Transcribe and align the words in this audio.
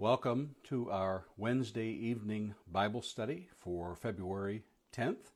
Welcome 0.00 0.54
to 0.70 0.90
our 0.90 1.26
Wednesday 1.36 1.88
evening 1.90 2.54
Bible 2.72 3.02
study 3.02 3.50
for 3.58 3.94
February 3.94 4.62
10th. 4.96 5.32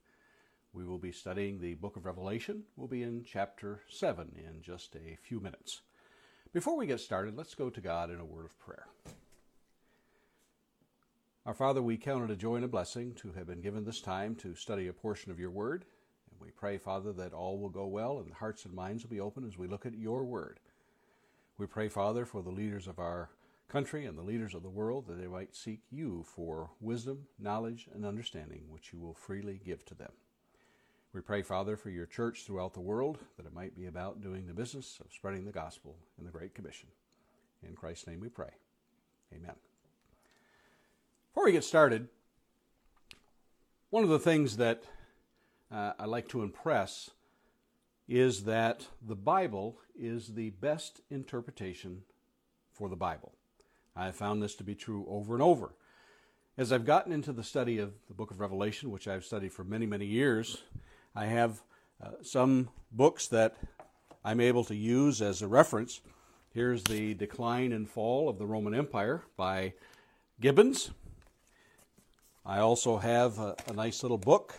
We 0.72 0.86
will 0.86 0.96
be 0.96 1.12
studying 1.12 1.60
the 1.60 1.74
book 1.74 1.96
of 1.96 2.06
Revelation. 2.06 2.62
We'll 2.74 2.88
be 2.88 3.02
in 3.02 3.26
chapter 3.26 3.82
7 3.90 4.32
in 4.38 4.62
just 4.62 4.96
a 4.96 5.18
few 5.20 5.38
minutes. 5.38 5.82
Before 6.54 6.78
we 6.78 6.86
get 6.86 7.00
started, 7.00 7.36
let's 7.36 7.54
go 7.54 7.68
to 7.68 7.80
God 7.82 8.08
in 8.08 8.20
a 8.20 8.24
word 8.24 8.46
of 8.46 8.58
prayer. 8.58 8.86
Our 11.44 11.52
Father, 11.52 11.82
we 11.82 11.98
count 11.98 12.24
it 12.24 12.32
a 12.32 12.36
joy 12.36 12.54
and 12.56 12.64
a 12.64 12.68
blessing 12.68 13.12
to 13.16 13.32
have 13.32 13.46
been 13.46 13.60
given 13.60 13.84
this 13.84 14.00
time 14.00 14.34
to 14.36 14.54
study 14.54 14.88
a 14.88 14.94
portion 14.94 15.30
of 15.30 15.38
your 15.38 15.50
word. 15.50 15.84
And 16.30 16.40
we 16.40 16.48
pray, 16.52 16.78
Father, 16.78 17.12
that 17.12 17.34
all 17.34 17.58
will 17.58 17.68
go 17.68 17.86
well 17.86 18.18
and 18.18 18.32
hearts 18.32 18.64
and 18.64 18.72
minds 18.72 19.02
will 19.02 19.10
be 19.10 19.20
open 19.20 19.46
as 19.46 19.58
we 19.58 19.68
look 19.68 19.84
at 19.84 19.98
your 19.98 20.24
word. 20.24 20.58
We 21.58 21.66
pray, 21.66 21.90
Father, 21.90 22.24
for 22.24 22.42
the 22.42 22.48
leaders 22.48 22.86
of 22.86 22.98
our 22.98 23.28
country 23.68 24.04
and 24.06 24.16
the 24.16 24.22
leaders 24.22 24.54
of 24.54 24.62
the 24.62 24.68
world 24.68 25.06
that 25.06 25.20
they 25.20 25.26
might 25.26 25.56
seek 25.56 25.80
you 25.90 26.24
for 26.24 26.70
wisdom, 26.80 27.26
knowledge, 27.38 27.88
and 27.92 28.04
understanding, 28.04 28.62
which 28.68 28.92
you 28.92 28.98
will 28.98 29.14
freely 29.14 29.60
give 29.64 29.84
to 29.86 29.94
them. 29.94 30.12
We 31.12 31.20
pray, 31.20 31.42
Father, 31.42 31.76
for 31.76 31.90
your 31.90 32.06
church 32.06 32.42
throughout 32.42 32.74
the 32.74 32.80
world, 32.80 33.18
that 33.36 33.46
it 33.46 33.54
might 33.54 33.76
be 33.76 33.86
about 33.86 34.20
doing 34.20 34.46
the 34.46 34.52
business 34.52 34.98
of 35.00 35.12
spreading 35.12 35.44
the 35.44 35.52
gospel 35.52 35.96
in 36.18 36.24
the 36.24 36.32
Great 36.32 36.54
Commission. 36.54 36.88
In 37.62 37.74
Christ's 37.74 38.06
name 38.06 38.20
we 38.20 38.28
pray. 38.28 38.50
Amen. 39.32 39.54
Before 41.32 41.44
we 41.44 41.52
get 41.52 41.64
started, 41.64 42.08
one 43.90 44.02
of 44.02 44.10
the 44.10 44.18
things 44.18 44.56
that 44.56 44.82
uh, 45.70 45.92
I 45.98 46.06
like 46.06 46.28
to 46.28 46.42
impress 46.42 47.10
is 48.08 48.44
that 48.44 48.86
the 49.00 49.16
Bible 49.16 49.78
is 49.96 50.34
the 50.34 50.50
best 50.50 51.00
interpretation 51.10 52.02
for 52.72 52.88
the 52.88 52.96
Bible. 52.96 53.32
I 53.96 54.06
have 54.06 54.16
found 54.16 54.42
this 54.42 54.56
to 54.56 54.64
be 54.64 54.74
true 54.74 55.06
over 55.08 55.34
and 55.34 55.42
over. 55.42 55.72
As 56.58 56.72
I've 56.72 56.84
gotten 56.84 57.12
into 57.12 57.32
the 57.32 57.44
study 57.44 57.78
of 57.78 57.92
the 58.08 58.14
book 58.14 58.30
of 58.30 58.40
Revelation, 58.40 58.90
which 58.90 59.06
I've 59.06 59.24
studied 59.24 59.52
for 59.52 59.62
many, 59.62 59.86
many 59.86 60.06
years, 60.06 60.62
I 61.14 61.26
have 61.26 61.62
uh, 62.02 62.10
some 62.22 62.70
books 62.90 63.28
that 63.28 63.56
I'm 64.24 64.40
able 64.40 64.64
to 64.64 64.74
use 64.74 65.22
as 65.22 65.42
a 65.42 65.46
reference. 65.46 66.00
Here's 66.52 66.82
The 66.82 67.14
Decline 67.14 67.72
and 67.72 67.88
Fall 67.88 68.28
of 68.28 68.38
the 68.38 68.46
Roman 68.46 68.74
Empire 68.74 69.22
by 69.36 69.74
Gibbons. 70.40 70.90
I 72.44 72.58
also 72.58 72.98
have 72.98 73.38
a, 73.38 73.54
a 73.68 73.72
nice 73.72 74.02
little 74.02 74.18
book 74.18 74.54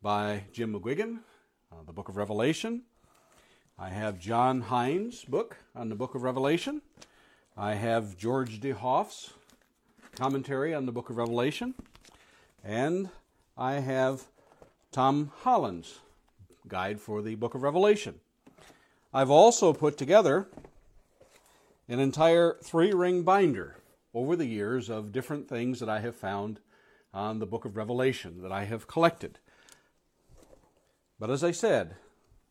by 0.00 0.44
Jim 0.52 0.74
McGuiggan, 0.74 1.18
uh, 1.72 1.82
the 1.86 1.92
book 1.92 2.08
of 2.08 2.16
Revelation. 2.16 2.82
I 3.78 3.88
have 3.88 4.20
John 4.20 4.60
Hines' 4.60 5.24
book 5.24 5.56
on 5.74 5.88
the 5.88 5.96
book 5.96 6.14
of 6.14 6.22
Revelation. 6.22 6.82
I 7.56 7.74
have 7.74 8.16
George 8.16 8.60
DeHoff's 8.60 9.32
commentary 10.16 10.74
on 10.74 10.86
the 10.86 10.92
book 10.92 11.08
of 11.08 11.16
Revelation. 11.16 11.74
And 12.64 13.10
I 13.56 13.74
have 13.74 14.24
Tom 14.90 15.30
Holland's 15.42 16.00
guide 16.66 17.00
for 17.00 17.22
the 17.22 17.36
book 17.36 17.54
of 17.54 17.62
Revelation. 17.62 18.18
I've 19.12 19.30
also 19.30 19.72
put 19.72 19.96
together 19.96 20.48
an 21.88 22.00
entire 22.00 22.56
three 22.64 22.90
ring 22.90 23.22
binder 23.22 23.76
over 24.12 24.34
the 24.34 24.46
years 24.46 24.90
of 24.90 25.12
different 25.12 25.48
things 25.48 25.78
that 25.78 25.88
I 25.88 26.00
have 26.00 26.16
found 26.16 26.58
on 27.12 27.38
the 27.38 27.46
book 27.46 27.64
of 27.64 27.76
Revelation 27.76 28.42
that 28.42 28.50
I 28.50 28.64
have 28.64 28.88
collected. 28.88 29.38
But 31.20 31.30
as 31.30 31.44
I 31.44 31.52
said, 31.52 31.94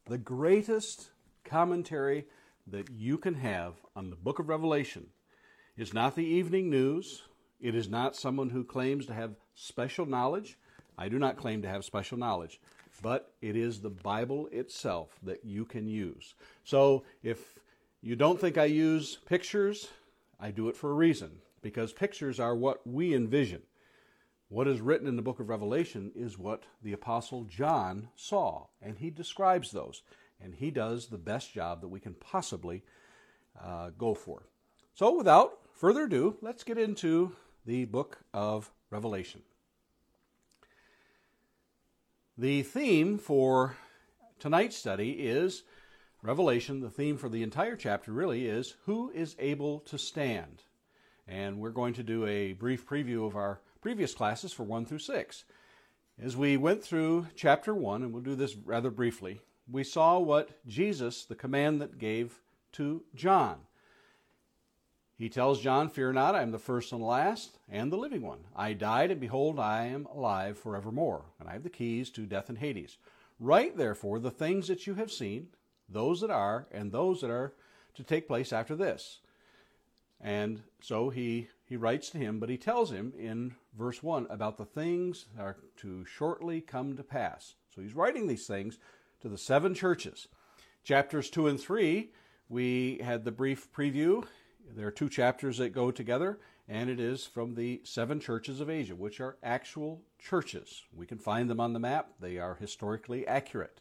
the 0.05 0.17
greatest 0.17 1.09
commentary 1.43 2.25
that 2.67 2.89
you 2.89 3.17
can 3.17 3.35
have 3.35 3.73
on 3.95 4.09
the 4.09 4.15
book 4.15 4.39
of 4.39 4.49
Revelation 4.49 5.07
is 5.77 5.93
not 5.93 6.15
the 6.15 6.25
evening 6.25 6.69
news. 6.69 7.23
It 7.59 7.75
is 7.75 7.89
not 7.89 8.15
someone 8.15 8.49
who 8.49 8.63
claims 8.63 9.05
to 9.07 9.13
have 9.13 9.35
special 9.55 10.05
knowledge. 10.05 10.57
I 10.97 11.09
do 11.09 11.19
not 11.19 11.37
claim 11.37 11.61
to 11.63 11.69
have 11.69 11.83
special 11.83 12.17
knowledge, 12.17 12.59
but 13.01 13.33
it 13.41 13.55
is 13.55 13.81
the 13.81 13.89
Bible 13.89 14.47
itself 14.51 15.17
that 15.23 15.43
you 15.43 15.65
can 15.65 15.87
use. 15.87 16.35
So 16.63 17.03
if 17.23 17.59
you 18.01 18.15
don't 18.15 18.39
think 18.39 18.57
I 18.57 18.65
use 18.65 19.17
pictures, 19.25 19.87
I 20.39 20.51
do 20.51 20.69
it 20.69 20.77
for 20.77 20.91
a 20.91 20.95
reason, 20.95 21.31
because 21.61 21.93
pictures 21.93 22.39
are 22.39 22.55
what 22.55 22.85
we 22.85 23.15
envision. 23.15 23.61
What 24.49 24.67
is 24.67 24.81
written 24.81 25.07
in 25.07 25.15
the 25.15 25.23
book 25.23 25.39
of 25.39 25.49
Revelation 25.49 26.11
is 26.15 26.37
what 26.37 26.63
the 26.83 26.93
Apostle 26.93 27.45
John 27.45 28.09
saw, 28.15 28.67
and 28.81 28.99
he 28.99 29.09
describes 29.09 29.71
those 29.71 30.03
and 30.43 30.53
he 30.55 30.71
does 30.71 31.07
the 31.07 31.17
best 31.17 31.53
job 31.53 31.81
that 31.81 31.87
we 31.87 31.99
can 31.99 32.13
possibly 32.13 32.83
uh, 33.63 33.91
go 33.97 34.13
for. 34.13 34.43
So, 34.93 35.17
without 35.17 35.59
further 35.73 36.03
ado, 36.03 36.37
let's 36.41 36.63
get 36.63 36.77
into 36.77 37.31
the 37.65 37.85
book 37.85 38.19
of 38.33 38.71
Revelation. 38.89 39.41
The 42.37 42.63
theme 42.63 43.17
for 43.17 43.77
tonight's 44.39 44.75
study 44.75 45.11
is 45.11 45.63
Revelation. 46.21 46.81
The 46.81 46.89
theme 46.89 47.17
for 47.17 47.29
the 47.29 47.43
entire 47.43 47.75
chapter 47.75 48.11
really 48.11 48.47
is 48.47 48.75
Who 48.85 49.11
is 49.11 49.35
able 49.39 49.79
to 49.81 49.97
stand? 49.97 50.63
And 51.27 51.59
we're 51.59 51.69
going 51.69 51.93
to 51.93 52.03
do 52.03 52.25
a 52.25 52.53
brief 52.53 52.87
preview 52.87 53.25
of 53.25 53.35
our 53.35 53.61
previous 53.81 54.13
classes 54.13 54.51
for 54.51 54.63
1 54.63 54.85
through 54.85 54.99
6. 54.99 55.43
As 56.21 56.37
we 56.37 56.57
went 56.57 56.83
through 56.83 57.27
chapter 57.35 57.73
1, 57.73 58.03
and 58.03 58.13
we'll 58.13 58.21
do 58.21 58.35
this 58.35 58.55
rather 58.55 58.91
briefly, 58.91 59.41
we 59.69 59.83
saw 59.83 60.19
what 60.19 60.65
Jesus, 60.67 61.25
the 61.25 61.35
command 61.35 61.81
that 61.81 61.97
gave 61.97 62.39
to 62.73 63.03
John. 63.15 63.57
He 65.17 65.29
tells 65.29 65.61
John, 65.61 65.89
Fear 65.89 66.13
not, 66.13 66.35
I 66.35 66.41
am 66.41 66.51
the 66.51 66.59
first 66.59 66.91
and 66.91 67.01
last, 67.01 67.59
and 67.69 67.91
the 67.91 67.97
living 67.97 68.23
one. 68.23 68.39
I 68.55 68.73
died, 68.73 69.11
and 69.11 69.21
behold, 69.21 69.59
I 69.59 69.85
am 69.85 70.05
alive 70.07 70.57
forevermore, 70.57 71.25
and 71.39 71.47
I 71.47 71.53
have 71.53 71.63
the 71.63 71.69
keys 71.69 72.09
to 72.11 72.25
death 72.25 72.49
and 72.49 72.57
Hades. 72.57 72.97
Write 73.39 73.77
therefore 73.77 74.19
the 74.19 74.31
things 74.31 74.67
that 74.67 74.85
you 74.87 74.95
have 74.95 75.11
seen, 75.11 75.47
those 75.87 76.21
that 76.21 76.31
are, 76.31 76.67
and 76.71 76.91
those 76.91 77.21
that 77.21 77.29
are 77.29 77.53
to 77.95 78.03
take 78.03 78.27
place 78.27 78.51
after 78.51 78.75
this. 78.75 79.19
And 80.19 80.61
so 80.81 81.09
he, 81.09 81.49
he 81.65 81.77
writes 81.77 82.09
to 82.11 82.17
him, 82.17 82.39
but 82.39 82.49
he 82.49 82.57
tells 82.57 82.91
him 82.91 83.13
in 83.17 83.55
verse 83.77 84.01
1 84.01 84.27
about 84.29 84.57
the 84.57 84.65
things 84.65 85.25
that 85.35 85.43
are 85.43 85.57
to 85.77 86.05
shortly 86.05 86.61
come 86.61 86.95
to 86.95 87.03
pass. 87.03 87.55
So 87.75 87.81
he's 87.81 87.95
writing 87.95 88.27
these 88.27 88.47
things 88.47 88.79
to 89.23 89.29
the 89.29 89.37
seven 89.37 89.73
churches. 89.73 90.27
Chapters 90.83 91.29
2 91.29 91.47
and 91.47 91.57
3, 91.57 92.11
we 92.49 92.99
had 93.01 93.23
the 93.23 93.31
brief 93.31 93.71
preview. 93.71 94.25
There 94.75 94.85
are 94.85 94.91
two 94.91 95.07
chapters 95.07 95.59
that 95.59 95.69
go 95.69 95.91
together, 95.91 96.39
and 96.67 96.89
it 96.89 96.99
is 96.99 97.25
from 97.25 97.55
the 97.55 97.79
seven 97.85 98.19
churches 98.19 98.59
of 98.59 98.69
Asia, 98.69 98.95
which 98.95 99.21
are 99.21 99.37
actual 99.41 100.01
churches. 100.19 100.83
We 100.93 101.05
can 101.05 101.19
find 101.19 101.49
them 101.49 101.61
on 101.61 101.71
the 101.71 101.79
map, 101.79 102.09
they 102.19 102.37
are 102.37 102.55
historically 102.55 103.25
accurate. 103.25 103.79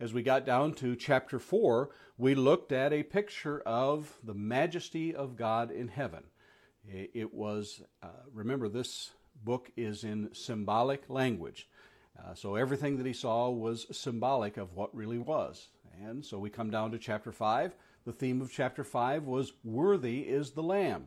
As 0.00 0.14
we 0.14 0.22
got 0.22 0.46
down 0.46 0.72
to 0.76 0.96
chapter 0.96 1.38
4, 1.38 1.90
we 2.16 2.34
looked 2.34 2.72
at 2.72 2.94
a 2.94 3.02
picture 3.02 3.60
of 3.66 4.16
the 4.24 4.34
majesty 4.34 5.14
of 5.14 5.36
God 5.36 5.72
in 5.72 5.88
heaven. 5.88 6.24
It 6.88 7.34
was, 7.34 7.82
uh, 8.02 8.08
remember, 8.32 8.70
this 8.70 9.10
book 9.44 9.70
is 9.76 10.04
in 10.04 10.30
symbolic 10.32 11.10
language. 11.10 11.68
Uh, 12.18 12.34
so 12.34 12.54
everything 12.54 12.96
that 12.96 13.06
he 13.06 13.12
saw 13.12 13.50
was 13.50 13.86
symbolic 13.90 14.56
of 14.56 14.74
what 14.74 14.94
really 14.94 15.18
was. 15.18 15.68
And 16.02 16.24
so 16.24 16.38
we 16.38 16.50
come 16.50 16.70
down 16.70 16.90
to 16.92 16.98
chapter 16.98 17.32
5. 17.32 17.74
The 18.04 18.12
theme 18.12 18.40
of 18.40 18.52
chapter 18.52 18.84
5 18.84 19.24
was 19.24 19.52
Worthy 19.64 20.20
is 20.20 20.50
the 20.50 20.62
Lamb. 20.62 21.06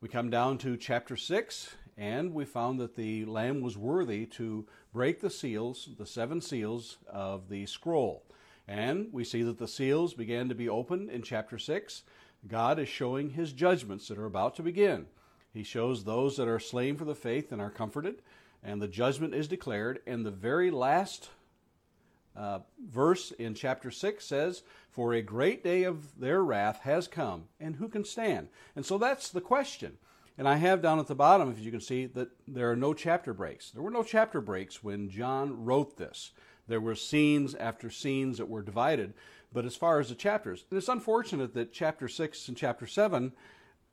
We 0.00 0.08
come 0.08 0.30
down 0.30 0.58
to 0.58 0.76
chapter 0.76 1.16
6, 1.16 1.76
and 1.96 2.34
we 2.34 2.44
found 2.44 2.80
that 2.80 2.96
the 2.96 3.24
Lamb 3.24 3.60
was 3.60 3.78
worthy 3.78 4.26
to 4.26 4.66
break 4.92 5.20
the 5.20 5.30
seals, 5.30 5.90
the 5.96 6.06
seven 6.06 6.40
seals 6.40 6.98
of 7.08 7.48
the 7.48 7.66
scroll. 7.66 8.24
And 8.66 9.08
we 9.12 9.24
see 9.24 9.42
that 9.42 9.58
the 9.58 9.68
seals 9.68 10.14
began 10.14 10.48
to 10.48 10.54
be 10.54 10.68
opened 10.68 11.10
in 11.10 11.22
chapter 11.22 11.58
6. 11.58 12.02
God 12.48 12.78
is 12.78 12.88
showing 12.88 13.30
his 13.30 13.52
judgments 13.52 14.08
that 14.08 14.18
are 14.18 14.26
about 14.26 14.56
to 14.56 14.62
begin. 14.62 15.06
He 15.52 15.62
shows 15.62 16.02
those 16.02 16.36
that 16.36 16.48
are 16.48 16.58
slain 16.58 16.96
for 16.96 17.04
the 17.04 17.14
faith 17.14 17.52
and 17.52 17.60
are 17.60 17.70
comforted 17.70 18.22
and 18.62 18.80
the 18.80 18.88
judgment 18.88 19.34
is 19.34 19.48
declared. 19.48 20.00
And 20.06 20.24
the 20.24 20.30
very 20.30 20.70
last 20.70 21.28
uh, 22.36 22.60
verse 22.88 23.30
in 23.32 23.54
chapter 23.54 23.90
6 23.90 24.24
says, 24.24 24.62
For 24.90 25.12
a 25.12 25.22
great 25.22 25.62
day 25.62 25.84
of 25.84 26.18
their 26.18 26.42
wrath 26.42 26.80
has 26.80 27.08
come, 27.08 27.44
and 27.60 27.76
who 27.76 27.88
can 27.88 28.04
stand? 28.04 28.48
And 28.74 28.86
so 28.86 28.98
that's 28.98 29.30
the 29.30 29.40
question. 29.40 29.98
And 30.38 30.48
I 30.48 30.56
have 30.56 30.80
down 30.80 30.98
at 30.98 31.08
the 31.08 31.14
bottom, 31.14 31.50
if 31.50 31.58
you 31.58 31.70
can 31.70 31.80
see, 31.80 32.06
that 32.06 32.30
there 32.48 32.70
are 32.70 32.76
no 32.76 32.94
chapter 32.94 33.34
breaks. 33.34 33.70
There 33.70 33.82
were 33.82 33.90
no 33.90 34.02
chapter 34.02 34.40
breaks 34.40 34.82
when 34.82 35.10
John 35.10 35.64
wrote 35.64 35.98
this. 35.98 36.30
There 36.68 36.80
were 36.80 36.94
scenes 36.94 37.54
after 37.54 37.90
scenes 37.90 38.38
that 38.38 38.48
were 38.48 38.62
divided. 38.62 39.12
But 39.52 39.66
as 39.66 39.76
far 39.76 40.00
as 40.00 40.08
the 40.08 40.14
chapters, 40.14 40.64
and 40.70 40.78
it's 40.78 40.88
unfortunate 40.88 41.52
that 41.54 41.72
chapter 41.72 42.08
6 42.08 42.48
and 42.48 42.56
chapter 42.56 42.86
7 42.86 43.32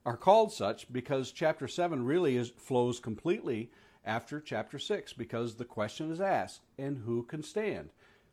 are 0.06 0.16
called 0.16 0.52
such 0.52 0.90
because 0.90 1.30
chapter 1.30 1.68
7 1.68 2.06
really 2.06 2.36
is, 2.36 2.50
flows 2.56 2.98
completely 2.98 3.70
after 4.04 4.40
chapter 4.40 4.78
6 4.78 5.12
because 5.14 5.54
the 5.54 5.64
question 5.64 6.10
is 6.10 6.20
asked 6.20 6.60
and 6.78 6.98
who 6.98 7.22
can 7.22 7.42
stand? 7.42 7.90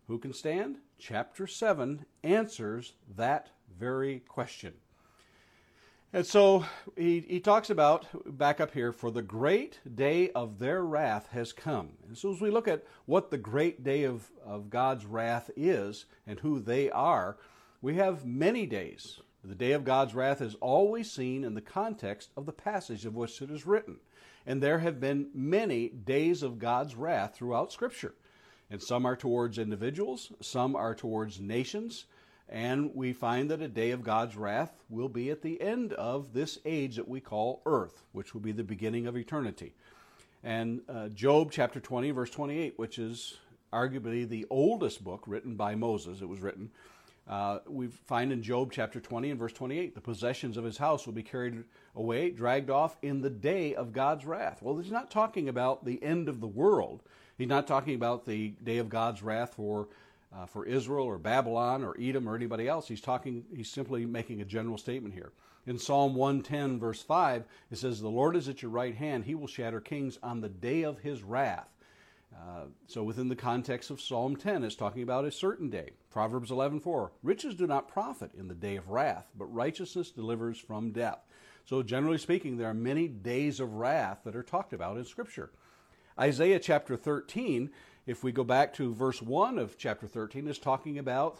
Who 0.07 0.17
can 0.17 0.33
stand? 0.33 0.77
Chapter 0.97 1.47
7 1.47 2.05
answers 2.23 2.93
that 3.15 3.49
very 3.77 4.19
question. 4.19 4.73
And 6.13 6.25
so 6.25 6.65
he, 6.95 7.19
he 7.27 7.39
talks 7.41 7.69
about, 7.69 8.05
back 8.37 8.61
up 8.61 8.73
here, 8.73 8.93
for 8.93 9.11
the 9.11 9.21
great 9.21 9.79
day 9.93 10.29
of 10.31 10.57
their 10.57 10.83
wrath 10.83 11.27
has 11.31 11.51
come. 11.51 11.89
And 12.07 12.17
so 12.17 12.33
as 12.33 12.39
we 12.39 12.49
look 12.49 12.67
at 12.67 12.85
what 13.05 13.29
the 13.29 13.37
great 13.37 13.83
day 13.83 14.03
of, 14.03 14.29
of 14.45 14.69
God's 14.69 15.05
wrath 15.05 15.51
is 15.57 16.05
and 16.25 16.39
who 16.39 16.61
they 16.61 16.89
are, 16.89 17.37
we 17.81 17.95
have 17.95 18.25
many 18.25 18.65
days. 18.65 19.19
The 19.43 19.55
day 19.55 19.73
of 19.73 19.83
God's 19.83 20.15
wrath 20.15 20.41
is 20.41 20.55
always 20.55 21.11
seen 21.11 21.43
in 21.43 21.53
the 21.53 21.61
context 21.61 22.31
of 22.37 22.45
the 22.45 22.53
passage 22.53 23.05
of 23.05 23.15
which 23.15 23.41
it 23.41 23.51
is 23.51 23.65
written. 23.65 23.99
And 24.47 24.63
there 24.63 24.79
have 24.79 25.01
been 25.01 25.29
many 25.33 25.89
days 25.89 26.41
of 26.41 26.57
God's 26.57 26.95
wrath 26.95 27.35
throughout 27.35 27.73
Scripture. 27.73 28.15
And 28.71 28.81
some 28.81 29.05
are 29.05 29.17
towards 29.17 29.57
individuals, 29.57 30.31
some 30.41 30.75
are 30.75 30.95
towards 30.95 31.39
nations, 31.39 32.05
and 32.49 32.95
we 32.95 33.11
find 33.11 33.51
that 33.51 33.61
a 33.61 33.67
day 33.67 33.91
of 33.91 34.03
God's 34.03 34.37
wrath 34.37 34.71
will 34.89 35.09
be 35.09 35.29
at 35.29 35.41
the 35.41 35.61
end 35.61 35.91
of 35.93 36.33
this 36.33 36.59
age 36.65 36.95
that 36.95 37.07
we 37.07 37.19
call 37.19 37.61
earth, 37.65 38.03
which 38.13 38.33
will 38.33 38.41
be 38.41 38.53
the 38.53 38.63
beginning 38.63 39.05
of 39.05 39.17
eternity. 39.17 39.73
And 40.43 40.81
uh, 40.87 41.09
Job 41.09 41.51
chapter 41.51 41.81
20, 41.81 42.11
verse 42.11 42.29
28, 42.29 42.73
which 42.77 42.99
is 42.99 43.37
arguably 43.73 44.27
the 44.27 44.45
oldest 44.49 45.03
book 45.03 45.23
written 45.27 45.55
by 45.55 45.75
Moses, 45.75 46.21
it 46.21 46.29
was 46.29 46.39
written. 46.39 46.71
Uh, 47.27 47.59
we 47.67 47.87
find 47.87 48.31
in 48.31 48.41
Job 48.41 48.71
chapter 48.71 49.01
20 49.01 49.31
and 49.31 49.39
verse 49.39 49.51
28 49.51 49.93
the 49.93 50.01
possessions 50.01 50.55
of 50.55 50.63
his 50.63 50.77
house 50.77 51.05
will 51.05 51.13
be 51.13 51.23
carried 51.23 51.63
away, 51.95 52.29
dragged 52.29 52.69
off 52.69 52.95
in 53.01 53.21
the 53.21 53.29
day 53.29 53.75
of 53.75 53.91
God's 53.91 54.25
wrath. 54.25 54.61
Well, 54.61 54.77
he's 54.77 54.91
not 54.91 55.11
talking 55.11 55.49
about 55.49 55.83
the 55.83 56.01
end 56.01 56.29
of 56.29 56.39
the 56.39 56.47
world. 56.47 57.03
He's 57.37 57.49
not 57.49 57.67
talking 57.67 57.95
about 57.95 58.25
the 58.25 58.49
day 58.63 58.77
of 58.77 58.89
God's 58.89 59.21
wrath 59.21 59.55
for 59.55 59.89
uh, 60.35 60.45
for 60.45 60.65
Israel 60.65 61.05
or 61.05 61.17
Babylon 61.17 61.83
or 61.83 61.95
Edom 61.99 62.27
or 62.27 62.35
anybody 62.35 62.67
else. 62.67 62.87
He's 62.87 63.01
talking. 63.01 63.45
He's 63.55 63.69
simply 63.69 64.05
making 64.05 64.41
a 64.41 64.45
general 64.45 64.77
statement 64.77 65.13
here. 65.13 65.31
In 65.65 65.77
Psalm 65.77 66.15
110, 66.15 66.79
verse 66.79 67.01
5, 67.01 67.43
it 67.71 67.77
says, 67.77 67.99
The 67.99 68.07
Lord 68.07 68.37
is 68.37 68.47
at 68.47 68.61
your 68.61 68.71
right 68.71 68.95
hand. 68.95 69.25
He 69.25 69.35
will 69.35 69.47
shatter 69.47 69.81
kings 69.81 70.17
on 70.23 70.39
the 70.39 70.47
day 70.47 70.83
of 70.83 70.99
his 70.99 71.23
wrath. 71.23 71.67
Uh, 72.33 72.65
so 72.87 73.03
within 73.03 73.27
the 73.27 73.35
context 73.35 73.89
of 73.89 73.99
Psalm 73.99 74.37
10, 74.37 74.63
it's 74.63 74.75
talking 74.75 75.03
about 75.03 75.25
a 75.25 75.31
certain 75.31 75.69
day. 75.69 75.91
Proverbs 76.17 76.49
11:4, 76.49 77.11
riches 77.21 77.53
do 77.53 77.67
not 77.67 77.87
profit 77.87 78.33
in 78.33 78.47
the 78.47 78.55
day 78.55 78.75
of 78.75 78.89
wrath, 78.89 79.29
but 79.37 79.45
righteousness 79.53 80.09
delivers 80.09 80.57
from 80.57 80.89
death. 80.89 81.23
So 81.63 81.83
generally 81.83 82.17
speaking, 82.17 82.57
there 82.57 82.71
are 82.71 82.73
many 82.73 83.07
days 83.07 83.59
of 83.59 83.75
wrath 83.75 84.21
that 84.23 84.35
are 84.35 84.41
talked 84.41 84.73
about 84.73 84.97
in 84.97 85.05
Scripture. 85.05 85.51
Isaiah 86.19 86.57
chapter 86.57 86.97
13 86.97 87.69
if 88.07 88.23
we 88.23 88.31
go 88.31 88.43
back 88.43 88.73
to 88.73 88.95
verse 88.95 89.21
1 89.21 89.59
of 89.59 89.77
chapter 89.77 90.07
13, 90.07 90.47
is 90.47 90.57
talking 90.57 90.97
about 90.97 91.37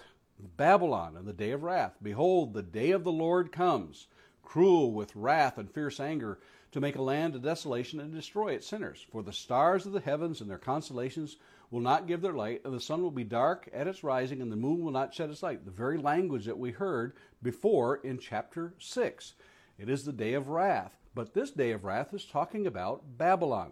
Babylon 0.58 1.18
and 1.18 1.26
the 1.26 1.34
day 1.34 1.50
of 1.50 1.64
wrath. 1.64 1.98
Behold, 2.04 2.54
the 2.54 2.62
day 2.62 2.92
of 2.92 3.04
the 3.04 3.12
Lord 3.12 3.52
comes, 3.52 4.06
cruel 4.44 4.92
with 4.92 5.16
wrath 5.16 5.58
and 5.58 5.72
fierce 5.72 6.00
anger, 6.00 6.38
to 6.72 6.80
make 6.80 6.98
a 6.98 7.02
land 7.02 7.36
a 7.36 7.40
desolation 7.40 8.00
and 8.00 8.14
destroy 8.14 8.50
its 8.50 8.68
sinners. 8.68 9.08
For 9.12 9.24
the 9.24 9.34
stars 9.34 9.88
of 9.88 9.94
the 9.94 10.02
heavens 10.02 10.40
and 10.40 10.48
their 10.48 10.60
constellations 10.60 11.38
will 11.70 11.82
not 11.82 12.08
give 12.08 12.22
their 12.22 12.34
light, 12.34 12.62
and 12.64 12.74
the 12.74 12.80
sun 12.80 13.02
will 13.02 13.12
be 13.12 13.24
dark 13.24 13.70
at 13.74 13.88
its 13.88 14.04
rising, 14.04 14.42
and 14.42 14.52
the 14.52 14.56
moon 14.56 14.84
will 14.84 14.92
not 14.92 15.14
shed 15.14 15.30
its 15.30 15.44
light. 15.44 15.66
The 15.66 15.72
very 15.72 15.98
language 15.98 16.46
that 16.46 16.58
we 16.58 16.72
heard 16.72 17.14
before 17.44 17.98
in 17.98 18.20
chapter 18.20 18.74
6. 18.80 19.34
It 19.78 19.90
is 19.90 20.06
the 20.06 20.14
day 20.14 20.34
of 20.34 20.48
wrath. 20.48 20.98
But 21.14 21.34
this 21.34 21.52
day 21.52 21.72
of 21.72 21.84
wrath 21.84 22.14
is 22.14 22.26
talking 22.26 22.68
about 22.68 23.18
Babylon. 23.18 23.72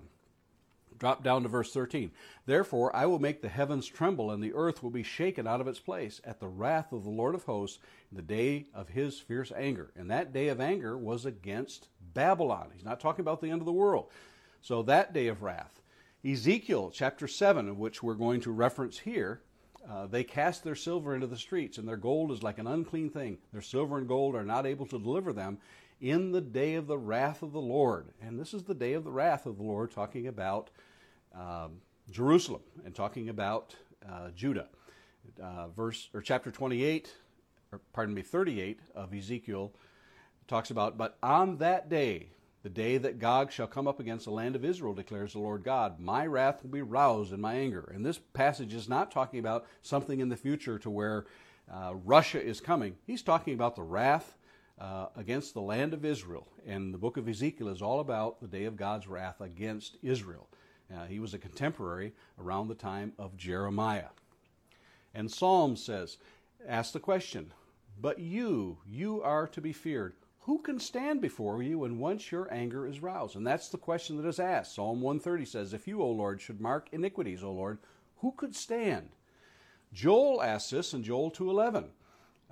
Drop 0.97 1.23
down 1.23 1.43
to 1.43 1.49
verse 1.49 1.73
13. 1.73 2.11
Therefore, 2.45 2.95
I 2.95 3.05
will 3.05 3.19
make 3.19 3.41
the 3.41 3.49
heavens 3.49 3.85
tremble, 3.85 4.31
and 4.31 4.41
the 4.41 4.53
earth 4.53 4.81
will 4.81 4.89
be 4.89 5.03
shaken 5.03 5.45
out 5.45 5.61
of 5.61 5.67
its 5.67 5.79
place 5.79 6.21
at 6.23 6.39
the 6.39 6.47
wrath 6.47 6.91
of 6.91 7.03
the 7.03 7.09
Lord 7.09 7.35
of 7.35 7.43
hosts 7.43 7.79
in 8.11 8.17
the 8.17 8.23
day 8.23 8.65
of 8.73 8.89
his 8.89 9.19
fierce 9.19 9.51
anger. 9.55 9.91
And 9.95 10.09
that 10.09 10.33
day 10.33 10.47
of 10.47 10.61
anger 10.61 10.97
was 10.97 11.25
against 11.25 11.87
Babylon. 12.13 12.71
He's 12.73 12.85
not 12.85 12.99
talking 12.99 13.21
about 13.21 13.41
the 13.41 13.51
end 13.51 13.61
of 13.61 13.65
the 13.65 13.71
world. 13.71 14.09
So, 14.61 14.83
that 14.83 15.13
day 15.13 15.27
of 15.27 15.43
wrath. 15.43 15.81
Ezekiel 16.25 16.89
chapter 16.91 17.27
7, 17.27 17.69
of 17.69 17.77
which 17.77 18.01
we're 18.01 18.15
going 18.15 18.41
to 18.41 18.51
reference 18.51 18.97
here, 18.97 19.41
uh, 19.87 20.07
they 20.07 20.23
cast 20.23 20.63
their 20.63 20.73
silver 20.73 21.13
into 21.13 21.27
the 21.27 21.37
streets, 21.37 21.77
and 21.77 21.87
their 21.87 21.97
gold 21.97 22.31
is 22.31 22.41
like 22.41 22.57
an 22.57 22.65
unclean 22.65 23.11
thing. 23.11 23.37
Their 23.53 23.61
silver 23.61 23.99
and 23.99 24.07
gold 24.07 24.35
are 24.35 24.43
not 24.43 24.65
able 24.65 24.87
to 24.87 24.97
deliver 24.97 25.33
them 25.33 25.59
in 26.01 26.31
the 26.31 26.41
day 26.41 26.73
of 26.75 26.87
the 26.87 26.97
wrath 26.97 27.43
of 27.43 27.51
the 27.51 27.61
Lord. 27.61 28.07
And 28.19 28.39
this 28.39 28.55
is 28.55 28.63
the 28.63 28.73
day 28.73 28.93
of 28.93 29.03
the 29.03 29.11
wrath 29.11 29.45
of 29.45 29.57
the 29.57 29.63
Lord, 29.63 29.91
talking 29.91 30.25
about 30.25 30.71
um, 31.35 31.81
Jerusalem 32.09 32.63
and 32.83 32.95
talking 32.95 33.29
about 33.29 33.75
uh, 34.09 34.29
Judah. 34.35 34.67
Uh, 35.41 35.67
verse 35.67 36.09
or 36.13 36.21
chapter 36.21 36.49
28, 36.49 37.13
or 37.71 37.81
pardon 37.93 38.15
me, 38.15 38.23
38 38.23 38.79
of 38.95 39.13
Ezekiel 39.13 39.73
talks 40.47 40.71
about, 40.71 40.97
but 40.97 41.17
on 41.21 41.57
that 41.57 41.89
day, 41.89 42.29
the 42.65 42.69
day 42.71 42.97
that 42.97 43.19
Gog 43.19 43.51
shall 43.51 43.67
come 43.67 43.87
up 43.87 43.99
against 43.99 44.25
the 44.25 44.31
land 44.31 44.55
of 44.55 44.65
Israel, 44.65 44.95
declares 44.95 45.33
the 45.33 45.39
Lord 45.39 45.63
God, 45.63 45.99
my 45.99 46.25
wrath 46.25 46.63
will 46.63 46.71
be 46.71 46.81
roused 46.81 47.31
in 47.31 47.39
my 47.39 47.53
anger. 47.53 47.91
And 47.93 48.03
this 48.03 48.17
passage 48.17 48.73
is 48.73 48.89
not 48.89 49.11
talking 49.11 49.39
about 49.39 49.67
something 49.83 50.19
in 50.19 50.29
the 50.29 50.35
future 50.35 50.79
to 50.79 50.89
where 50.89 51.27
uh, 51.71 51.93
Russia 51.93 52.43
is 52.43 52.59
coming. 52.59 52.95
He's 53.05 53.21
talking 53.21 53.53
about 53.53 53.75
the 53.75 53.83
wrath 53.83 54.35
uh, 54.81 55.09
against 55.15 55.53
the 55.53 55.61
land 55.61 55.93
of 55.93 56.03
Israel. 56.03 56.47
And 56.65 56.91
the 56.91 56.97
book 56.97 57.17
of 57.17 57.29
Ezekiel 57.29 57.67
is 57.67 57.83
all 57.83 57.99
about 57.99 58.41
the 58.41 58.47
day 58.47 58.65
of 58.65 58.75
God's 58.75 59.07
wrath 59.07 59.41
against 59.41 59.97
Israel. 60.01 60.49
Uh, 60.91 61.05
he 61.05 61.19
was 61.19 61.35
a 61.35 61.37
contemporary 61.37 62.13
around 62.41 62.67
the 62.67 62.73
time 62.73 63.13
of 63.19 63.37
Jeremiah. 63.37 64.09
And 65.13 65.29
Psalm 65.29 65.75
says, 65.75 66.17
ask 66.67 66.93
the 66.93 66.99
question, 66.99 67.53
but 68.01 68.17
you, 68.17 68.79
you 68.87 69.21
are 69.21 69.45
to 69.49 69.61
be 69.61 69.71
feared. 69.71 70.15
Who 70.45 70.59
can 70.59 70.79
stand 70.79 71.21
before 71.21 71.63
you 71.63 71.79
when 71.79 71.97
once 71.97 72.31
your 72.31 72.47
anger 72.53 72.85
is 72.85 73.01
roused? 73.01 73.35
And 73.35 73.47
that's 73.47 73.69
the 73.69 73.79
question 73.79 74.17
that 74.17 74.27
is 74.27 74.39
asked. 74.39 74.75
Psalm 74.75 75.01
130 75.01 75.43
says, 75.43 75.73
If 75.73 75.87
you, 75.87 76.03
O 76.03 76.11
Lord, 76.11 76.39
should 76.39 76.61
mark 76.61 76.87
iniquities, 76.91 77.43
O 77.43 77.51
Lord, 77.51 77.79
who 78.17 78.31
could 78.37 78.55
stand? 78.55 79.09
Joel 79.91 80.43
asks 80.43 80.69
this 80.69 80.93
in 80.93 81.01
Joel 81.01 81.31
2.11. 81.31 81.85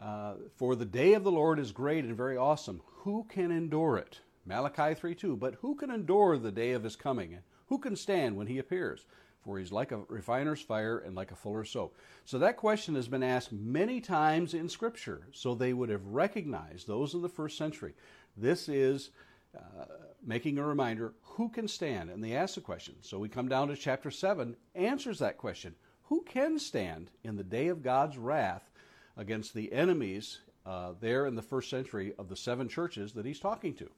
Uh, 0.01 0.33
For 0.55 0.75
the 0.75 0.85
day 0.85 1.13
of 1.13 1.23
the 1.23 1.31
Lord 1.31 1.59
is 1.59 1.71
great 1.71 2.03
and 2.03 2.17
very 2.17 2.35
awesome. 2.35 2.81
Who 3.03 3.27
can 3.29 3.51
endure 3.51 3.97
it? 3.97 4.21
Malachi 4.43 4.99
3.2. 4.99 5.37
But 5.37 5.55
who 5.61 5.75
can 5.75 5.91
endure 5.91 6.39
the 6.39 6.51
day 6.51 6.71
of 6.71 6.83
his 6.83 6.95
coming? 6.95 7.37
Who 7.67 7.77
can 7.77 7.95
stand 7.95 8.35
when 8.35 8.47
he 8.47 8.57
appears? 8.57 9.05
For 9.43 9.59
he's 9.59 9.71
like 9.71 9.91
a 9.91 10.01
refiner's 10.07 10.61
fire 10.61 10.99
and 10.99 11.15
like 11.15 11.31
a 11.31 11.35
fuller's 11.35 11.69
soap. 11.69 11.97
So 12.25 12.39
that 12.39 12.57
question 12.57 12.95
has 12.95 13.07
been 13.07 13.23
asked 13.23 13.51
many 13.51 13.99
times 13.99 14.53
in 14.53 14.69
Scripture, 14.69 15.27
so 15.33 15.53
they 15.53 15.73
would 15.73 15.89
have 15.89 16.05
recognized 16.05 16.87
those 16.87 17.13
in 17.13 17.21
the 17.21 17.29
first 17.29 17.57
century. 17.57 17.93
This 18.37 18.69
is 18.69 19.09
uh, 19.55 19.85
making 20.25 20.57
a 20.57 20.65
reminder 20.65 21.13
who 21.21 21.49
can 21.49 21.67
stand? 21.67 22.09
And 22.09 22.23
they 22.23 22.35
ask 22.35 22.55
the 22.55 22.61
question. 22.61 22.95
So 23.01 23.19
we 23.19 23.29
come 23.29 23.47
down 23.47 23.67
to 23.67 23.75
chapter 23.75 24.11
7, 24.11 24.55
answers 24.75 25.19
that 25.19 25.37
question. 25.37 25.75
Who 26.03 26.23
can 26.23 26.59
stand 26.59 27.09
in 27.23 27.35
the 27.35 27.43
day 27.43 27.67
of 27.67 27.83
God's 27.83 28.17
wrath 28.17 28.71
against 29.17 29.53
the 29.53 29.71
enemies 29.73 30.39
uh, 30.65 30.93
there 30.99 31.25
in 31.25 31.35
the 31.35 31.41
first 31.41 31.69
century 31.69 32.13
of 32.17 32.29
the 32.29 32.35
seven 32.35 32.67
churches 32.67 33.13
that 33.13 33.25
he's 33.25 33.39
talking 33.39 33.73
to? 33.75 33.89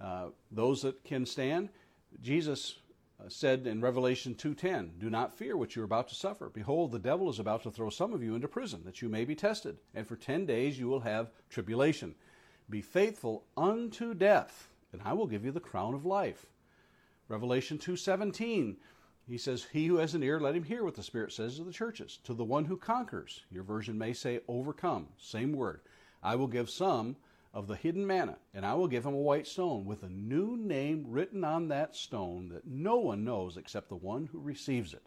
Uh, 0.00 0.26
those 0.50 0.82
that 0.82 1.02
can 1.04 1.24
stand, 1.24 1.68
Jesus 2.22 2.76
Uh, 3.24 3.28
said 3.30 3.66
in 3.66 3.80
Revelation 3.80 4.34
2:10, 4.34 4.98
"Do 4.98 5.08
not 5.08 5.32
fear 5.32 5.56
what 5.56 5.74
you 5.74 5.82
are 5.82 5.86
about 5.86 6.08
to 6.08 6.14
suffer. 6.14 6.50
Behold, 6.50 6.92
the 6.92 6.98
devil 6.98 7.30
is 7.30 7.38
about 7.38 7.62
to 7.62 7.70
throw 7.70 7.88
some 7.88 8.12
of 8.12 8.22
you 8.22 8.34
into 8.34 8.48
prison, 8.48 8.82
that 8.84 9.00
you 9.00 9.08
may 9.08 9.24
be 9.24 9.34
tested, 9.34 9.78
and 9.94 10.06
for 10.06 10.16
10 10.16 10.44
days 10.44 10.78
you 10.78 10.88
will 10.88 11.00
have 11.00 11.30
tribulation. 11.48 12.16
Be 12.68 12.82
faithful 12.82 13.46
unto 13.56 14.12
death, 14.12 14.70
and 14.92 15.00
I 15.02 15.14
will 15.14 15.26
give 15.26 15.42
you 15.42 15.52
the 15.52 15.60
crown 15.60 15.94
of 15.94 16.04
life." 16.04 16.50
Revelation 17.28 17.78
2:17, 17.78 18.76
he 19.26 19.38
says, 19.38 19.64
"He 19.72 19.86
who 19.86 19.96
has 19.96 20.14
an 20.14 20.22
ear, 20.22 20.38
let 20.38 20.54
him 20.54 20.64
hear 20.64 20.84
what 20.84 20.94
the 20.94 21.02
Spirit 21.02 21.32
says 21.32 21.56
to 21.56 21.64
the 21.64 21.72
churches. 21.72 22.18
To 22.24 22.34
the 22.34 22.44
one 22.44 22.66
who 22.66 22.76
conquers, 22.76 23.46
your 23.50 23.64
version 23.64 23.96
may 23.96 24.12
say 24.12 24.42
overcome, 24.48 25.08
same 25.16 25.52
word. 25.52 25.80
I 26.22 26.36
will 26.36 26.48
give 26.48 26.68
some 26.68 27.16
of 27.54 27.68
the 27.68 27.76
hidden 27.76 28.04
manna, 28.04 28.36
and 28.52 28.66
I 28.66 28.74
will 28.74 28.88
give 28.88 29.06
him 29.06 29.14
a 29.14 29.18
white 29.18 29.46
stone 29.46 29.84
with 29.84 30.02
a 30.02 30.08
new 30.08 30.56
name 30.56 31.04
written 31.06 31.44
on 31.44 31.68
that 31.68 31.94
stone 31.94 32.48
that 32.48 32.66
no 32.66 32.96
one 32.96 33.24
knows 33.24 33.56
except 33.56 33.88
the 33.88 33.96
one 33.96 34.26
who 34.26 34.40
receives 34.40 34.92
it. 34.92 35.06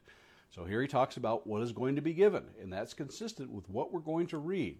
So 0.49 0.63
here 0.63 0.81
he 0.81 0.87
talks 0.87 1.17
about 1.17 1.45
what 1.45 1.61
is 1.61 1.73
going 1.73 1.97
to 1.97 2.01
be 2.01 2.13
given, 2.13 2.45
and 2.61 2.71
that's 2.71 2.93
consistent 2.93 3.51
with 3.51 3.69
what 3.69 3.91
we're 3.91 3.99
going 3.99 4.27
to 4.27 4.37
read. 4.37 4.79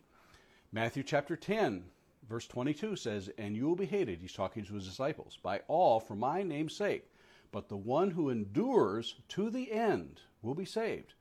Matthew 0.72 1.04
chapter 1.04 1.36
10, 1.36 1.84
verse 2.30 2.48
22 2.48 2.96
says, 2.96 3.30
And 3.38 3.58
you 3.58 3.68
will 3.68 3.76
be 3.76 3.86
hated, 3.86 4.22
he's 4.22 4.32
talking 4.32 4.64
to 4.64 4.76
his 4.76 4.88
disciples, 4.88 5.38
by 5.44 5.60
all 5.68 6.00
for 6.00 6.16
my 6.16 6.44
name's 6.44 6.76
sake, 6.76 7.12
but 7.52 7.68
the 7.68 7.76
one 7.76 8.12
who 8.12 8.30
endures 8.30 9.16
to 9.30 9.50
the 9.50 9.74
end 9.74 10.22
will 10.42 10.56
be 10.56 10.66
saved. 10.66 11.16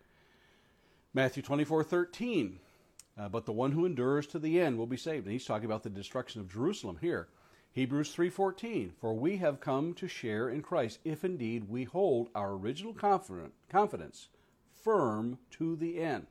Matthew 1.13 1.43
24, 1.43 1.83
13, 1.83 2.61
uh, 3.19 3.29
but 3.29 3.47
the 3.47 3.53
one 3.53 3.73
who 3.73 3.87
endures 3.87 4.27
to 4.27 4.39
the 4.39 4.61
end 4.61 4.79
will 4.79 4.87
be 4.87 4.97
saved. 4.97 5.25
And 5.25 5.33
he's 5.33 5.47
talking 5.47 5.67
about 5.67 5.83
the 5.83 5.91
destruction 5.91 6.41
of 6.41 6.53
Jerusalem 6.53 6.99
here. 7.01 7.29
Hebrews 7.73 8.15
3:14 8.15 8.93
For 8.93 9.15
we 9.15 9.37
have 9.37 9.61
come 9.61 9.93
to 9.95 10.09
share 10.09 10.49
in 10.49 10.63
Christ 10.63 10.99
if 11.05 11.25
indeed 11.25 11.69
we 11.69 11.85
hold 11.85 12.31
our 12.35 12.53
original 12.53 12.95
confidence 12.95 14.29
firm 14.73 15.39
to 15.51 15.77
the 15.77 16.01
end. 16.01 16.27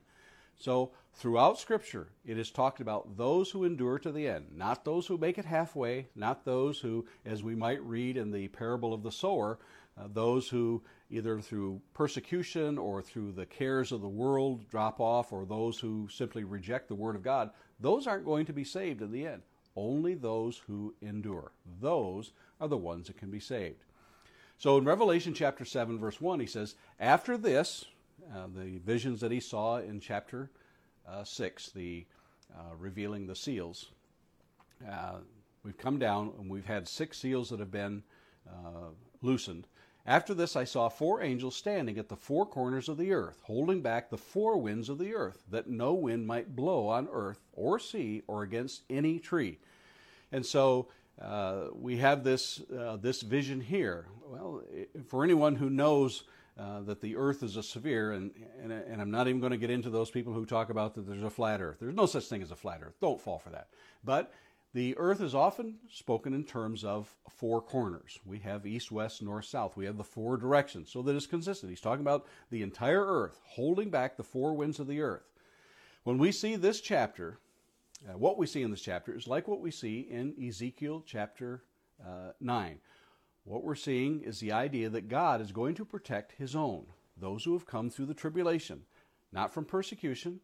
So, 0.58 0.92
throughout 1.12 1.58
Scripture, 1.58 2.08
it 2.24 2.38
is 2.38 2.50
talked 2.50 2.80
about 2.80 3.16
those 3.16 3.50
who 3.50 3.64
endure 3.64 3.98
to 3.98 4.10
the 4.10 4.26
end, 4.26 4.56
not 4.56 4.84
those 4.84 5.06
who 5.06 5.18
make 5.18 5.36
it 5.36 5.44
halfway, 5.44 6.08
not 6.14 6.44
those 6.44 6.80
who, 6.80 7.06
as 7.24 7.42
we 7.42 7.54
might 7.54 7.82
read 7.84 8.16
in 8.16 8.30
the 8.30 8.48
parable 8.48 8.94
of 8.94 9.02
the 9.02 9.12
sower, 9.12 9.58
uh, 9.98 10.08
those 10.12 10.48
who 10.48 10.82
either 11.10 11.40
through 11.40 11.80
persecution 11.94 12.78
or 12.78 13.00
through 13.00 13.32
the 13.32 13.46
cares 13.46 13.92
of 13.92 14.00
the 14.00 14.08
world 14.08 14.68
drop 14.68 15.00
off, 15.00 15.32
or 15.32 15.44
those 15.44 15.78
who 15.78 16.08
simply 16.10 16.44
reject 16.44 16.88
the 16.88 16.94
Word 16.94 17.16
of 17.16 17.22
God, 17.22 17.50
those 17.80 18.06
aren't 18.06 18.24
going 18.24 18.46
to 18.46 18.52
be 18.52 18.64
saved 18.64 19.02
in 19.02 19.12
the 19.12 19.26
end. 19.26 19.42
Only 19.76 20.14
those 20.14 20.58
who 20.66 20.94
endure. 21.00 21.52
Those 21.80 22.32
are 22.60 22.68
the 22.68 22.76
ones 22.76 23.06
that 23.06 23.18
can 23.18 23.30
be 23.30 23.40
saved. 23.40 23.84
So 24.58 24.78
in 24.78 24.84
Revelation 24.84 25.34
chapter 25.34 25.64
7, 25.64 25.98
verse 25.98 26.20
1, 26.20 26.40
he 26.40 26.46
says, 26.46 26.74
After 26.98 27.36
this, 27.36 27.84
uh, 28.34 28.46
the 28.54 28.78
visions 28.78 29.20
that 29.20 29.30
he 29.30 29.40
saw 29.40 29.78
in 29.78 30.00
chapter 30.00 30.50
uh, 31.06 31.24
6, 31.24 31.70
the 31.70 32.06
uh, 32.56 32.74
revealing 32.78 33.26
the 33.26 33.36
seals, 33.36 33.90
uh, 34.90 35.18
we've 35.62 35.76
come 35.76 35.98
down 35.98 36.32
and 36.38 36.50
we've 36.50 36.64
had 36.64 36.88
six 36.88 37.18
seals 37.18 37.50
that 37.50 37.60
have 37.60 37.70
been 37.70 38.02
loosened. 39.22 39.66
After 40.06 40.34
this, 40.34 40.54
I 40.54 40.62
saw 40.62 40.88
four 40.88 41.20
angels 41.20 41.56
standing 41.56 41.98
at 41.98 42.08
the 42.08 42.16
four 42.16 42.46
corners 42.46 42.88
of 42.88 42.96
the 42.96 43.12
earth, 43.12 43.40
holding 43.42 43.82
back 43.82 44.08
the 44.08 44.16
four 44.16 44.56
winds 44.56 44.88
of 44.88 44.98
the 44.98 45.14
earth, 45.14 45.42
that 45.50 45.68
no 45.68 45.94
wind 45.94 46.28
might 46.28 46.54
blow 46.54 46.86
on 46.86 47.08
earth 47.12 47.40
or 47.52 47.80
sea 47.80 48.22
or 48.28 48.44
against 48.44 48.82
any 48.88 49.18
tree. 49.18 49.58
And 50.30 50.46
so 50.46 50.86
uh, 51.20 51.68
we 51.72 51.96
have 51.96 52.22
this, 52.22 52.62
uh, 52.70 52.98
this 52.98 53.22
vision 53.22 53.60
here. 53.60 54.06
Well, 54.24 54.62
for 55.08 55.24
anyone 55.24 55.56
who 55.56 55.70
knows 55.70 56.22
uh, 56.58 56.82
that 56.82 57.00
the 57.00 57.16
earth 57.16 57.42
is 57.42 57.56
a 57.56 57.62
sphere, 57.62 58.12
and, 58.12 58.30
and, 58.62 58.72
and, 58.72 59.02
I'm 59.02 59.10
not 59.10 59.28
even 59.28 59.40
going 59.40 59.52
to 59.52 59.58
get 59.58 59.70
into 59.70 59.90
those 59.90 60.10
people 60.10 60.32
who 60.32 60.46
talk 60.46 60.70
about 60.70 60.94
that 60.94 61.06
there's 61.06 61.22
a 61.22 61.28
flat 61.28 61.60
earth. 61.60 61.78
There's 61.80 61.94
no 61.94 62.06
such 62.06 62.24
thing 62.24 62.42
as 62.42 62.50
a 62.50 62.56
flat 62.56 62.80
earth. 62.82 62.94
Don't 63.00 63.20
fall 63.20 63.38
for 63.38 63.50
that. 63.50 63.68
But 64.04 64.32
the 64.74 64.96
earth 64.98 65.20
is 65.20 65.34
often 65.34 65.76
spoken 65.90 66.34
in 66.34 66.44
terms 66.44 66.84
of 66.84 67.14
four 67.30 67.62
corners. 67.62 68.18
We 68.24 68.38
have 68.40 68.66
east, 68.66 68.92
west, 68.92 69.22
north, 69.22 69.46
south. 69.46 69.76
We 69.76 69.86
have 69.86 69.96
the 69.96 70.04
four 70.04 70.36
directions, 70.36 70.90
so 70.90 71.02
that 71.02 71.16
it's 71.16 71.26
consistent. 71.26 71.70
He's 71.70 71.80
talking 71.80 72.02
about 72.02 72.26
the 72.50 72.62
entire 72.62 73.04
earth, 73.04 73.40
holding 73.44 73.90
back 73.90 74.16
the 74.16 74.22
four 74.22 74.54
winds 74.54 74.78
of 74.78 74.86
the 74.86 75.00
earth. 75.00 75.30
When 76.04 76.18
we 76.18 76.30
see 76.30 76.56
this 76.56 76.80
chapter, 76.80 77.38
uh, 78.08 78.18
what 78.18 78.38
we 78.38 78.46
see 78.46 78.62
in 78.62 78.70
this 78.70 78.82
chapter 78.82 79.16
is 79.16 79.26
like 79.26 79.48
what 79.48 79.60
we 79.60 79.70
see 79.70 80.00
in 80.00 80.34
Ezekiel 80.46 81.02
chapter 81.06 81.62
uh, 82.04 82.32
9. 82.40 82.78
What 83.44 83.64
we're 83.64 83.74
seeing 83.74 84.22
is 84.22 84.40
the 84.40 84.52
idea 84.52 84.88
that 84.90 85.08
God 85.08 85.40
is 85.40 85.52
going 85.52 85.74
to 85.76 85.84
protect 85.84 86.32
his 86.32 86.54
own, 86.54 86.86
those 87.16 87.44
who 87.44 87.52
have 87.54 87.66
come 87.66 87.90
through 87.90 88.06
the 88.06 88.14
tribulation, 88.14 88.82
not 89.32 89.52
from 89.52 89.64
persecution 89.64 90.40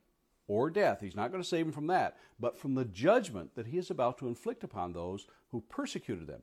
or 0.52 0.68
death. 0.68 1.00
He's 1.00 1.16
not 1.16 1.30
going 1.30 1.42
to 1.42 1.48
save 1.48 1.64
them 1.64 1.72
from 1.72 1.86
that, 1.86 2.18
but 2.38 2.58
from 2.58 2.74
the 2.74 2.84
judgment 2.84 3.54
that 3.54 3.68
he 3.68 3.78
is 3.78 3.90
about 3.90 4.18
to 4.18 4.28
inflict 4.28 4.62
upon 4.62 4.92
those 4.92 5.26
who 5.50 5.62
persecuted 5.62 6.26
them. 6.26 6.42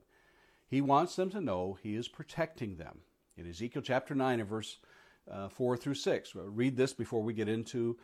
He 0.66 0.80
wants 0.80 1.14
them 1.14 1.30
to 1.30 1.40
know 1.40 1.78
he 1.80 1.94
is 1.94 2.08
protecting 2.08 2.76
them. 2.76 2.98
In 3.36 3.48
Ezekiel 3.48 3.82
chapter 3.82 4.14
9 4.14 4.40
and 4.40 4.48
verse 4.48 4.78
uh, 5.30 5.48
4 5.48 5.76
through 5.76 5.94
6, 5.94 6.34
we'll 6.34 6.46
read 6.46 6.76
this 6.76 6.92
before 6.92 7.22
we 7.22 7.32
get 7.32 7.48
into 7.48 7.98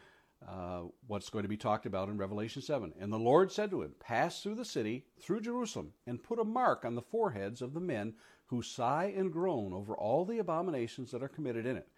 uh, 0.47 0.83
what's 1.09 1.29
going 1.29 1.43
to 1.43 1.49
be 1.49 1.57
talked 1.57 1.87
about 1.87 2.09
in 2.09 2.19
Revelation 2.19 2.63
7. 2.63 2.93
And 3.01 3.13
the 3.13 3.19
Lord 3.19 3.51
said 3.51 3.71
to 3.71 3.83
him, 3.83 3.95
Pass 3.99 4.43
through 4.43 4.55
the 4.55 4.65
city, 4.65 5.07
through 5.21 5.41
Jerusalem, 5.41 5.93
and 6.07 6.23
put 6.23 6.39
a 6.39 6.45
mark 6.45 6.85
on 6.85 6.95
the 6.95 7.03
foreheads 7.03 7.63
of 7.63 7.75
the 7.75 7.81
men 7.81 8.15
who 8.47 8.63
sigh 8.63 9.13
and 9.17 9.33
groan 9.33 9.73
over 9.73 9.97
all 9.97 10.25
the 10.25 10.39
abominations 10.39 11.11
that 11.11 11.23
are 11.23 11.29
committed 11.29 11.67
in 11.67 11.77
it. 11.77 11.89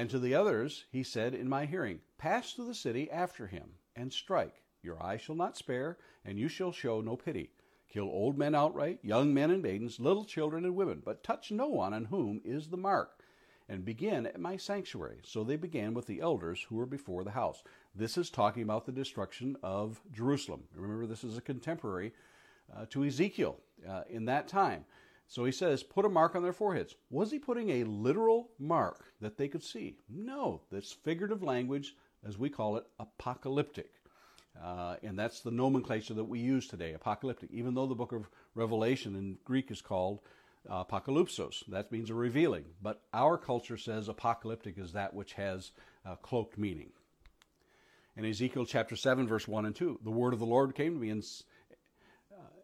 And 0.00 0.08
to 0.08 0.18
the 0.18 0.34
others 0.34 0.86
he 0.90 1.02
said 1.02 1.34
in 1.34 1.46
my 1.46 1.66
hearing, 1.66 2.00
Pass 2.16 2.54
through 2.54 2.68
the 2.68 2.74
city 2.74 3.10
after 3.10 3.48
him, 3.48 3.72
and 3.94 4.10
strike. 4.10 4.62
Your 4.82 4.96
eye 5.02 5.18
shall 5.18 5.34
not 5.34 5.58
spare, 5.58 5.98
and 6.24 6.38
you 6.38 6.48
shall 6.48 6.72
show 6.72 7.02
no 7.02 7.16
pity. 7.16 7.50
Kill 7.86 8.06
old 8.06 8.38
men 8.38 8.54
outright, 8.54 9.00
young 9.02 9.34
men 9.34 9.50
and 9.50 9.62
maidens, 9.62 10.00
little 10.00 10.24
children 10.24 10.64
and 10.64 10.74
women, 10.74 11.02
but 11.04 11.22
touch 11.22 11.52
no 11.52 11.68
one 11.68 11.92
on 11.92 12.06
whom 12.06 12.40
is 12.46 12.68
the 12.68 12.78
mark 12.78 13.22
and 13.68 13.84
begin 13.84 14.24
at 14.24 14.40
my 14.40 14.56
sanctuary. 14.56 15.18
So 15.22 15.44
they 15.44 15.56
began 15.56 15.92
with 15.92 16.06
the 16.06 16.22
elders 16.22 16.64
who 16.66 16.76
were 16.76 16.86
before 16.86 17.22
the 17.22 17.32
house. 17.32 17.62
This 17.94 18.16
is 18.16 18.30
talking 18.30 18.62
about 18.62 18.86
the 18.86 18.92
destruction 18.92 19.54
of 19.62 20.00
Jerusalem. 20.14 20.62
Remember, 20.74 21.06
this 21.06 21.24
is 21.24 21.36
a 21.36 21.42
contemporary 21.42 22.14
uh, 22.74 22.86
to 22.88 23.04
Ezekiel 23.04 23.58
uh, 23.86 24.04
in 24.08 24.24
that 24.24 24.48
time. 24.48 24.86
So 25.30 25.44
he 25.44 25.52
says, 25.52 25.84
put 25.84 26.04
a 26.04 26.08
mark 26.08 26.34
on 26.34 26.42
their 26.42 26.52
foreheads. 26.52 26.96
Was 27.08 27.30
he 27.30 27.38
putting 27.38 27.70
a 27.70 27.84
literal 27.84 28.50
mark 28.58 29.04
that 29.20 29.36
they 29.38 29.46
could 29.46 29.62
see? 29.62 29.96
No, 30.08 30.62
this 30.72 30.90
figurative 30.90 31.40
language, 31.40 31.94
as 32.26 32.36
we 32.36 32.50
call 32.50 32.76
it, 32.76 32.84
apocalyptic. 32.98 33.92
Uh, 34.60 34.96
and 35.04 35.16
that's 35.16 35.40
the 35.42 35.52
nomenclature 35.52 36.14
that 36.14 36.24
we 36.24 36.40
use 36.40 36.66
today, 36.66 36.94
apocalyptic, 36.94 37.48
even 37.52 37.74
though 37.74 37.86
the 37.86 37.94
book 37.94 38.10
of 38.10 38.28
Revelation 38.56 39.14
in 39.14 39.38
Greek 39.44 39.70
is 39.70 39.80
called 39.80 40.18
uh, 40.68 40.82
apocalypsos. 40.82 41.64
That 41.68 41.92
means 41.92 42.10
a 42.10 42.14
revealing. 42.14 42.64
But 42.82 43.00
our 43.14 43.38
culture 43.38 43.76
says 43.76 44.08
apocalyptic 44.08 44.78
is 44.78 44.94
that 44.94 45.14
which 45.14 45.34
has 45.34 45.70
uh, 46.04 46.16
cloaked 46.16 46.58
meaning. 46.58 46.90
In 48.16 48.24
Ezekiel 48.24 48.66
chapter 48.66 48.96
7, 48.96 49.28
verse 49.28 49.46
1 49.46 49.64
and 49.64 49.76
2, 49.76 50.00
the 50.02 50.10
word 50.10 50.32
of 50.32 50.40
the 50.40 50.44
Lord 50.44 50.74
came 50.74 50.94
to 50.94 51.00
me, 51.00 51.10
and, 51.10 51.24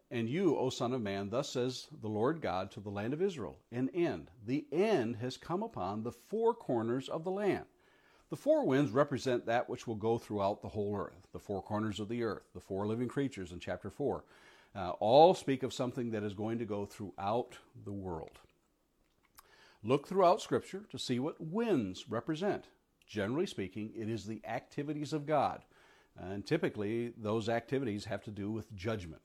and 0.09 0.29
you, 0.29 0.55
O 0.57 0.69
Son 0.69 0.93
of 0.93 1.01
Man, 1.01 1.29
thus 1.29 1.49
says 1.49 1.87
the 2.01 2.07
Lord 2.07 2.41
God 2.41 2.71
to 2.71 2.79
the 2.79 2.89
land 2.89 3.13
of 3.13 3.21
Israel, 3.21 3.57
an 3.71 3.89
end. 3.89 4.31
The 4.45 4.65
end 4.71 5.17
has 5.17 5.37
come 5.37 5.63
upon 5.63 6.03
the 6.03 6.11
four 6.11 6.53
corners 6.53 7.09
of 7.09 7.23
the 7.23 7.31
land. 7.31 7.65
The 8.29 8.37
four 8.37 8.65
winds 8.65 8.91
represent 8.91 9.45
that 9.45 9.69
which 9.69 9.87
will 9.87 9.95
go 9.95 10.17
throughout 10.17 10.61
the 10.61 10.69
whole 10.69 10.95
earth, 10.97 11.27
the 11.31 11.39
four 11.39 11.61
corners 11.61 11.99
of 11.99 12.09
the 12.09 12.23
earth, 12.23 12.43
the 12.53 12.59
four 12.59 12.85
living 12.85 13.07
creatures 13.07 13.51
in 13.51 13.59
chapter 13.59 13.89
4 13.89 14.23
uh, 14.77 14.91
all 14.99 15.33
speak 15.33 15.63
of 15.63 15.73
something 15.73 16.11
that 16.11 16.23
is 16.23 16.33
going 16.33 16.59
to 16.59 16.65
go 16.65 16.85
throughout 16.85 17.57
the 17.83 17.91
world. 17.91 18.39
Look 19.83 20.07
throughout 20.07 20.41
Scripture 20.41 20.83
to 20.91 20.99
see 20.99 21.19
what 21.19 21.41
winds 21.41 22.09
represent. 22.09 22.65
Generally 23.07 23.47
speaking, 23.47 23.91
it 23.95 24.09
is 24.09 24.25
the 24.25 24.41
activities 24.45 25.13
of 25.13 25.25
God. 25.25 25.63
And 26.19 26.45
typically, 26.45 27.13
those 27.17 27.47
activities 27.47 28.05
have 28.05 28.23
to 28.23 28.31
do 28.31 28.51
with 28.51 28.73
judgment. 28.75 29.21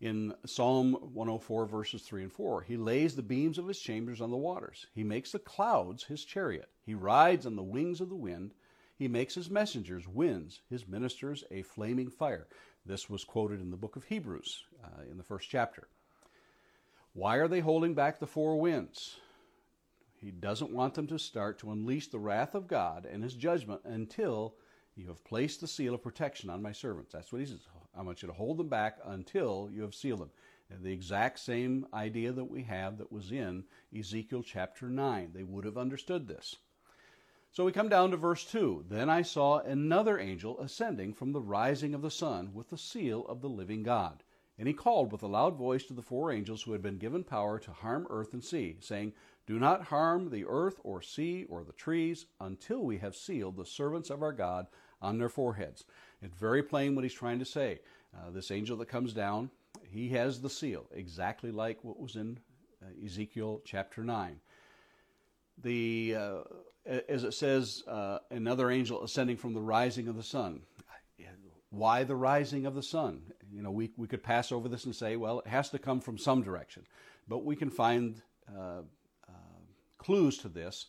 In 0.00 0.34
Psalm 0.44 0.92
104, 0.92 1.66
verses 1.66 2.02
3 2.02 2.24
and 2.24 2.32
4, 2.32 2.62
He 2.62 2.76
lays 2.76 3.16
the 3.16 3.22
beams 3.22 3.56
of 3.56 3.66
His 3.66 3.80
chambers 3.80 4.20
on 4.20 4.30
the 4.30 4.36
waters. 4.36 4.86
He 4.94 5.02
makes 5.02 5.32
the 5.32 5.38
clouds 5.38 6.04
His 6.04 6.24
chariot. 6.24 6.68
He 6.84 6.94
rides 6.94 7.46
on 7.46 7.56
the 7.56 7.62
wings 7.62 8.00
of 8.00 8.10
the 8.10 8.14
wind. 8.14 8.52
He 8.94 9.08
makes 9.08 9.34
His 9.34 9.48
messengers 9.48 10.06
winds, 10.06 10.60
His 10.68 10.86
ministers 10.86 11.44
a 11.50 11.62
flaming 11.62 12.10
fire. 12.10 12.46
This 12.84 13.08
was 13.08 13.24
quoted 13.24 13.60
in 13.60 13.70
the 13.70 13.76
book 13.76 13.96
of 13.96 14.04
Hebrews 14.04 14.64
uh, 14.84 15.02
in 15.10 15.16
the 15.16 15.24
first 15.24 15.48
chapter. 15.48 15.88
Why 17.14 17.36
are 17.36 17.48
they 17.48 17.60
holding 17.60 17.94
back 17.94 18.18
the 18.18 18.26
four 18.26 18.60
winds? 18.60 19.16
He 20.20 20.30
doesn't 20.30 20.72
want 20.72 20.94
them 20.94 21.06
to 21.06 21.18
start 21.18 21.58
to 21.60 21.72
unleash 21.72 22.08
the 22.08 22.18
wrath 22.18 22.54
of 22.54 22.68
God 22.68 23.06
and 23.10 23.22
his 23.22 23.34
judgment 23.34 23.80
until 23.84 24.54
you 24.96 25.08
have 25.08 25.22
placed 25.24 25.60
the 25.60 25.68
seal 25.68 25.94
of 25.94 26.02
protection 26.02 26.48
on 26.48 26.62
my 26.62 26.72
servants. 26.72 27.12
That's 27.12 27.30
what 27.30 27.40
he 27.40 27.46
says. 27.46 27.66
I 27.94 28.02
want 28.02 28.22
you 28.22 28.28
to 28.28 28.34
hold 28.34 28.56
them 28.56 28.68
back 28.68 28.98
until 29.04 29.68
you 29.70 29.82
have 29.82 29.94
sealed 29.94 30.20
them. 30.20 30.30
And 30.70 30.82
the 30.82 30.92
exact 30.92 31.38
same 31.38 31.86
idea 31.94 32.32
that 32.32 32.50
we 32.50 32.62
have 32.64 32.98
that 32.98 33.12
was 33.12 33.30
in 33.30 33.64
Ezekiel 33.96 34.42
chapter 34.42 34.88
9. 34.88 35.30
They 35.32 35.44
would 35.44 35.64
have 35.64 35.78
understood 35.78 36.26
this. 36.26 36.56
So 37.52 37.64
we 37.64 37.72
come 37.72 37.88
down 37.88 38.10
to 38.10 38.16
verse 38.16 38.44
2. 38.44 38.86
Then 38.88 39.08
I 39.08 39.22
saw 39.22 39.60
another 39.60 40.18
angel 40.18 40.58
ascending 40.60 41.14
from 41.14 41.32
the 41.32 41.40
rising 41.40 41.94
of 41.94 42.02
the 42.02 42.10
sun 42.10 42.52
with 42.52 42.70
the 42.70 42.78
seal 42.78 43.24
of 43.28 43.40
the 43.40 43.48
living 43.48 43.82
God. 43.82 44.22
And 44.58 44.66
he 44.66 44.74
called 44.74 45.12
with 45.12 45.22
a 45.22 45.26
loud 45.26 45.56
voice 45.56 45.84
to 45.84 45.94
the 45.94 46.02
four 46.02 46.32
angels 46.32 46.62
who 46.62 46.72
had 46.72 46.82
been 46.82 46.98
given 46.98 47.22
power 47.22 47.58
to 47.58 47.72
harm 47.72 48.06
earth 48.08 48.32
and 48.32 48.42
sea, 48.42 48.76
saying, 48.80 49.12
Do 49.46 49.58
not 49.58 49.84
harm 49.84 50.30
the 50.30 50.46
earth 50.46 50.80
or 50.82 51.02
sea 51.02 51.44
or 51.44 51.62
the 51.62 51.72
trees 51.72 52.26
until 52.40 52.82
we 52.82 52.98
have 52.98 53.14
sealed 53.14 53.56
the 53.56 53.66
servants 53.66 54.10
of 54.10 54.22
our 54.22 54.32
God 54.32 54.66
on 55.00 55.18
their 55.18 55.28
foreheads. 55.28 55.84
It's 56.22 56.36
very 56.36 56.62
plain 56.62 56.94
what 56.94 57.04
he's 57.04 57.14
trying 57.14 57.38
to 57.38 57.44
say. 57.44 57.80
Uh, 58.16 58.30
this 58.30 58.50
angel 58.50 58.76
that 58.78 58.88
comes 58.88 59.12
down, 59.12 59.50
he 59.90 60.08
has 60.10 60.40
the 60.40 60.50
seal, 60.50 60.86
exactly 60.92 61.50
like 61.50 61.82
what 61.82 62.00
was 62.00 62.16
in 62.16 62.38
uh, 62.82 63.04
Ezekiel 63.04 63.60
chapter 63.64 64.02
9. 64.02 64.40
The 65.62 66.16
uh, 66.18 66.38
as 67.08 67.24
it 67.24 67.34
says, 67.34 67.82
uh, 67.88 68.18
another 68.30 68.70
angel 68.70 69.02
ascending 69.02 69.36
from 69.36 69.54
the 69.54 69.60
rising 69.60 70.08
of 70.08 70.16
the 70.16 70.22
sun. 70.22 70.62
Why 71.70 72.04
the 72.04 72.16
rising 72.16 72.64
of 72.64 72.74
the 72.74 72.82
sun? 72.82 73.20
You 73.52 73.60
know, 73.60 73.72
we, 73.72 73.90
we 73.96 74.06
could 74.06 74.22
pass 74.22 74.52
over 74.52 74.68
this 74.68 74.84
and 74.84 74.94
say, 74.94 75.16
well, 75.16 75.40
it 75.40 75.48
has 75.48 75.68
to 75.70 75.78
come 75.78 76.00
from 76.00 76.16
some 76.16 76.42
direction. 76.42 76.86
But 77.28 77.44
we 77.44 77.56
can 77.56 77.70
find 77.70 78.22
uh, 78.48 78.82
uh, 79.28 79.32
clues 79.98 80.38
to 80.38 80.48
this 80.48 80.86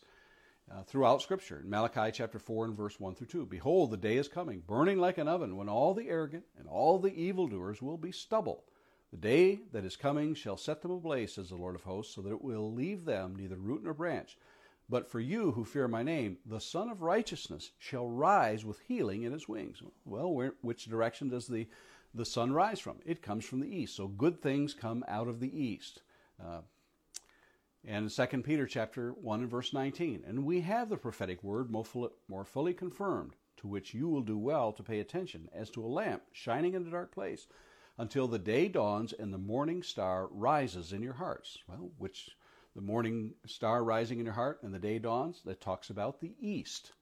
uh, 0.70 0.82
throughout 0.82 1.22
Scripture. 1.22 1.60
In 1.62 1.70
Malachi 1.70 2.10
chapter 2.12 2.38
4 2.38 2.66
and 2.66 2.76
verse 2.76 2.98
1 3.00 3.14
through 3.14 3.26
2 3.26 3.46
Behold, 3.46 3.90
the 3.90 3.96
day 3.96 4.16
is 4.16 4.28
coming, 4.28 4.62
burning 4.66 4.98
like 4.98 5.18
an 5.18 5.28
oven, 5.28 5.56
when 5.56 5.68
all 5.68 5.94
the 5.94 6.08
arrogant 6.08 6.44
and 6.58 6.68
all 6.68 6.98
the 6.98 7.14
evildoers 7.14 7.80
will 7.80 7.96
be 7.96 8.12
stubble. 8.12 8.64
The 9.10 9.16
day 9.16 9.60
that 9.72 9.84
is 9.84 9.96
coming 9.96 10.34
shall 10.34 10.58
set 10.58 10.82
them 10.82 10.90
ablaze, 10.90 11.34
says 11.34 11.48
the 11.48 11.56
Lord 11.56 11.74
of 11.74 11.84
hosts, 11.84 12.14
so 12.14 12.20
that 12.22 12.32
it 12.32 12.42
will 12.42 12.72
leave 12.72 13.04
them 13.04 13.34
neither 13.36 13.56
root 13.56 13.82
nor 13.82 13.94
branch. 13.94 14.36
But 14.90 15.10
for 15.10 15.20
you 15.20 15.52
who 15.52 15.64
fear 15.64 15.88
my 15.88 16.02
name, 16.02 16.38
the 16.46 16.60
Sun 16.60 16.90
of 16.90 17.02
Righteousness 17.02 17.72
shall 17.78 18.08
rise 18.08 18.64
with 18.64 18.80
healing 18.80 19.22
in 19.22 19.32
his 19.32 19.48
wings. 19.48 19.82
Well, 20.04 20.32
where, 20.32 20.54
which 20.62 20.86
direction 20.86 21.28
does 21.28 21.46
the, 21.46 21.68
the 22.14 22.24
sun 22.24 22.52
rise 22.52 22.80
from? 22.80 22.98
It 23.04 23.22
comes 23.22 23.44
from 23.44 23.60
the 23.60 23.68
east. 23.68 23.96
So 23.96 24.08
good 24.08 24.40
things 24.40 24.72
come 24.72 25.04
out 25.06 25.28
of 25.28 25.40
the 25.40 25.58
east. 25.58 26.02
Uh, 26.42 26.60
and 27.88 28.10
2 28.10 28.26
Peter 28.42 28.66
chapter 28.66 29.12
1 29.12 29.40
and 29.40 29.50
verse 29.50 29.72
19. 29.72 30.22
And 30.26 30.44
we 30.44 30.60
have 30.60 30.90
the 30.90 30.98
prophetic 30.98 31.42
word 31.42 31.70
more 31.70 32.44
fully 32.44 32.74
confirmed, 32.74 33.34
to 33.56 33.66
which 33.66 33.94
you 33.94 34.10
will 34.10 34.20
do 34.20 34.36
well 34.36 34.72
to 34.74 34.82
pay 34.82 35.00
attention, 35.00 35.48
as 35.54 35.70
to 35.70 35.82
a 35.82 35.88
lamp 35.88 36.22
shining 36.30 36.74
in 36.74 36.86
a 36.86 36.90
dark 36.90 37.12
place, 37.12 37.46
until 37.96 38.28
the 38.28 38.38
day 38.38 38.68
dawns 38.68 39.14
and 39.14 39.32
the 39.32 39.38
morning 39.38 39.82
star 39.82 40.28
rises 40.30 40.92
in 40.92 41.02
your 41.02 41.14
hearts. 41.14 41.56
Well, 41.66 41.90
which 41.96 42.28
the 42.76 42.82
morning 42.82 43.32
star 43.46 43.82
rising 43.82 44.18
in 44.18 44.26
your 44.26 44.34
heart 44.34 44.62
and 44.62 44.74
the 44.74 44.78
day 44.78 44.98
dawns, 44.98 45.40
that 45.46 45.62
talks 45.62 45.88
about 45.88 46.20
the 46.20 46.34
east. 46.38 46.92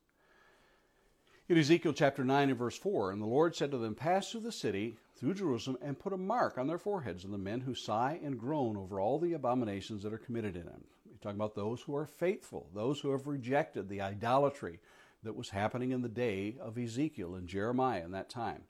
In 1.49 1.59
Ezekiel 1.59 1.95
chapter 1.95 2.25
9 2.25 2.49
and 2.49 2.59
verse 2.59 2.79
4, 2.79 3.11
and 3.11 3.21
the 3.21 3.27
Lord 3.27 3.57
said 3.57 3.73
to 3.73 3.79
them, 3.79 3.97
Pass 3.97 4.31
through 4.31 4.43
the 4.43 4.53
city, 4.53 4.97
through 5.17 5.35
Jerusalem, 5.35 5.79
and 5.81 5.99
put 5.99 6.13
a 6.13 6.19
mark 6.19 6.59
on 6.59 6.67
their 6.67 6.79
foreheads 6.79 7.25
of 7.25 7.31
the 7.31 7.39
men 7.39 7.61
who 7.61 7.75
sigh 7.75 8.21
and 8.23 8.39
groan 8.39 8.77
over 8.77 9.01
all 9.01 9.19
the 9.19 9.33
abominations 9.33 10.03
that 10.03 10.13
are 10.13 10.19
committed 10.19 10.57
in 10.57 10.65
them. 10.67 10.85
You're 11.07 11.19
talking 11.21 11.39
about 11.39 11.55
those 11.55 11.81
who 11.83 11.97
are 11.97 12.07
faithful, 12.07 12.69
those 12.75 13.01
who 13.01 13.11
have 13.13 13.27
rejected 13.27 13.89
the 13.89 14.03
idolatry 14.03 14.81
that 15.23 15.37
was 15.37 15.51
happening 15.51 15.91
in 15.91 16.03
the 16.03 16.09
day 16.09 16.57
of 16.61 16.79
Ezekiel 16.79 17.35
and 17.35 17.49
Jeremiah 17.49 18.05
in 18.05 18.13
that 18.13 18.29
time. 18.29 18.63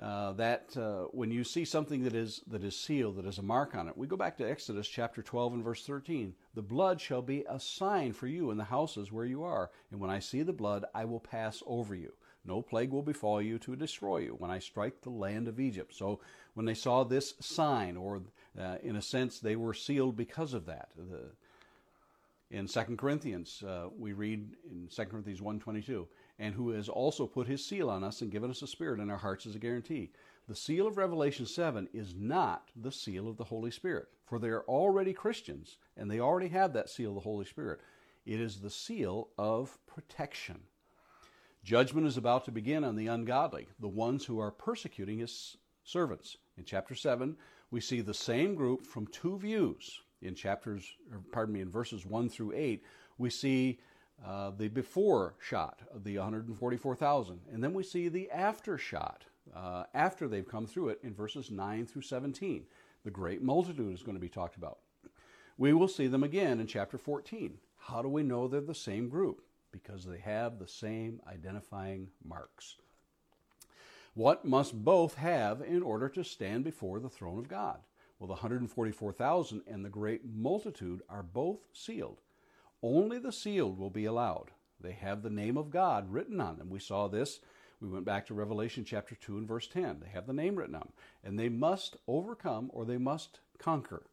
Uh, 0.00 0.32
that 0.32 0.76
uh, 0.76 1.04
when 1.12 1.30
you 1.30 1.44
see 1.44 1.64
something 1.64 2.02
that 2.02 2.14
is 2.14 2.42
that 2.48 2.64
is 2.64 2.74
sealed, 2.74 3.16
that 3.16 3.26
is 3.26 3.38
a 3.38 3.42
mark 3.42 3.76
on 3.76 3.86
it. 3.88 3.96
We 3.96 4.08
go 4.08 4.16
back 4.16 4.36
to 4.38 4.50
Exodus 4.50 4.88
chapter 4.88 5.22
12 5.22 5.54
and 5.54 5.64
verse 5.64 5.86
13. 5.86 6.34
The 6.54 6.62
blood 6.62 7.00
shall 7.00 7.22
be 7.22 7.44
a 7.48 7.60
sign 7.60 8.12
for 8.12 8.26
you 8.26 8.50
in 8.50 8.56
the 8.56 8.64
houses 8.64 9.12
where 9.12 9.26
you 9.26 9.44
are, 9.44 9.70
and 9.92 10.00
when 10.00 10.10
I 10.10 10.18
see 10.18 10.42
the 10.42 10.52
blood, 10.52 10.86
I 10.92 11.04
will 11.04 11.20
pass 11.20 11.62
over 11.66 11.94
you. 11.94 12.12
No 12.44 12.60
plague 12.60 12.90
will 12.90 13.02
befall 13.02 13.40
you 13.40 13.58
to 13.60 13.76
destroy 13.76 14.18
you 14.18 14.34
when 14.38 14.50
I 14.50 14.58
strike 14.58 15.00
the 15.00 15.10
land 15.10 15.46
of 15.46 15.60
Egypt. 15.60 15.94
So 15.94 16.20
when 16.54 16.66
they 16.66 16.74
saw 16.74 17.04
this 17.04 17.34
sign, 17.40 17.96
or 17.96 18.22
uh, 18.58 18.76
in 18.82 18.96
a 18.96 19.02
sense, 19.02 19.38
they 19.38 19.54
were 19.54 19.74
sealed 19.74 20.16
because 20.16 20.52
of 20.52 20.66
that. 20.66 20.90
The, 20.96 21.30
in 22.50 22.66
2 22.66 22.80
Corinthians, 22.96 23.62
uh, 23.66 23.88
we 23.96 24.12
read 24.12 24.56
in 24.70 24.88
2 24.88 25.04
Corinthians 25.04 25.40
1.22, 25.40 26.06
and 26.38 26.54
who 26.54 26.70
has 26.70 26.88
also 26.88 27.26
put 27.26 27.46
his 27.46 27.64
seal 27.64 27.88
on 27.88 28.04
us 28.04 28.20
and 28.20 28.30
given 28.30 28.50
us 28.50 28.60
a 28.60 28.66
spirit 28.66 29.00
in 29.00 29.10
our 29.10 29.16
hearts 29.16 29.46
as 29.46 29.54
a 29.54 29.60
guarantee. 29.60 30.10
The 30.48 30.56
seal 30.56 30.86
of 30.86 30.98
Revelation 30.98 31.46
7 31.46 31.88
is 31.94 32.14
not 32.14 32.70
the 32.76 32.92
seal 32.92 33.28
of 33.28 33.36
the 33.36 33.44
Holy 33.44 33.70
Spirit, 33.70 34.08
for 34.26 34.38
they 34.38 34.48
are 34.48 34.64
already 34.64 35.12
Christians, 35.12 35.78
and 35.96 36.10
they 36.10 36.20
already 36.20 36.48
have 36.48 36.72
that 36.72 36.90
seal 36.90 37.10
of 37.10 37.14
the 37.14 37.20
Holy 37.20 37.46
Spirit. 37.46 37.80
It 38.26 38.40
is 38.40 38.60
the 38.60 38.70
seal 38.70 39.28
of 39.38 39.78
protection. 39.86 40.60
Judgment 41.64 42.08
is 42.08 42.16
about 42.16 42.44
to 42.44 42.50
begin 42.50 42.82
on 42.82 42.96
the 42.96 43.06
ungodly, 43.06 43.68
the 43.78 43.88
ones 43.88 44.24
who 44.24 44.40
are 44.40 44.50
persecuting 44.50 45.20
his 45.20 45.56
servants. 45.84 46.36
In 46.58 46.64
chapter 46.64 46.96
7, 46.96 47.36
we 47.70 47.80
see 47.80 48.00
the 48.00 48.12
same 48.12 48.56
group 48.56 48.84
from 48.84 49.06
two 49.06 49.38
views. 49.38 50.00
In 50.22 50.34
chapters, 50.34 50.96
pardon 51.30 51.54
me, 51.54 51.60
in 51.60 51.70
verses 51.70 52.04
1 52.04 52.28
through 52.28 52.52
8, 52.54 52.82
we 53.16 53.30
see 53.30 53.78
uh, 54.26 54.50
the 54.56 54.68
before 54.68 55.34
shot 55.40 55.80
of 55.94 56.02
the 56.02 56.18
144,000, 56.18 57.40
and 57.52 57.62
then 57.62 57.72
we 57.74 57.84
see 57.84 58.08
the 58.08 58.28
after 58.30 58.76
shot 58.76 59.24
uh, 59.54 59.84
after 59.94 60.26
they've 60.26 60.48
come 60.48 60.66
through 60.66 60.88
it 60.88 61.00
in 61.04 61.14
verses 61.14 61.50
9 61.50 61.86
through 61.86 62.02
17. 62.02 62.64
The 63.04 63.10
great 63.10 63.40
multitude 63.40 63.94
is 63.94 64.02
going 64.02 64.16
to 64.16 64.20
be 64.20 64.28
talked 64.28 64.56
about. 64.56 64.78
We 65.58 65.72
will 65.72 65.88
see 65.88 66.08
them 66.08 66.24
again 66.24 66.58
in 66.58 66.66
chapter 66.66 66.98
14. 66.98 67.58
How 67.78 68.02
do 68.02 68.08
we 68.08 68.22
know 68.22 68.48
they're 68.48 68.60
the 68.60 68.74
same 68.74 69.08
group? 69.08 69.42
Because 69.72 70.04
they 70.04 70.18
have 70.18 70.58
the 70.58 70.68
same 70.68 71.20
identifying 71.26 72.08
marks. 72.24 72.76
What 74.14 74.44
must 74.44 74.84
both 74.84 75.14
have 75.14 75.62
in 75.62 75.82
order 75.82 76.08
to 76.10 76.22
stand 76.22 76.64
before 76.64 77.00
the 77.00 77.08
throne 77.08 77.38
of 77.38 77.48
God? 77.48 77.78
Well, 78.18 78.28
the 78.28 78.34
144,000 78.34 79.62
and 79.66 79.84
the 79.84 79.88
great 79.88 80.22
multitude 80.24 81.02
are 81.08 81.22
both 81.22 81.60
sealed. 81.72 82.20
Only 82.82 83.18
the 83.18 83.32
sealed 83.32 83.78
will 83.78 83.90
be 83.90 84.04
allowed. 84.04 84.50
They 84.80 84.92
have 84.92 85.22
the 85.22 85.30
name 85.30 85.56
of 85.56 85.70
God 85.70 86.12
written 86.12 86.40
on 86.40 86.58
them. 86.58 86.68
We 86.68 86.78
saw 86.78 87.08
this. 87.08 87.40
We 87.80 87.88
went 87.88 88.04
back 88.04 88.26
to 88.26 88.34
Revelation 88.34 88.84
chapter 88.84 89.14
2 89.14 89.38
and 89.38 89.48
verse 89.48 89.66
10. 89.66 90.00
They 90.00 90.10
have 90.10 90.26
the 90.26 90.32
name 90.32 90.56
written 90.56 90.74
on 90.74 90.82
them. 90.82 90.92
And 91.24 91.38
they 91.38 91.48
must 91.48 91.96
overcome 92.06 92.70
or 92.72 92.84
they 92.84 92.98
must 92.98 93.40
conquer. 93.58 94.04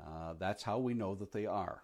Uh, 0.00 0.34
that's 0.38 0.62
how 0.62 0.78
we 0.78 0.94
know 0.94 1.14
that 1.16 1.32
they 1.32 1.46
are. 1.46 1.82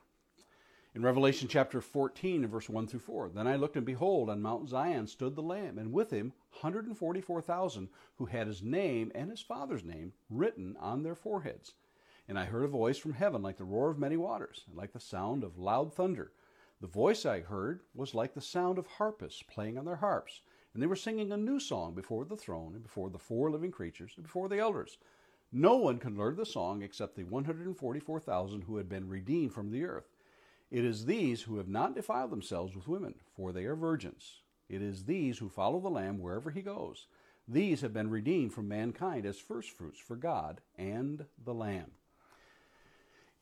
In 0.97 1.03
Revelation 1.03 1.49
chapter 1.49 1.81
14 1.81 2.45
and 2.45 2.53
verse 2.53 2.69
1 2.69 2.87
through 2.87 3.01
4, 3.01 3.31
then 3.31 3.49
I 3.49 3.57
looked 3.57 3.75
and 3.75 3.85
behold, 3.85 4.31
on 4.31 4.41
Mount 4.41 4.69
Zion 4.69 5.09
stood 5.09 5.35
the 5.35 5.43
Lamb, 5.43 5.77
and 5.77 5.93
with 5.93 6.13
him 6.13 6.33
144,000 6.61 7.89
who 8.15 8.27
had 8.27 8.47
his 8.47 8.63
name 8.63 9.11
and 9.13 9.29
his 9.29 9.41
father's 9.41 9.83
name 9.83 10.13
written 10.31 10.77
on 10.79 11.03
their 11.03 11.17
foreheads. 11.17 11.75
And 12.29 12.39
I 12.39 12.45
heard 12.45 12.63
a 12.63 12.69
voice 12.69 12.97
from 12.97 13.15
heaven 13.15 13.43
like 13.43 13.57
the 13.57 13.65
roar 13.65 13.91
of 13.91 13.99
many 13.99 14.17
waters, 14.17 14.63
and 14.69 14.77
like 14.77 14.93
the 14.93 15.01
sound 15.01 15.43
of 15.43 15.59
loud 15.59 15.93
thunder. 15.93 16.31
The 16.81 16.87
voice 16.87 17.27
I 17.27 17.41
heard 17.41 17.81
was 17.93 18.15
like 18.15 18.35
the 18.35 18.41
sound 18.41 18.79
of 18.79 18.87
harpists 18.87 19.43
playing 19.43 19.77
on 19.77 19.87
their 19.87 19.97
harps, 19.97 20.43
and 20.75 20.81
they 20.81 20.87
were 20.87 20.95
singing 20.95 21.33
a 21.33 21.37
new 21.37 21.59
song 21.59 21.95
before 21.95 22.25
the 22.25 22.37
throne, 22.37 22.73
and 22.73 22.85
before 22.85 23.11
the 23.11 23.19
four 23.19 23.51
living 23.51 23.73
creatures, 23.73 24.13
and 24.15 24.23
before 24.23 24.49
the 24.49 24.61
elders. 24.61 24.99
No 25.51 25.75
one 25.75 25.99
could 25.99 26.17
learn 26.17 26.37
the 26.37 26.47
song 26.47 26.83
except 26.83 27.17
the 27.17 27.25
144,000 27.25 28.63
who 28.63 28.77
had 28.77 28.89
been 28.89 29.09
redeemed 29.09 29.53
from 29.53 29.73
the 29.73 29.85
earth. 29.85 30.14
It 30.71 30.85
is 30.85 31.05
these 31.05 31.43
who 31.43 31.59
have 31.59 31.69
not 31.69 31.95
defiled 31.95 32.31
themselves 32.31 32.75
with 32.75 32.89
women, 32.89 33.15
for 33.37 33.53
they 33.53 33.65
are 33.65 33.77
virgins. 33.77 34.41
It 34.69 34.83
is 34.83 35.05
these 35.05 35.39
who 35.39 35.49
follow 35.49 35.81
the 35.81 35.91
Lamb 35.91 36.19
wherever 36.19 36.51
he 36.51 36.63
goes. 36.63 37.07
These 37.47 37.83
have 37.83 37.93
been 37.93 38.11
redeemed 38.11 38.55
from 38.55 38.69
mankind 38.69 39.27
as 39.27 39.39
firstfruits 39.39 40.01
for 40.01 40.17
God 40.17 40.61
and 40.79 41.27
the 41.45 41.53
Lamb. 41.53 41.93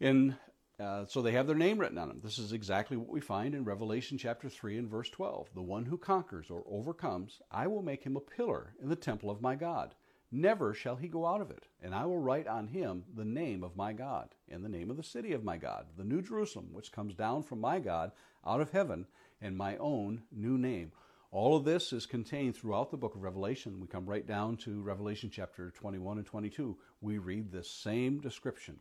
In, 0.01 0.37
uh, 0.81 1.05
so 1.07 1.23
they 1.23 1.33
have 1.33 1.47
their 1.47 1.57
name 1.57 1.79
written 1.79 1.99
on 1.99 2.09
them. 2.09 2.21
This 2.23 2.39
is 2.39 2.53
exactly 2.53 2.97
what 2.97 3.09
we 3.09 3.21
find 3.21 3.55
in 3.55 3.65
Revelation 3.65 4.19
chapter 4.19 4.49
3 4.49 4.79
and 4.79 4.91
verse 4.91 5.09
12. 5.11 5.51
The 5.55 5.63
one 5.63 5.87
who 5.87 5.97
conquers 5.97 6.51
or 6.51 6.65
overcomes, 6.69 7.41
I 7.53 7.69
will 7.69 7.83
make 7.83 8.03
him 8.03 8.17
a 8.17 8.21
pillar 8.21 8.75
in 8.83 8.89
the 8.89 8.97
temple 8.97 9.31
of 9.31 9.41
my 9.41 9.55
God. 9.55 9.95
Never 10.35 10.73
shall 10.73 10.97
he 10.97 11.09
go 11.09 11.27
out 11.27 11.43
of 11.43 11.51
it, 11.51 11.69
and 11.83 11.95
I 11.95 12.07
will 12.07 12.19
write 12.19 12.47
on 12.47 12.69
him 12.69 13.05
the 13.15 13.25
name 13.25 13.63
of 13.63 13.77
my 13.77 13.93
God, 13.93 14.35
and 14.49 14.65
the 14.65 14.69
name 14.71 14.91
of 14.91 14.97
the 14.97 15.03
city 15.03 15.35
of 15.35 15.45
my 15.45 15.59
God, 15.59 15.85
the 15.99 16.05
new 16.05 16.23
Jerusalem, 16.23 16.71
which 16.73 16.91
comes 16.91 17.15
down 17.15 17.43
from 17.43 17.61
my 17.61 17.79
God 17.79 18.13
out 18.47 18.63
of 18.63 18.71
heaven, 18.71 19.07
and 19.43 19.55
my 19.59 19.77
own 19.77 20.23
new 20.33 20.57
name. 20.57 20.93
All 21.33 21.55
of 21.55 21.65
this 21.65 21.93
is 21.93 22.07
contained 22.07 22.57
throughout 22.57 22.91
the 22.91 22.97
book 22.97 23.15
of 23.15 23.23
Revelation. 23.23 23.79
We 23.79 23.89
come 23.89 24.07
right 24.07 24.27
down 24.27 24.57
to 24.59 24.81
Revelation 24.81 25.29
chapter 25.31 25.71
21 25.71 26.17
and 26.17 26.27
22. 26.27 26.79
We 27.03 27.19
read 27.19 27.53
this 27.53 27.71
same 27.71 28.19
description. 28.19 28.81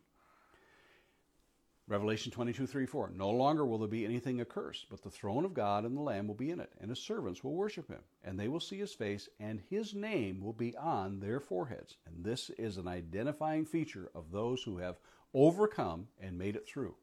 Revelation 1.88 2.30
22, 2.30 2.66
3, 2.66 2.86
4. 2.86 3.12
No 3.14 3.30
longer 3.30 3.66
will 3.66 3.78
there 3.78 3.88
be 3.88 4.04
anything 4.04 4.40
accursed, 4.40 4.86
but 4.88 5.02
the 5.02 5.10
throne 5.10 5.44
of 5.44 5.52
God 5.52 5.84
and 5.84 5.96
the 5.96 6.00
Lamb 6.00 6.28
will 6.28 6.34
be 6.34 6.50
in 6.50 6.60
it, 6.60 6.70
and 6.80 6.88
his 6.88 7.00
servants 7.00 7.42
will 7.42 7.54
worship 7.54 7.88
him, 7.88 8.00
and 8.24 8.38
they 8.38 8.48
will 8.48 8.60
see 8.60 8.78
his 8.78 8.94
face, 8.94 9.28
and 9.40 9.60
his 9.68 9.92
name 9.92 10.40
will 10.40 10.52
be 10.52 10.76
on 10.76 11.20
their 11.20 11.40
foreheads. 11.40 11.96
And 12.06 12.24
this 12.24 12.50
is 12.50 12.76
an 12.76 12.86
identifying 12.86 13.66
feature 13.66 14.10
of 14.14 14.30
those 14.30 14.62
who 14.62 14.78
have 14.78 14.96
overcome 15.34 16.06
and 16.20 16.38
made 16.38 16.56
it 16.56 16.66
through. 16.66 16.94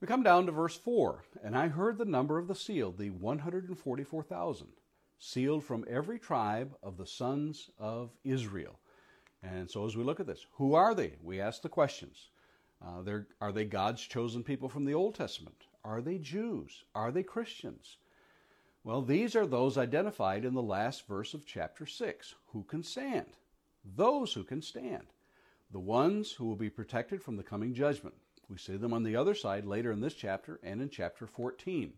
We 0.00 0.06
come 0.06 0.22
down 0.22 0.46
to 0.46 0.52
verse 0.52 0.76
4. 0.76 1.24
And 1.42 1.56
I 1.56 1.68
heard 1.68 1.98
the 1.98 2.04
number 2.04 2.38
of 2.38 2.46
the 2.46 2.54
sealed, 2.54 2.98
the 2.98 3.10
144,000, 3.10 4.66
sealed 5.18 5.64
from 5.64 5.84
every 5.88 6.18
tribe 6.18 6.74
of 6.82 6.96
the 6.96 7.06
sons 7.06 7.70
of 7.78 8.10
Israel. 8.24 8.78
And 9.42 9.70
so 9.70 9.86
as 9.86 9.96
we 9.96 10.04
look 10.04 10.20
at 10.20 10.26
this, 10.26 10.46
who 10.52 10.74
are 10.74 10.94
they? 10.94 11.14
We 11.22 11.40
ask 11.40 11.62
the 11.62 11.68
questions. 11.68 12.28
Uh, 12.84 13.02
are 13.40 13.52
they 13.52 13.64
God's 13.64 14.02
chosen 14.02 14.42
people 14.42 14.68
from 14.68 14.84
the 14.84 14.94
Old 14.94 15.14
Testament? 15.14 15.66
Are 15.84 16.00
they 16.00 16.18
Jews? 16.18 16.84
Are 16.94 17.10
they 17.10 17.22
Christians? 17.22 17.96
Well, 18.84 19.02
these 19.02 19.34
are 19.34 19.46
those 19.46 19.76
identified 19.76 20.44
in 20.44 20.54
the 20.54 20.62
last 20.62 21.06
verse 21.06 21.34
of 21.34 21.44
chapter 21.44 21.86
6. 21.86 22.34
Who 22.52 22.62
can 22.64 22.82
stand? 22.82 23.26
Those 23.84 24.32
who 24.32 24.44
can 24.44 24.62
stand. 24.62 25.06
The 25.70 25.80
ones 25.80 26.32
who 26.32 26.46
will 26.46 26.56
be 26.56 26.70
protected 26.70 27.22
from 27.22 27.36
the 27.36 27.42
coming 27.42 27.74
judgment. 27.74 28.14
We 28.48 28.56
see 28.56 28.76
them 28.76 28.94
on 28.94 29.02
the 29.02 29.16
other 29.16 29.34
side 29.34 29.66
later 29.66 29.92
in 29.92 30.00
this 30.00 30.14
chapter 30.14 30.58
and 30.62 30.80
in 30.80 30.88
chapter 30.88 31.26
14. 31.26 31.92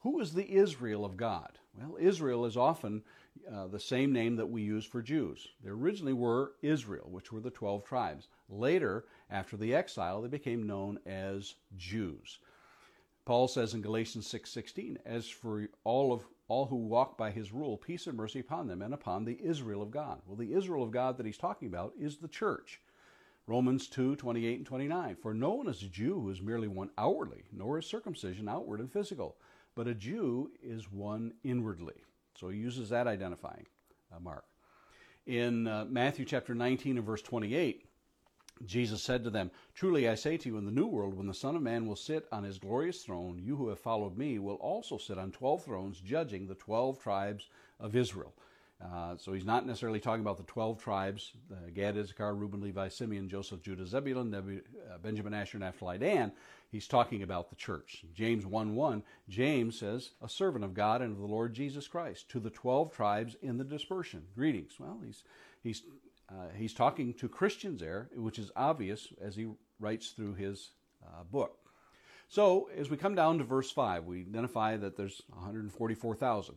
Who 0.00 0.20
is 0.20 0.34
the 0.34 0.52
Israel 0.52 1.04
of 1.04 1.16
God? 1.16 1.58
Well, 1.78 1.96
Israel 1.98 2.44
is 2.44 2.56
often 2.56 3.02
uh, 3.50 3.66
the 3.66 3.80
same 3.80 4.12
name 4.12 4.36
that 4.36 4.50
we 4.50 4.62
use 4.62 4.84
for 4.84 5.02
Jews. 5.02 5.48
There 5.62 5.72
originally 5.72 6.12
were 6.12 6.54
Israel, 6.62 7.08
which 7.10 7.32
were 7.32 7.40
the 7.40 7.50
12 7.50 7.84
tribes. 7.84 8.28
Later, 8.48 9.04
after 9.30 9.56
the 9.56 9.74
exile, 9.74 10.22
they 10.22 10.28
became 10.28 10.66
known 10.66 10.98
as 11.06 11.54
Jews. 11.76 12.38
Paul 13.24 13.48
says 13.48 13.72
in 13.72 13.82
Galatians 13.82 14.26
6:16, 14.26 14.98
"As 15.04 15.28
for 15.28 15.68
all 15.84 16.12
of 16.12 16.26
all 16.48 16.66
who 16.66 16.76
walk 16.76 17.16
by 17.16 17.30
his 17.30 17.52
rule, 17.52 17.78
peace 17.78 18.06
and 18.06 18.16
mercy 18.16 18.40
upon 18.40 18.66
them 18.66 18.82
and 18.82 18.92
upon 18.92 19.24
the 19.24 19.40
Israel 19.40 19.80
of 19.80 19.92
God." 19.92 20.22
Well, 20.26 20.36
the 20.36 20.52
Israel 20.52 20.82
of 20.82 20.90
God 20.90 21.16
that 21.16 21.26
he's 21.26 21.38
talking 21.38 21.68
about 21.68 21.94
is 21.96 22.18
the 22.18 22.28
church. 22.28 22.80
Romans 23.46 23.88
2 23.88 24.16
28 24.16 24.58
and 24.58 24.66
29. 24.66 25.16
For 25.16 25.34
no 25.34 25.52
one 25.52 25.68
is 25.68 25.82
a 25.82 25.88
Jew 25.88 26.20
who 26.20 26.30
is 26.30 26.42
merely 26.42 26.68
one 26.68 26.90
outwardly, 26.98 27.44
nor 27.52 27.78
is 27.78 27.86
circumcision 27.86 28.48
outward 28.48 28.80
and 28.80 28.90
physical, 28.90 29.36
but 29.74 29.86
a 29.86 29.94
Jew 29.94 30.50
is 30.60 30.90
one 30.90 31.34
inwardly. 31.44 32.04
So 32.38 32.48
he 32.48 32.58
uses 32.58 32.88
that 32.88 33.06
identifying 33.06 33.66
uh, 34.14 34.20
mark. 34.20 34.44
In 35.26 35.66
uh, 35.68 35.86
Matthew 35.88 36.24
chapter 36.24 36.54
19 36.54 36.96
and 36.96 37.06
verse 37.06 37.22
28, 37.22 37.86
Jesus 38.66 39.02
said 39.02 39.24
to 39.24 39.30
them, 39.30 39.50
Truly 39.74 40.08
I 40.08 40.14
say 40.14 40.36
to 40.36 40.48
you, 40.48 40.58
in 40.58 40.64
the 40.64 40.72
new 40.72 40.86
world, 40.86 41.14
when 41.14 41.26
the 41.26 41.34
Son 41.34 41.56
of 41.56 41.62
Man 41.62 41.86
will 41.86 41.96
sit 41.96 42.26
on 42.32 42.44
his 42.44 42.58
glorious 42.58 43.02
throne, 43.02 43.40
you 43.42 43.56
who 43.56 43.68
have 43.68 43.80
followed 43.80 44.16
me 44.16 44.38
will 44.38 44.56
also 44.56 44.98
sit 44.98 45.18
on 45.18 45.32
12 45.32 45.64
thrones, 45.64 46.00
judging 46.00 46.46
the 46.46 46.54
12 46.54 47.00
tribes 47.00 47.48
of 47.80 47.96
Israel. 47.96 48.34
Uh, 48.82 49.16
so 49.16 49.32
he's 49.32 49.44
not 49.44 49.64
necessarily 49.64 50.00
talking 50.00 50.22
about 50.22 50.36
the 50.36 50.42
12 50.44 50.82
tribes 50.82 51.32
uh, 51.52 51.70
Gad, 51.72 51.96
Issachar, 51.96 52.34
Reuben, 52.34 52.60
Levi, 52.60 52.88
Simeon, 52.88 53.28
Joseph, 53.28 53.62
Judah, 53.62 53.86
Zebulun, 53.86 54.34
uh, 54.34 54.98
Benjamin, 54.98 55.34
Asher, 55.34 55.58
Naphtali, 55.58 55.98
Dan. 55.98 56.32
He's 56.70 56.88
talking 56.88 57.22
about 57.22 57.50
the 57.50 57.56
church. 57.56 58.04
James 58.14 58.44
1 58.44 58.74
1, 58.74 59.02
James 59.28 59.78
says, 59.78 60.10
A 60.20 60.28
servant 60.28 60.64
of 60.64 60.74
God 60.74 61.00
and 61.00 61.12
of 61.12 61.18
the 61.18 61.26
Lord 61.26 61.54
Jesus 61.54 61.86
Christ, 61.86 62.28
to 62.30 62.40
the 62.40 62.50
12 62.50 62.92
tribes 62.92 63.36
in 63.40 63.58
the 63.58 63.64
dispersion. 63.64 64.24
Greetings. 64.34 64.72
Well, 64.80 64.98
he's, 65.04 65.22
he's, 65.62 65.82
uh, 66.28 66.48
he's 66.56 66.74
talking 66.74 67.14
to 67.14 67.28
Christians 67.28 67.80
there, 67.80 68.08
which 68.16 68.38
is 68.38 68.50
obvious 68.56 69.08
as 69.20 69.36
he 69.36 69.48
writes 69.78 70.10
through 70.10 70.34
his 70.34 70.70
book. 71.30 71.58
So, 72.28 72.70
as 72.74 72.88
we 72.88 72.96
come 72.96 73.14
down 73.14 73.36
to 73.38 73.44
verse 73.44 73.70
5, 73.70 74.06
we 74.06 74.22
identify 74.22 74.78
that 74.78 74.96
there's 74.96 75.20
144,000. 75.28 76.56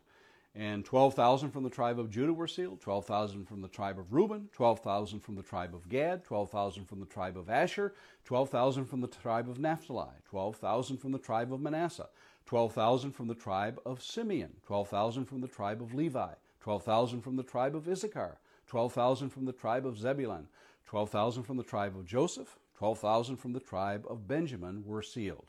And 0.58 0.86
12,000 0.86 1.52
from 1.52 1.64
the 1.64 1.70
tribe 1.70 2.00
of 2.00 2.10
Judah 2.10 2.32
were 2.32 2.48
sealed, 2.48 2.80
12,000 2.80 3.46
from 3.46 3.62
the 3.62 3.68
tribe 3.68 4.00
of 4.00 4.14
Reuben, 4.14 4.48
12,000 4.54 5.20
from 5.20 5.36
the 5.36 5.44
tribe 5.44 5.76
of 5.76 5.90
Gad, 5.90 6.24
12,000 6.24 6.86
from 6.86 7.02
the 7.02 7.06
tribe 7.06 7.38
of 7.38 7.50
Asher, 7.50 7.94
12,000 8.24 8.86
from 8.86 9.02
the 9.02 9.08
tribe 9.08 9.50
of 9.50 9.60
Naphtali, 9.60 10.16
12,000 10.30 10.98
from 10.98 11.12
the 11.12 11.20
tribe 11.20 11.52
of 11.52 11.60
Manasseh, 11.60 12.08
12,000 12.46 13.12
from 13.12 13.28
the 13.28 13.36
tribe 13.36 13.82
of 13.86 14.02
Simeon, 14.02 14.54
12,000 14.66 15.26
from 15.26 15.42
the 15.42 15.48
tribe 15.50 15.82
of 15.82 15.94
Levi, 15.94 16.34
12,000 16.62 17.22
from 17.22 17.36
the 17.36 17.44
tribe 17.44 17.76
of 17.76 17.90
Issachar, 17.90 18.38
12,000 18.68 19.30
from 19.30 19.44
the 19.44 19.52
tribe 19.52 19.86
of 19.86 19.98
Zebulun, 19.98 20.48
12,000 20.86 21.44
from 21.44 21.58
the 21.58 21.64
tribe 21.64 21.98
of 21.98 22.06
Joseph, 22.06 22.58
12,000 22.78 23.36
from 23.36 23.52
the 23.52 23.60
tribe 23.60 24.06
of 24.10 24.26
Benjamin 24.26 24.84
were 24.86 25.02
sealed. 25.02 25.48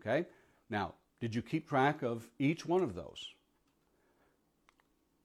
Okay? 0.00 0.26
Now, 0.68 0.94
did 1.20 1.36
you 1.36 1.42
keep 1.42 1.68
track 1.68 2.02
of 2.02 2.28
each 2.40 2.66
one 2.66 2.82
of 2.82 2.96
those? 2.96 3.34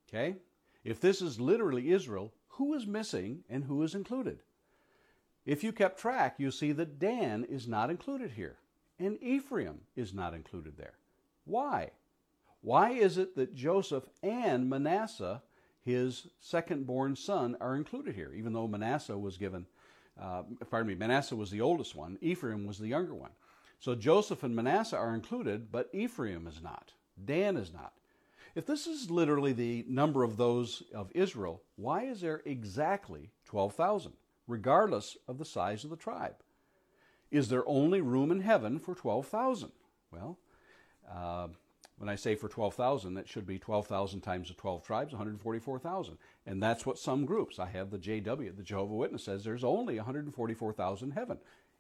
Okay? 0.10 0.38
If 0.84 1.00
this 1.00 1.22
is 1.22 1.40
literally 1.40 1.92
Israel, 1.92 2.34
who 2.48 2.74
is 2.74 2.88
missing 2.88 3.44
and 3.50 3.64
who 3.64 3.84
is 3.84 3.96
included? 3.96 4.40
If 5.46 5.64
you 5.64 5.72
kept 5.72 6.00
track, 6.00 6.36
you 6.38 6.52
see 6.52 6.72
that 6.74 7.00
Dan 7.00 7.44
is 7.44 7.68
not 7.68 7.90
included 7.90 8.32
here, 8.32 8.58
and 9.00 9.22
Ephraim 9.22 9.82
is 9.96 10.14
not 10.14 10.34
included 10.34 10.78
there. 10.78 10.94
Why? 11.46 11.92
Why 12.62 12.92
is 12.92 13.18
it 13.18 13.36
that 13.36 13.56
Joseph 13.56 14.04
and 14.22 14.70
Manasseh, 14.70 15.42
his 15.84 16.28
second 16.40 16.86
born 16.86 17.16
son, 17.16 17.56
are 17.62 17.76
included 17.76 18.16
here, 18.16 18.34
even 18.34 18.54
though 18.54 18.68
Manasseh 18.68 19.18
was 19.18 19.38
given, 19.38 19.66
uh, 20.22 20.44
pardon 20.70 20.88
me, 20.88 20.96
Manasseh 20.96 21.36
was 21.36 21.50
the 21.50 21.62
oldest 21.62 21.96
one, 21.96 22.18
Ephraim 22.22 22.68
was 22.68 22.78
the 22.78 22.88
younger 22.88 23.16
one. 23.16 23.32
So 23.80 23.96
Joseph 23.96 24.44
and 24.44 24.56
Manasseh 24.56 24.98
are 24.98 25.16
included, 25.16 25.72
but 25.72 25.90
Ephraim 25.94 26.48
is 26.48 26.62
not. 26.62 26.92
Dan 27.24 27.56
is 27.56 27.72
not. 27.72 27.94
If 28.56 28.66
this 28.66 28.88
is 28.88 29.12
literally 29.12 29.54
the 29.54 29.86
number 29.88 30.24
of 30.24 30.38
those 30.38 30.84
of 30.94 31.12
Israel, 31.14 31.62
why 31.76 32.04
is 32.04 32.22
there 32.22 32.42
exactly 32.46 33.32
12,000, 33.46 34.14
regardless 34.48 35.18
of 35.28 35.38
the 35.38 35.46
size 35.46 35.84
of 35.84 35.90
the 35.90 35.96
tribe? 35.96 36.36
Is 37.32 37.50
there 37.50 37.68
only 37.68 38.02
room 38.02 38.32
in 38.32 38.42
heaven 38.42 38.80
for 38.80 38.96
12,000? 38.96 39.72
Well, 40.12 40.40
uh, 41.10 41.50
when 41.98 42.10
I 42.10 42.16
say 42.16 42.36
for 42.36 42.48
12,000, 42.48 43.14
that 43.16 43.28
should 43.28 43.46
be 43.46 43.60
12,000 43.60 44.22
times 44.22 44.48
the 44.48 44.54
12 44.56 44.84
tribes, 44.84 45.14
144,000. 45.14 46.18
And 46.46 46.64
that's 46.64 46.86
what 46.86 46.98
some 46.98 47.26
groups, 47.26 47.60
I 47.60 47.68
have 47.68 47.92
the 47.92 47.98
JW, 48.00 48.56
the 48.56 48.64
Jehovah 48.64 48.96
Witness, 48.96 49.26
says 49.26 49.44
there's 49.44 49.64
only 49.64 49.98
144,000 49.98 51.10
in 51.10 51.16
heaven. 51.16 51.38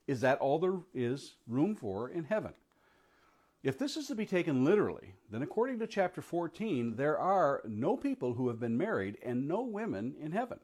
Is 0.08 0.22
that 0.22 0.40
all 0.40 0.60
there 0.60 0.80
is 0.94 1.36
room 1.48 1.76
for 1.76 2.10
in 2.10 2.26
heaven? 2.26 2.54
If 3.62 3.78
this 3.78 3.98
is 3.98 4.08
to 4.08 4.16
be 4.16 4.26
taken 4.26 4.64
literally, 4.64 5.16
then 5.30 5.42
according 5.42 5.80
to 5.80 5.88
chapter 5.88 6.22
14, 6.22 6.96
there 6.96 7.20
are 7.20 7.62
no 7.68 7.98
people 7.98 8.34
who 8.34 8.48
have 8.48 8.60
been 8.60 8.78
married 8.78 9.18
and 9.22 9.48
no 9.48 9.64
women 9.64 10.16
in 10.20 10.32
heaven. 10.32 10.60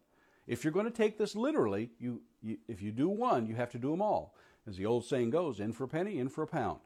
If 0.48 0.64
you're 0.64 0.72
going 0.72 0.86
to 0.86 0.92
take 0.92 1.18
this 1.18 1.36
literally, 1.36 1.90
you, 2.00 2.22
you, 2.42 2.58
if 2.70 2.82
you 2.82 2.92
do 2.92 3.10
one, 3.10 3.48
you 3.48 3.56
have 3.56 3.72
to 3.72 3.80
do 3.80 3.92
them 3.92 4.02
all. 4.02 4.36
As 4.66 4.78
the 4.78 4.86
old 4.86 5.06
saying 5.06 5.32
goes, 5.32 5.60
in 5.60 5.74
for 5.74 5.84
a 5.84 5.88
penny, 5.90 6.20
in 6.20 6.30
for 6.30 6.44
a 6.44 6.48
pound. 6.48 6.80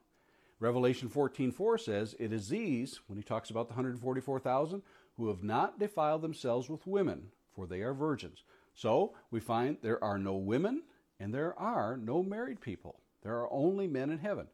Revelation 0.59 1.09
14:4 1.09 1.79
says, 1.79 2.15
"It 2.19 2.33
is 2.33 2.49
these, 2.49 2.99
when 3.07 3.17
he 3.17 3.23
talks 3.23 3.49
about 3.49 3.67
the 3.67 3.75
144,000, 3.75 4.81
who 5.15 5.27
have 5.27 5.43
not 5.43 5.79
defiled 5.79 6.21
themselves 6.21 6.69
with 6.69 6.87
women, 6.87 7.31
for 7.51 7.65
they 7.65 7.81
are 7.81 7.93
virgins." 7.93 8.43
So, 8.73 9.13
we 9.31 9.39
find 9.39 9.77
there 9.81 10.03
are 10.03 10.17
no 10.17 10.35
women 10.35 10.83
and 11.19 11.33
there 11.33 11.57
are 11.57 11.95
no 11.95 12.23
married 12.23 12.59
people. 12.59 12.99
There 13.21 13.37
are 13.37 13.51
only 13.51 13.87
men 13.87 14.09
in 14.09 14.19
heaven. 14.19 14.47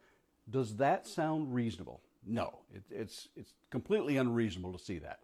Does 0.50 0.76
that 0.78 1.08
sound 1.08 1.54
reasonable? 1.54 2.02
No, 2.26 2.60
it, 2.74 2.84
it's, 2.90 3.30
it's 3.36 3.54
completely 3.70 4.18
unreasonable 4.18 4.74
to 4.74 4.84
see 4.84 5.00
that. 5.00 5.20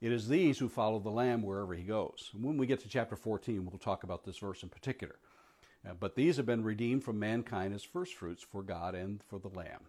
It 0.00 0.12
is 0.12 0.28
these 0.28 0.58
who 0.58 0.68
follow 0.68 0.98
the 0.98 1.10
Lamb 1.10 1.42
wherever 1.42 1.74
he 1.74 1.82
goes. 1.82 2.30
And 2.34 2.44
when 2.44 2.58
we 2.58 2.66
get 2.66 2.80
to 2.80 2.88
chapter 2.88 3.16
14, 3.16 3.64
we'll 3.64 3.78
talk 3.78 4.04
about 4.04 4.24
this 4.24 4.38
verse 4.38 4.62
in 4.62 4.68
particular. 4.68 5.16
Uh, 5.88 5.94
but 5.98 6.14
these 6.14 6.36
have 6.36 6.46
been 6.46 6.64
redeemed 6.64 7.04
from 7.04 7.18
mankind 7.18 7.74
as 7.74 7.82
firstfruits 7.82 8.42
for 8.42 8.62
God 8.62 8.94
and 8.94 9.22
for 9.22 9.38
the 9.38 9.48
Lamb. 9.48 9.80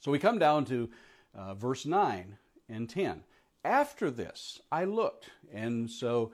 So 0.00 0.10
we 0.10 0.18
come 0.18 0.38
down 0.38 0.64
to 0.66 0.90
uh, 1.34 1.54
verse 1.54 1.86
9 1.86 2.36
and 2.68 2.88
10. 2.88 3.24
After 3.64 4.10
this, 4.10 4.60
I 4.70 4.84
looked, 4.84 5.30
and 5.52 5.90
so 5.90 6.32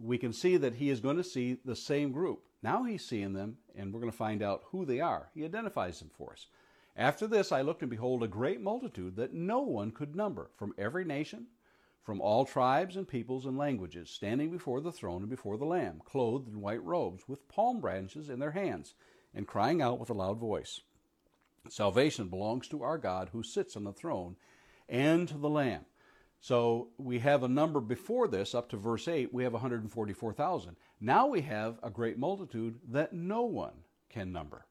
we 0.00 0.18
can 0.18 0.32
see 0.32 0.56
that 0.56 0.74
he 0.74 0.90
is 0.90 1.00
going 1.00 1.16
to 1.16 1.24
see 1.24 1.58
the 1.64 1.76
same 1.76 2.12
group. 2.12 2.44
Now 2.62 2.84
he's 2.84 3.04
seeing 3.04 3.32
them, 3.32 3.58
and 3.76 3.92
we're 3.92 4.00
going 4.00 4.12
to 4.12 4.16
find 4.16 4.42
out 4.42 4.64
who 4.66 4.84
they 4.84 5.00
are. 5.00 5.28
He 5.34 5.44
identifies 5.44 5.98
them 5.98 6.10
for 6.16 6.32
us. 6.32 6.46
After 6.96 7.26
this, 7.26 7.50
I 7.52 7.62
looked 7.62 7.82
and 7.82 7.90
behold 7.90 8.22
a 8.22 8.28
great 8.28 8.60
multitude 8.60 9.16
that 9.16 9.34
no 9.34 9.60
one 9.60 9.90
could 9.90 10.14
number, 10.14 10.50
from 10.56 10.74
every 10.78 11.04
nation, 11.04 11.46
from 12.02 12.20
all 12.20 12.44
tribes 12.44 12.96
and 12.96 13.08
peoples 13.08 13.46
and 13.46 13.58
languages, 13.58 14.10
standing 14.10 14.50
before 14.50 14.80
the 14.80 14.92
throne 14.92 15.22
and 15.22 15.30
before 15.30 15.56
the 15.56 15.64
Lamb, 15.64 16.00
clothed 16.04 16.48
in 16.48 16.60
white 16.60 16.82
robes, 16.84 17.28
with 17.28 17.48
palm 17.48 17.80
branches 17.80 18.28
in 18.28 18.38
their 18.38 18.52
hands, 18.52 18.94
and 19.34 19.46
crying 19.46 19.82
out 19.82 19.98
with 19.98 20.10
a 20.10 20.14
loud 20.14 20.38
voice 20.38 20.80
Salvation 21.68 22.28
belongs 22.28 22.68
to 22.68 22.82
our 22.82 22.98
God 22.98 23.30
who 23.32 23.42
sits 23.42 23.74
on 23.76 23.84
the 23.84 23.92
throne 23.92 24.36
and 24.88 25.26
to 25.28 25.38
the 25.38 25.48
Lamb. 25.48 25.86
So 26.44 26.88
we 26.98 27.20
have 27.20 27.42
a 27.42 27.48
number 27.48 27.80
before 27.80 28.28
this, 28.28 28.54
up 28.54 28.68
to 28.68 28.76
verse 28.76 29.08
8, 29.08 29.32
we 29.32 29.44
have 29.44 29.54
144,000. 29.54 30.76
Now 31.00 31.26
we 31.26 31.40
have 31.40 31.78
a 31.82 31.88
great 31.88 32.18
multitude 32.18 32.80
that 32.90 33.14
no 33.14 33.44
one 33.44 33.72
can 34.10 34.30
number. 34.30 34.66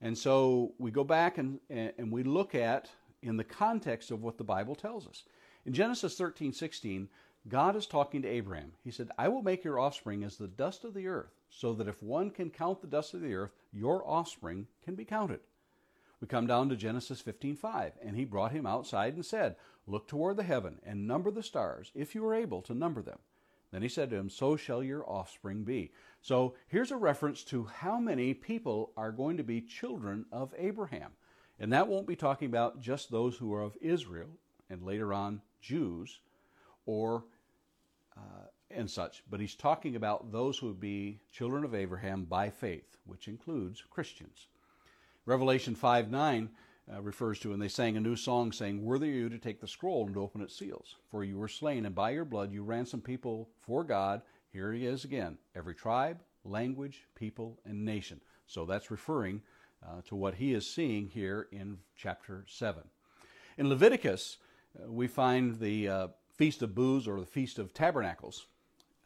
And 0.00 0.16
so 0.16 0.72
we 0.78 0.90
go 0.90 1.04
back 1.04 1.36
and, 1.36 1.60
and 1.68 2.10
we 2.10 2.22
look 2.22 2.54
at 2.54 2.88
in 3.20 3.36
the 3.36 3.44
context 3.44 4.10
of 4.10 4.22
what 4.22 4.38
the 4.38 4.44
Bible 4.44 4.74
tells 4.74 5.06
us. 5.06 5.24
In 5.66 5.74
Genesis 5.74 6.16
13, 6.16 6.54
16, 6.54 7.06
God 7.48 7.76
is 7.76 7.86
talking 7.86 8.22
to 8.22 8.28
Abraham. 8.28 8.72
He 8.82 8.90
said, 8.90 9.10
I 9.18 9.28
will 9.28 9.42
make 9.42 9.64
your 9.64 9.78
offspring 9.78 10.24
as 10.24 10.38
the 10.38 10.48
dust 10.48 10.84
of 10.84 10.94
the 10.94 11.06
earth, 11.06 11.34
so 11.50 11.74
that 11.74 11.86
if 11.86 12.02
one 12.02 12.30
can 12.30 12.48
count 12.48 12.80
the 12.80 12.86
dust 12.86 13.12
of 13.12 13.20
the 13.20 13.34
earth, 13.34 13.52
your 13.74 14.08
offspring 14.08 14.68
can 14.82 14.94
be 14.94 15.04
counted. 15.04 15.40
We 16.22 16.28
come 16.28 16.46
down 16.46 16.68
to 16.68 16.76
Genesis 16.76 17.20
15:5, 17.20 17.98
and 18.00 18.16
he 18.16 18.24
brought 18.24 18.52
him 18.52 18.64
outside 18.64 19.14
and 19.14 19.26
said, 19.26 19.56
"Look 19.88 20.06
toward 20.06 20.36
the 20.36 20.44
heaven 20.44 20.80
and 20.84 21.04
number 21.04 21.32
the 21.32 21.42
stars, 21.42 21.90
if 21.96 22.14
you 22.14 22.24
are 22.24 22.32
able 22.32 22.62
to 22.62 22.74
number 22.74 23.02
them." 23.02 23.18
Then 23.72 23.82
he 23.82 23.88
said 23.88 24.08
to 24.10 24.16
him, 24.16 24.30
"So 24.30 24.54
shall 24.54 24.84
your 24.84 25.04
offspring 25.10 25.64
be." 25.64 25.92
So 26.20 26.54
here's 26.68 26.92
a 26.92 26.96
reference 26.96 27.42
to 27.46 27.64
how 27.64 27.98
many 27.98 28.34
people 28.34 28.92
are 28.96 29.10
going 29.10 29.36
to 29.36 29.42
be 29.42 29.60
children 29.60 30.26
of 30.30 30.54
Abraham. 30.56 31.16
And 31.58 31.72
that 31.72 31.88
won't 31.88 32.06
be 32.06 32.14
talking 32.14 32.46
about 32.46 32.80
just 32.80 33.10
those 33.10 33.38
who 33.38 33.52
are 33.52 33.62
of 33.62 33.76
Israel 33.80 34.38
and 34.70 34.84
later 34.84 35.12
on 35.12 35.42
Jews 35.60 36.20
or 36.86 37.24
uh, 38.16 38.46
and 38.70 38.88
such, 38.88 39.24
but 39.28 39.40
he's 39.40 39.56
talking 39.56 39.96
about 39.96 40.30
those 40.30 40.56
who 40.56 40.68
would 40.68 40.78
be 40.78 41.18
children 41.32 41.64
of 41.64 41.74
Abraham 41.74 42.26
by 42.26 42.48
faith, 42.48 42.96
which 43.06 43.26
includes 43.26 43.82
Christians. 43.90 44.46
Revelation 45.24 45.74
5 45.76 46.10
9 46.10 46.50
uh, 46.92 47.00
refers 47.00 47.38
to, 47.38 47.52
and 47.52 47.62
they 47.62 47.68
sang 47.68 47.96
a 47.96 48.00
new 48.00 48.16
song 48.16 48.50
saying, 48.50 48.82
Worthy 48.82 49.10
are 49.10 49.14
you 49.14 49.28
to 49.28 49.38
take 49.38 49.60
the 49.60 49.68
scroll 49.68 50.06
and 50.06 50.14
to 50.14 50.20
open 50.20 50.40
its 50.40 50.58
seals. 50.58 50.96
For 51.10 51.22
you 51.22 51.38
were 51.38 51.48
slain, 51.48 51.86
and 51.86 51.94
by 51.94 52.10
your 52.10 52.24
blood 52.24 52.52
you 52.52 52.64
ransomed 52.64 53.04
people 53.04 53.48
for 53.60 53.84
God. 53.84 54.22
Here 54.52 54.72
he 54.72 54.84
is 54.84 55.04
again 55.04 55.38
every 55.54 55.74
tribe, 55.74 56.22
language, 56.44 57.06
people, 57.14 57.60
and 57.64 57.84
nation. 57.84 58.20
So 58.46 58.64
that's 58.64 58.90
referring 58.90 59.42
uh, 59.86 60.02
to 60.06 60.16
what 60.16 60.34
he 60.34 60.54
is 60.54 60.66
seeing 60.68 61.08
here 61.08 61.46
in 61.52 61.78
chapter 61.96 62.44
7. 62.48 62.82
In 63.58 63.68
Leviticus, 63.68 64.38
uh, 64.76 64.90
we 64.90 65.06
find 65.06 65.60
the 65.60 65.88
uh, 65.88 66.08
Feast 66.36 66.62
of 66.62 66.74
Booths 66.74 67.06
or 67.06 67.20
the 67.20 67.26
Feast 67.26 67.60
of 67.60 67.72
Tabernacles. 67.72 68.46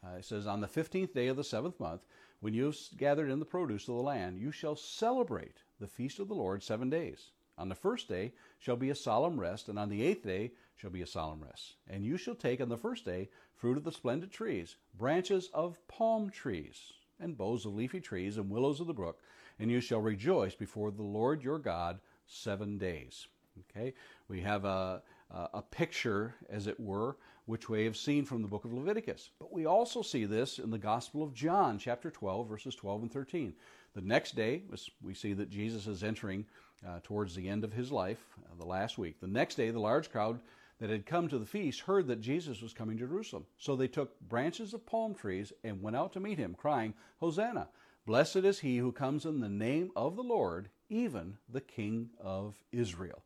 Uh, 0.03 0.17
it 0.17 0.25
says, 0.25 0.47
On 0.47 0.63
the 0.63 0.67
15th 0.67 1.13
day 1.13 1.29
of 1.29 1.37
the 1.37 1.45
seventh 1.45 1.79
month, 1.79 2.07
when 2.41 2.55
you 2.55 2.65
have 2.65 2.77
gathered 2.97 3.31
in 3.31 3.39
the 3.39 3.45
produce 3.45 3.89
of 3.89 3.97
the 3.97 4.03
land, 4.03 4.39
you 4.39 4.51
shall 4.51 4.77
celebrate 4.77 5.59
the 5.81 5.87
feast 5.87 6.19
of 6.19 6.29
the 6.29 6.35
Lord 6.35 6.63
seven 6.63 6.91
days. 6.91 7.31
On 7.59 7.69
the 7.69 7.75
first 7.75 8.09
day 8.09 8.33
shall 8.59 8.77
be 8.77 8.91
a 8.91 8.95
solemn 8.95 9.41
rest, 9.41 9.69
and 9.69 9.79
on 9.79 9.89
the 9.89 10.03
eighth 10.03 10.23
day 10.23 10.53
shall 10.75 10.91
be 10.91 11.03
a 11.03 11.07
solemn 11.07 11.43
rest. 11.43 11.77
And 11.89 12.05
you 12.05 12.17
shall 12.17 12.35
take 12.35 12.61
on 12.61 12.69
the 12.69 12.77
first 12.77 13.05
day 13.05 13.31
fruit 13.55 13.79
of 13.79 13.85
the 13.85 13.93
splendid 13.93 14.31
trees, 14.31 14.77
branches 14.95 15.49
of 15.55 15.87
palm 15.89 16.31
trees, 16.31 16.93
and 17.19 17.37
boughs 17.37 17.65
of 17.65 17.75
leafy 17.75 18.01
trees, 18.01 18.37
and 18.37 18.51
willows 18.51 18.81
of 18.81 18.87
the 18.87 18.95
brook, 18.95 19.21
and 19.59 19.71
you 19.71 19.81
shall 19.81 20.01
rejoice 20.01 20.55
before 20.55 20.91
the 20.91 21.03
Lord 21.03 21.43
your 21.43 21.59
God 21.59 22.01
seven 22.27 22.77
days. 22.77 23.27
Okay, 23.71 23.95
we 24.29 24.43
have 24.43 24.67
a, 24.67 25.03
a 25.31 25.63
picture, 25.63 26.35
as 26.51 26.67
it 26.67 26.79
were, 26.79 27.17
which 27.47 27.69
we 27.71 27.85
have 27.85 27.97
seen 27.97 28.25
from 28.25 28.43
the 28.43 28.49
book 28.49 28.67
of 28.67 28.73
Leviticus. 28.75 29.31
But 29.39 29.53
we 29.53 29.65
also 29.65 30.03
see 30.03 30.27
this 30.27 30.59
in 30.59 30.71
the 30.71 30.79
Gospel 30.79 31.23
of 31.23 31.33
John, 31.33 31.79
chapter 31.79 32.11
12, 32.11 32.49
verses 32.49 32.75
12 32.75 33.03
and 33.03 33.13
13. 33.13 33.55
The 33.97 34.03
next 34.03 34.37
day, 34.37 34.61
we 35.01 35.15
see 35.15 35.33
that 35.33 35.49
Jesus 35.49 35.87
is 35.87 36.05
entering 36.05 36.45
uh, 36.87 37.01
towards 37.03 37.35
the 37.35 37.49
end 37.49 37.65
of 37.65 37.73
his 37.73 37.91
life, 37.91 38.23
uh, 38.45 38.55
the 38.59 38.67
last 38.67 38.99
week. 38.99 39.21
The 39.21 39.27
next 39.27 39.55
day, 39.55 39.71
the 39.71 39.81
large 39.81 40.13
crowd 40.13 40.39
that 40.81 40.91
had 40.91 41.07
come 41.07 41.29
to 41.29 41.39
the 41.39 41.47
feast 41.47 41.81
heard 41.81 42.07
that 42.09 42.21
Jesus 42.21 42.61
was 42.61 42.75
coming 42.75 42.99
to 42.99 43.07
Jerusalem. 43.07 43.47
So 43.57 43.75
they 43.75 43.89
took 43.89 44.21
branches 44.21 44.75
of 44.75 44.85
palm 44.85 45.15
trees 45.15 45.51
and 45.65 45.81
went 45.81 45.97
out 45.97 46.13
to 46.13 46.21
meet 46.21 46.37
him, 46.37 46.55
crying, 46.55 46.93
Hosanna! 47.21 47.69
Blessed 48.05 48.37
is 48.37 48.59
he 48.59 48.77
who 48.77 48.93
comes 48.93 49.25
in 49.25 49.41
the 49.41 49.49
name 49.49 49.91
of 49.97 50.15
the 50.15 50.23
Lord, 50.23 50.69
even 50.91 51.39
the 51.49 51.63
King 51.63 52.11
of 52.21 52.55
Israel. 52.73 53.23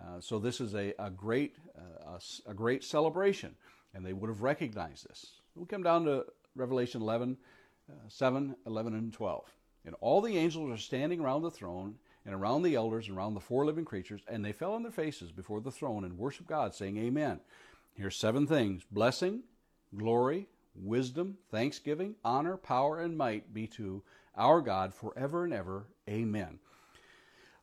Uh, 0.00 0.20
so 0.20 0.38
this 0.38 0.62
is 0.62 0.74
a, 0.74 0.94
a 0.98 1.10
great 1.10 1.56
uh, 1.76 2.16
a, 2.46 2.50
a, 2.50 2.54
great 2.54 2.84
celebration, 2.84 3.54
and 3.92 4.04
they 4.04 4.14
would 4.14 4.30
have 4.30 4.42
recognized 4.42 5.06
this. 5.06 5.26
We 5.54 5.66
come 5.66 5.82
down 5.82 6.06
to 6.06 6.24
Revelation 6.54 7.02
11, 7.02 7.36
uh, 7.90 7.94
7, 8.08 8.56
11, 8.66 8.94
and 8.94 9.12
12. 9.12 9.44
And 9.86 9.94
all 10.00 10.20
the 10.20 10.36
angels 10.36 10.70
are 10.70 10.82
standing 10.82 11.20
around 11.20 11.42
the 11.42 11.50
throne 11.50 11.94
and 12.26 12.34
around 12.34 12.62
the 12.62 12.74
elders 12.74 13.08
and 13.08 13.16
around 13.16 13.34
the 13.34 13.40
four 13.40 13.64
living 13.64 13.84
creatures, 13.84 14.20
and 14.28 14.44
they 14.44 14.52
fell 14.52 14.74
on 14.74 14.82
their 14.82 14.92
faces 14.92 15.30
before 15.30 15.60
the 15.60 15.70
throne 15.70 16.04
and 16.04 16.18
worshiped 16.18 16.48
God, 16.48 16.74
saying, 16.74 16.98
Amen. 16.98 17.40
Here's 17.94 18.16
seven 18.16 18.46
things 18.46 18.84
blessing, 18.90 19.44
glory, 19.96 20.48
wisdom, 20.74 21.38
thanksgiving, 21.50 22.16
honor, 22.24 22.56
power, 22.56 23.00
and 23.00 23.16
might 23.16 23.54
be 23.54 23.66
to 23.68 24.02
our 24.36 24.60
God 24.60 24.92
forever 24.92 25.44
and 25.44 25.54
ever. 25.54 25.86
Amen. 26.08 26.58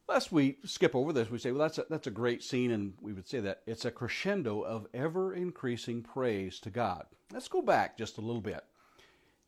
Lest 0.08 0.32
we 0.32 0.58
skip 0.66 0.96
over 0.96 1.14
this, 1.14 1.30
we 1.30 1.38
say, 1.38 1.52
well, 1.52 1.62
that's 1.62 1.78
a, 1.78 1.86
that's 1.90 2.08
a 2.08 2.12
great 2.12 2.44
scene, 2.44 2.72
and 2.72 2.94
we 3.00 3.14
would 3.14 3.28
say 3.28 3.40
that 3.40 3.62
it's 3.66 3.86
a 3.86 3.92
crescendo 3.92 4.62
of 4.62 4.88
ever 4.94 5.34
increasing 5.34 6.02
praise 6.02 6.60
to 6.60 6.70
God. 6.70 7.06
Let's 7.32 7.48
go 7.48 7.62
back 7.62 7.98
just 7.98 8.18
a 8.18 8.22
little 8.22 8.42
bit. 8.42 8.64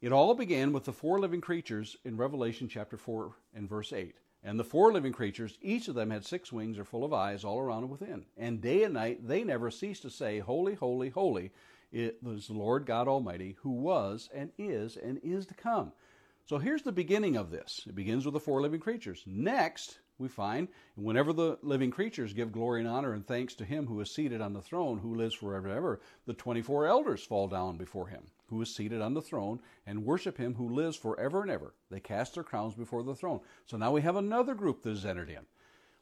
It 0.06 0.12
all 0.12 0.36
began 0.36 0.72
with 0.72 0.84
the 0.84 0.94
four 0.94 1.20
living 1.20 1.42
creatures 1.42 1.98
in 2.06 2.16
Revelation 2.16 2.68
chapter 2.68 2.96
4 2.96 3.32
and 3.56 3.68
verse 3.68 3.92
8. 3.92 4.14
And 4.44 4.60
the 4.60 4.64
four 4.64 4.94
living 4.94 5.12
creatures, 5.12 5.58
each 5.64 5.88
of 5.88 5.96
them 5.96 6.12
had 6.12 6.24
six 6.24 6.52
wings 6.52 6.78
or 6.78 6.86
full 6.86 7.04
of 7.04 7.12
eyes 7.12 7.44
all 7.44 7.58
around 7.58 7.86
and 7.86 7.90
within. 7.90 8.24
And 8.38 8.62
day 8.62 8.84
and 8.84 8.94
night 8.94 9.28
they 9.28 9.44
never 9.44 9.72
ceased 9.72 10.04
to 10.04 10.12
say, 10.12 10.38
Holy, 10.38 10.76
holy, 10.76 11.10
holy 11.10 11.52
was 12.22 12.46
the 12.46 12.54
Lord 12.54 12.86
God 12.86 13.08
Almighty, 13.08 13.58
who 13.62 13.72
was 13.72 14.30
and 14.32 14.52
is 14.60 14.96
and 14.96 15.20
is 15.24 15.48
to 15.48 15.56
come. 15.56 15.92
So 16.46 16.60
here's 16.60 16.84
the 16.84 16.92
beginning 16.92 17.36
of 17.36 17.50
this. 17.50 17.82
It 17.88 17.96
begins 17.96 18.26
with 18.26 18.36
the 18.36 18.40
four 18.40 18.62
living 18.62 18.82
creatures. 18.82 19.24
Next, 19.26 19.98
we 20.20 20.28
find 20.28 20.68
whenever 20.94 21.34
the 21.34 21.58
living 21.64 21.90
creatures 21.90 22.32
give 22.32 22.52
glory 22.52 22.82
and 22.82 22.88
honor 22.88 23.14
and 23.14 23.26
thanks 23.26 23.56
to 23.56 23.66
him 23.66 23.88
who 23.88 24.00
is 24.02 24.14
seated 24.14 24.40
on 24.40 24.54
the 24.54 24.62
throne, 24.62 25.00
who 25.00 25.16
lives 25.16 25.34
forever 25.34 25.68
and 25.68 25.76
ever, 25.76 26.00
the 26.28 26.36
24 26.36 26.86
elders 26.86 27.24
fall 27.24 27.48
down 27.48 27.78
before 27.78 28.10
him, 28.10 28.22
who 28.48 28.62
is 28.62 28.74
seated 28.74 29.02
on 29.02 29.14
the 29.14 29.22
throne, 29.22 29.60
and 29.86 30.06
worship 30.06 30.38
him 30.38 30.56
who 30.56 30.70
lives 30.70 30.96
forever 30.96 31.42
and 31.42 31.52
ever. 31.52 31.74
They 31.90 32.00
cast 32.00 32.36
their 32.36 32.44
crowns 32.44 32.76
before 32.76 33.04
the 33.04 33.16
throne. 33.16 33.42
So 33.66 33.78
now 33.78 33.92
we 33.92 34.02
have 34.02 34.16
another 34.16 34.54
group 34.54 34.84
that 34.84 34.92
is 34.92 35.06
entered 35.06 35.30
in. 35.30 35.46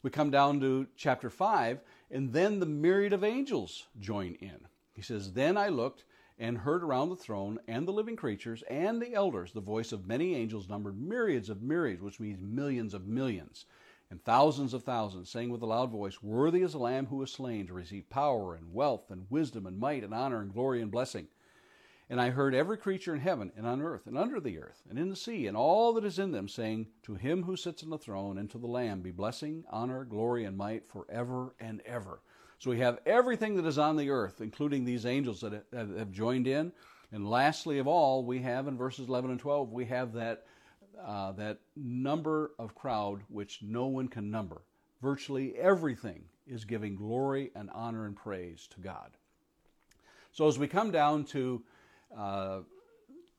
We 0.02 0.10
come 0.10 0.32
down 0.32 0.60
to 0.60 0.88
chapter 0.96 1.30
5, 1.30 1.80
and 2.12 2.34
then 2.34 2.60
the 2.60 2.66
myriad 2.66 3.14
of 3.14 3.24
angels 3.24 3.88
join 4.00 4.34
in. 4.36 4.68
He 4.94 5.02
says, 5.02 5.34
Then 5.34 5.58
I 5.58 5.70
looked 5.70 6.04
and 6.38 6.58
heard 6.58 6.84
around 6.84 7.10
the 7.10 7.16
throne 7.16 7.60
and 7.68 7.88
the 7.88 7.94
living 7.94 8.16
creatures 8.16 8.64
and 8.70 9.02
the 9.02 9.14
elders 9.14 9.54
the 9.54 9.62
voice 9.62 9.92
of 9.92 10.08
many 10.08 10.36
angels 10.36 10.68
numbered 10.68 11.00
myriads 11.00 11.50
of 11.50 11.62
myriads, 11.62 12.02
which 12.02 12.20
means 12.20 12.42
millions 12.42 12.94
of 12.94 13.08
millions 13.08 13.66
and 14.14 14.24
thousands 14.24 14.76
of 14.76 14.84
thousands, 14.84 15.30
saying 15.30 15.50
with 15.50 15.64
a 15.64 15.66
loud 15.66 15.90
voice, 15.90 16.22
Worthy 16.22 16.62
is 16.62 16.74
the 16.74 16.78
Lamb 16.78 17.08
who 17.08 17.16
was 17.16 17.32
slain 17.32 17.66
to 17.66 17.74
receive 17.74 18.10
power 18.12 18.54
and 18.54 18.72
wealth 18.72 19.10
and 19.10 19.26
wisdom 19.30 19.66
and 19.66 19.80
might 19.80 20.04
and 20.04 20.14
honor 20.14 20.40
and 20.40 20.54
glory 20.54 20.84
and 20.84 20.92
blessing. 20.92 21.28
And 22.14 22.22
I 22.22 22.30
heard 22.30 22.54
every 22.54 22.78
creature 22.78 23.16
in 23.16 23.22
heaven 23.22 23.52
and 23.58 23.66
on 23.66 23.82
earth 23.82 24.06
and 24.06 24.20
under 24.20 24.40
the 24.40 24.60
earth 24.60 24.84
and 24.88 25.00
in 25.00 25.10
the 25.10 25.16
sea 25.16 25.48
and 25.48 25.58
all 25.58 25.94
that 25.94 26.06
is 26.06 26.20
in 26.20 26.30
them 26.30 26.48
saying, 26.48 26.86
To 27.06 27.16
him 27.16 27.42
who 27.42 27.58
sits 27.58 27.82
on 27.82 27.90
the 27.90 27.98
throne 27.98 28.38
and 28.38 28.48
to 28.52 28.60
the 28.60 28.68
Lamb 28.68 29.02
be 29.02 29.10
blessing, 29.10 29.64
honor, 29.72 30.06
glory, 30.06 30.46
and 30.46 30.56
might 30.56 30.88
forever 30.88 31.56
and 31.60 31.82
ever. 31.88 32.22
So 32.60 32.70
we 32.70 32.78
have 32.78 33.00
everything 33.08 33.56
that 33.56 33.66
is 33.66 33.80
on 33.80 33.98
the 33.98 34.12
earth, 34.12 34.42
including 34.42 34.86
these 34.86 35.08
angels 35.08 35.42
that 35.42 35.66
have 35.74 36.12
joined 36.12 36.46
in. 36.46 36.72
And 37.12 37.28
lastly 37.28 37.80
of 37.80 37.88
all, 37.88 38.24
we 38.24 38.44
have 38.44 38.68
in 38.68 38.78
verses 38.78 39.08
11 39.08 39.32
and 39.32 39.40
12, 39.40 39.72
we 39.72 39.86
have 39.86 40.14
that 40.14 40.46
uh, 41.04 41.32
that 41.32 41.62
number 41.76 42.52
of 42.60 42.76
crowd 42.76 43.22
which 43.28 43.64
no 43.64 43.88
one 43.88 44.08
can 44.08 44.30
number. 44.30 44.62
Virtually 45.02 45.56
everything 45.56 46.26
is 46.46 46.64
giving 46.64 46.96
glory 46.96 47.50
and 47.56 47.72
honor 47.74 48.06
and 48.06 48.16
praise 48.16 48.68
to 48.68 48.80
God. 48.82 49.18
So 50.32 50.48
as 50.48 50.60
we 50.60 50.68
come 50.68 50.92
down 50.92 51.24
to 51.26 51.64
uh, 52.18 52.60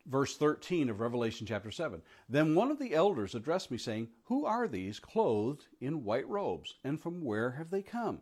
verse 0.06 0.36
13 0.36 0.90
of 0.90 1.00
Revelation 1.00 1.46
chapter 1.46 1.70
7, 1.70 2.02
then 2.28 2.54
one 2.54 2.70
of 2.70 2.78
the 2.78 2.94
elders 2.94 3.34
addressed 3.34 3.70
me, 3.70 3.78
saying, 3.78 4.08
Who 4.24 4.44
are 4.44 4.68
these 4.68 4.98
clothed 4.98 5.66
in 5.80 6.04
white 6.04 6.28
robes, 6.28 6.74
and 6.84 7.00
from 7.00 7.24
where 7.24 7.52
have 7.52 7.70
they 7.70 7.82
come? 7.82 8.20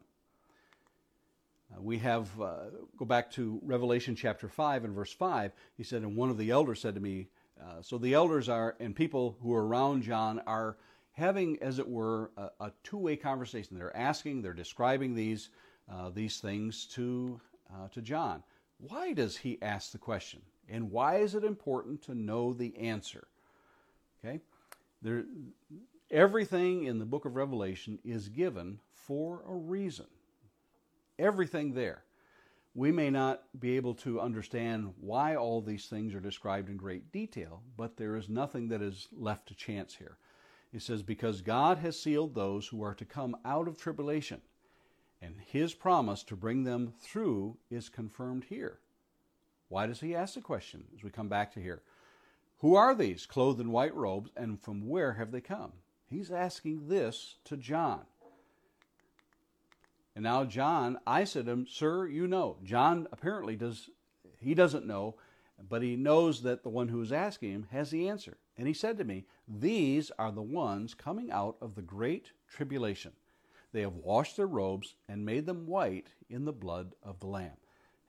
We 1.78 1.98
have, 1.98 2.28
uh, 2.40 2.64
go 2.98 3.06
back 3.06 3.30
to 3.32 3.58
Revelation 3.64 4.14
chapter 4.14 4.46
5 4.46 4.84
and 4.84 4.94
verse 4.94 5.12
5. 5.12 5.52
He 5.74 5.82
said, 5.82 6.02
And 6.02 6.16
one 6.16 6.28
of 6.28 6.36
the 6.36 6.50
elders 6.50 6.80
said 6.80 6.94
to 6.96 7.00
me, 7.00 7.28
uh, 7.60 7.80
so 7.80 7.98
the 7.98 8.14
elders 8.14 8.48
are, 8.48 8.76
and 8.80 8.94
people 8.94 9.36
who 9.42 9.54
are 9.54 9.66
around 9.66 10.02
John 10.02 10.40
are 10.46 10.76
having, 11.12 11.58
as 11.62 11.78
it 11.78 11.88
were, 11.88 12.30
a, 12.36 12.50
a 12.60 12.72
two-way 12.82 13.16
conversation. 13.16 13.78
They're 13.78 13.96
asking, 13.96 14.42
they're 14.42 14.52
describing 14.52 15.14
these 15.14 15.50
uh, 15.90 16.10
these 16.10 16.38
things 16.38 16.86
to 16.86 17.40
uh, 17.72 17.88
to 17.88 18.00
John. 18.00 18.42
Why 18.88 19.12
does 19.12 19.36
he 19.36 19.60
ask 19.62 19.92
the 19.92 19.98
question, 19.98 20.42
and 20.68 20.90
why 20.90 21.16
is 21.16 21.34
it 21.34 21.44
important 21.44 22.02
to 22.02 22.14
know 22.14 22.52
the 22.52 22.76
answer? 22.76 23.28
Okay, 24.24 24.40
there, 25.00 25.24
everything 26.10 26.84
in 26.84 26.98
the 26.98 27.04
book 27.04 27.24
of 27.24 27.36
Revelation 27.36 27.98
is 28.04 28.28
given 28.28 28.78
for 28.92 29.42
a 29.48 29.54
reason. 29.54 30.06
Everything 31.18 31.74
there 31.74 32.04
we 32.74 32.90
may 32.90 33.10
not 33.10 33.42
be 33.58 33.76
able 33.76 33.94
to 33.94 34.20
understand 34.20 34.94
why 34.98 35.36
all 35.36 35.60
these 35.60 35.86
things 35.86 36.14
are 36.14 36.20
described 36.20 36.70
in 36.70 36.76
great 36.76 37.12
detail, 37.12 37.62
but 37.76 37.96
there 37.96 38.16
is 38.16 38.28
nothing 38.28 38.68
that 38.68 38.80
is 38.80 39.08
left 39.12 39.48
to 39.48 39.54
chance 39.54 39.94
here. 39.94 40.16
It 40.72 40.80
says, 40.80 41.02
Because 41.02 41.42
God 41.42 41.78
has 41.78 42.00
sealed 42.00 42.34
those 42.34 42.66
who 42.66 42.82
are 42.82 42.94
to 42.94 43.04
come 43.04 43.36
out 43.44 43.68
of 43.68 43.76
tribulation, 43.76 44.40
and 45.22 45.36
his 45.46 45.72
promise 45.72 46.24
to 46.24 46.36
bring 46.36 46.64
them 46.64 46.92
through 47.00 47.56
is 47.70 47.88
confirmed 47.88 48.44
here. 48.48 48.80
Why 49.68 49.86
does 49.86 50.00
he 50.00 50.14
ask 50.14 50.34
the 50.34 50.40
question 50.40 50.84
as 50.94 51.04
we 51.04 51.10
come 51.10 51.28
back 51.28 51.54
to 51.54 51.62
here? 51.62 51.82
Who 52.58 52.74
are 52.74 52.94
these 52.94 53.24
clothed 53.24 53.60
in 53.60 53.72
white 53.72 53.94
robes, 53.94 54.30
and 54.36 54.60
from 54.60 54.88
where 54.88 55.14
have 55.14 55.30
they 55.30 55.40
come? 55.40 55.72
He's 56.06 56.30
asking 56.30 56.88
this 56.88 57.36
to 57.44 57.56
John. 57.56 58.02
And 60.14 60.24
now 60.24 60.44
John, 60.44 60.98
I 61.06 61.24
said 61.24 61.46
to 61.46 61.52
him, 61.52 61.66
Sir, 61.66 62.06
you 62.06 62.26
know. 62.26 62.58
John 62.62 63.08
apparently 63.12 63.56
does, 63.56 63.88
he 64.40 64.54
doesn't 64.54 64.86
know, 64.86 65.14
but 65.68 65.82
he 65.82 65.96
knows 65.96 66.42
that 66.42 66.62
the 66.62 66.68
one 66.68 66.88
who 66.88 67.00
is 67.00 67.12
asking 67.12 67.52
him 67.52 67.66
has 67.70 67.90
the 67.90 68.08
answer. 68.08 68.36
And 68.58 68.68
he 68.68 68.74
said 68.74 68.98
to 68.98 69.04
me, 69.04 69.24
These 69.48 70.10
are 70.18 70.30
the 70.30 70.42
ones 70.42 70.92
coming 70.92 71.30
out 71.30 71.56
of 71.62 71.74
the 71.74 71.82
great 71.82 72.32
tribulation. 72.48 73.12
They 73.72 73.80
have 73.80 73.94
washed 73.94 74.36
their 74.36 74.46
robes 74.46 74.94
and 75.08 75.24
made 75.24 75.46
them 75.46 75.66
white 75.66 76.08
in 76.28 76.44
the 76.44 76.52
blood 76.52 76.94
of 77.02 77.20
the 77.20 77.26
Lamb. 77.26 77.56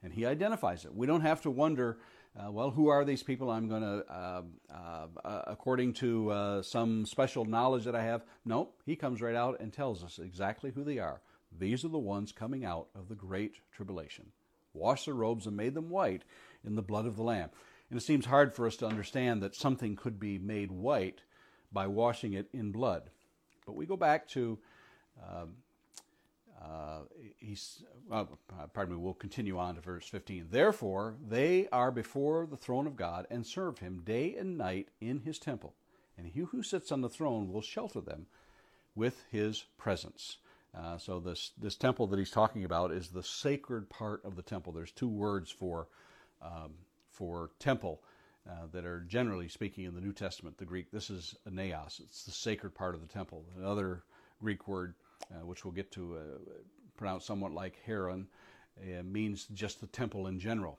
And 0.02 0.12
he 0.12 0.26
identifies 0.26 0.84
it. 0.84 0.94
We 0.94 1.06
don't 1.06 1.22
have 1.22 1.40
to 1.42 1.50
wonder, 1.50 1.98
uh, 2.38 2.52
well, 2.52 2.70
who 2.70 2.88
are 2.88 3.04
these 3.04 3.22
people? 3.22 3.50
I'm 3.50 3.68
going 3.68 3.82
to, 3.82 4.04
uh, 4.12 4.42
uh, 4.70 5.06
uh, 5.24 5.42
according 5.46 5.94
to 5.94 6.30
uh, 6.30 6.62
some 6.62 7.06
special 7.06 7.46
knowledge 7.46 7.84
that 7.84 7.94
I 7.94 8.02
have. 8.02 8.24
No, 8.44 8.70
he 8.84 8.96
comes 8.96 9.22
right 9.22 9.34
out 9.34 9.60
and 9.60 9.72
tells 9.72 10.04
us 10.04 10.18
exactly 10.18 10.70
who 10.70 10.84
they 10.84 10.98
are. 10.98 11.22
These 11.58 11.84
are 11.84 11.88
the 11.88 11.98
ones 11.98 12.32
coming 12.32 12.64
out 12.64 12.88
of 12.94 13.08
the 13.08 13.14
great 13.14 13.54
tribulation. 13.72 14.26
Washed 14.74 15.06
their 15.06 15.14
robes 15.14 15.46
and 15.46 15.56
made 15.56 15.74
them 15.74 15.88
white 15.88 16.24
in 16.64 16.74
the 16.74 16.82
blood 16.82 17.06
of 17.06 17.16
the 17.16 17.22
Lamb. 17.22 17.50
And 17.88 17.98
it 17.98 18.02
seems 18.02 18.26
hard 18.26 18.52
for 18.52 18.66
us 18.66 18.76
to 18.76 18.86
understand 18.86 19.42
that 19.42 19.54
something 19.54 19.96
could 19.96 20.18
be 20.18 20.36
made 20.38 20.70
white 20.70 21.22
by 21.72 21.86
washing 21.86 22.32
it 22.34 22.48
in 22.52 22.72
blood. 22.72 23.10
But 23.64 23.76
we 23.76 23.86
go 23.86 23.96
back 23.96 24.28
to 24.30 24.58
uh, 25.22 25.46
uh, 26.62 27.00
he's, 27.38 27.82
uh, 28.10 28.24
pardon 28.72 28.94
me, 28.94 29.00
we'll 29.00 29.14
continue 29.14 29.58
on 29.58 29.74
to 29.74 29.80
verse 29.80 30.06
15. 30.08 30.48
Therefore, 30.50 31.14
they 31.26 31.68
are 31.72 31.90
before 31.90 32.46
the 32.46 32.56
throne 32.56 32.86
of 32.86 32.96
God 32.96 33.26
and 33.30 33.46
serve 33.46 33.78
him 33.78 34.02
day 34.04 34.34
and 34.36 34.56
night 34.56 34.88
in 35.00 35.20
his 35.20 35.38
temple. 35.38 35.74
And 36.16 36.26
he 36.26 36.40
who 36.40 36.62
sits 36.62 36.92
on 36.92 37.00
the 37.00 37.08
throne 37.08 37.52
will 37.52 37.60
shelter 37.60 38.00
them 38.00 38.26
with 38.94 39.24
his 39.30 39.64
presence. 39.76 40.38
Uh, 40.76 40.98
so 40.98 41.20
this 41.20 41.52
this 41.56 41.76
temple 41.76 42.06
that 42.08 42.18
he's 42.18 42.30
talking 42.30 42.64
about 42.64 42.90
is 42.90 43.08
the 43.08 43.22
sacred 43.22 43.88
part 43.88 44.24
of 44.24 44.34
the 44.34 44.42
temple. 44.42 44.72
There's 44.72 44.90
two 44.90 45.08
words 45.08 45.50
for 45.50 45.88
um, 46.42 46.72
for 47.10 47.50
temple 47.58 48.02
uh, 48.48 48.66
that 48.72 48.84
are 48.84 49.00
generally 49.00 49.48
speaking 49.48 49.84
in 49.84 49.94
the 49.94 50.00
New 50.00 50.12
Testament. 50.12 50.58
The 50.58 50.64
Greek 50.64 50.90
this 50.90 51.10
is 51.10 51.36
a 51.46 51.50
naos. 51.50 52.00
It's 52.02 52.24
the 52.24 52.32
sacred 52.32 52.74
part 52.74 52.94
of 52.94 53.00
the 53.00 53.12
temple. 53.12 53.44
Another 53.56 54.02
Greek 54.40 54.66
word, 54.66 54.94
which 55.42 55.64
we'll 55.64 55.72
get 55.72 55.90
to, 55.92 56.16
uh, 56.16 56.20
pronounced 56.96 57.26
somewhat 57.26 57.52
like 57.52 57.80
heron, 57.84 58.28
uh, 58.80 59.02
means 59.02 59.46
just 59.52 59.80
the 59.80 59.86
temple 59.86 60.26
in 60.26 60.38
general. 60.38 60.78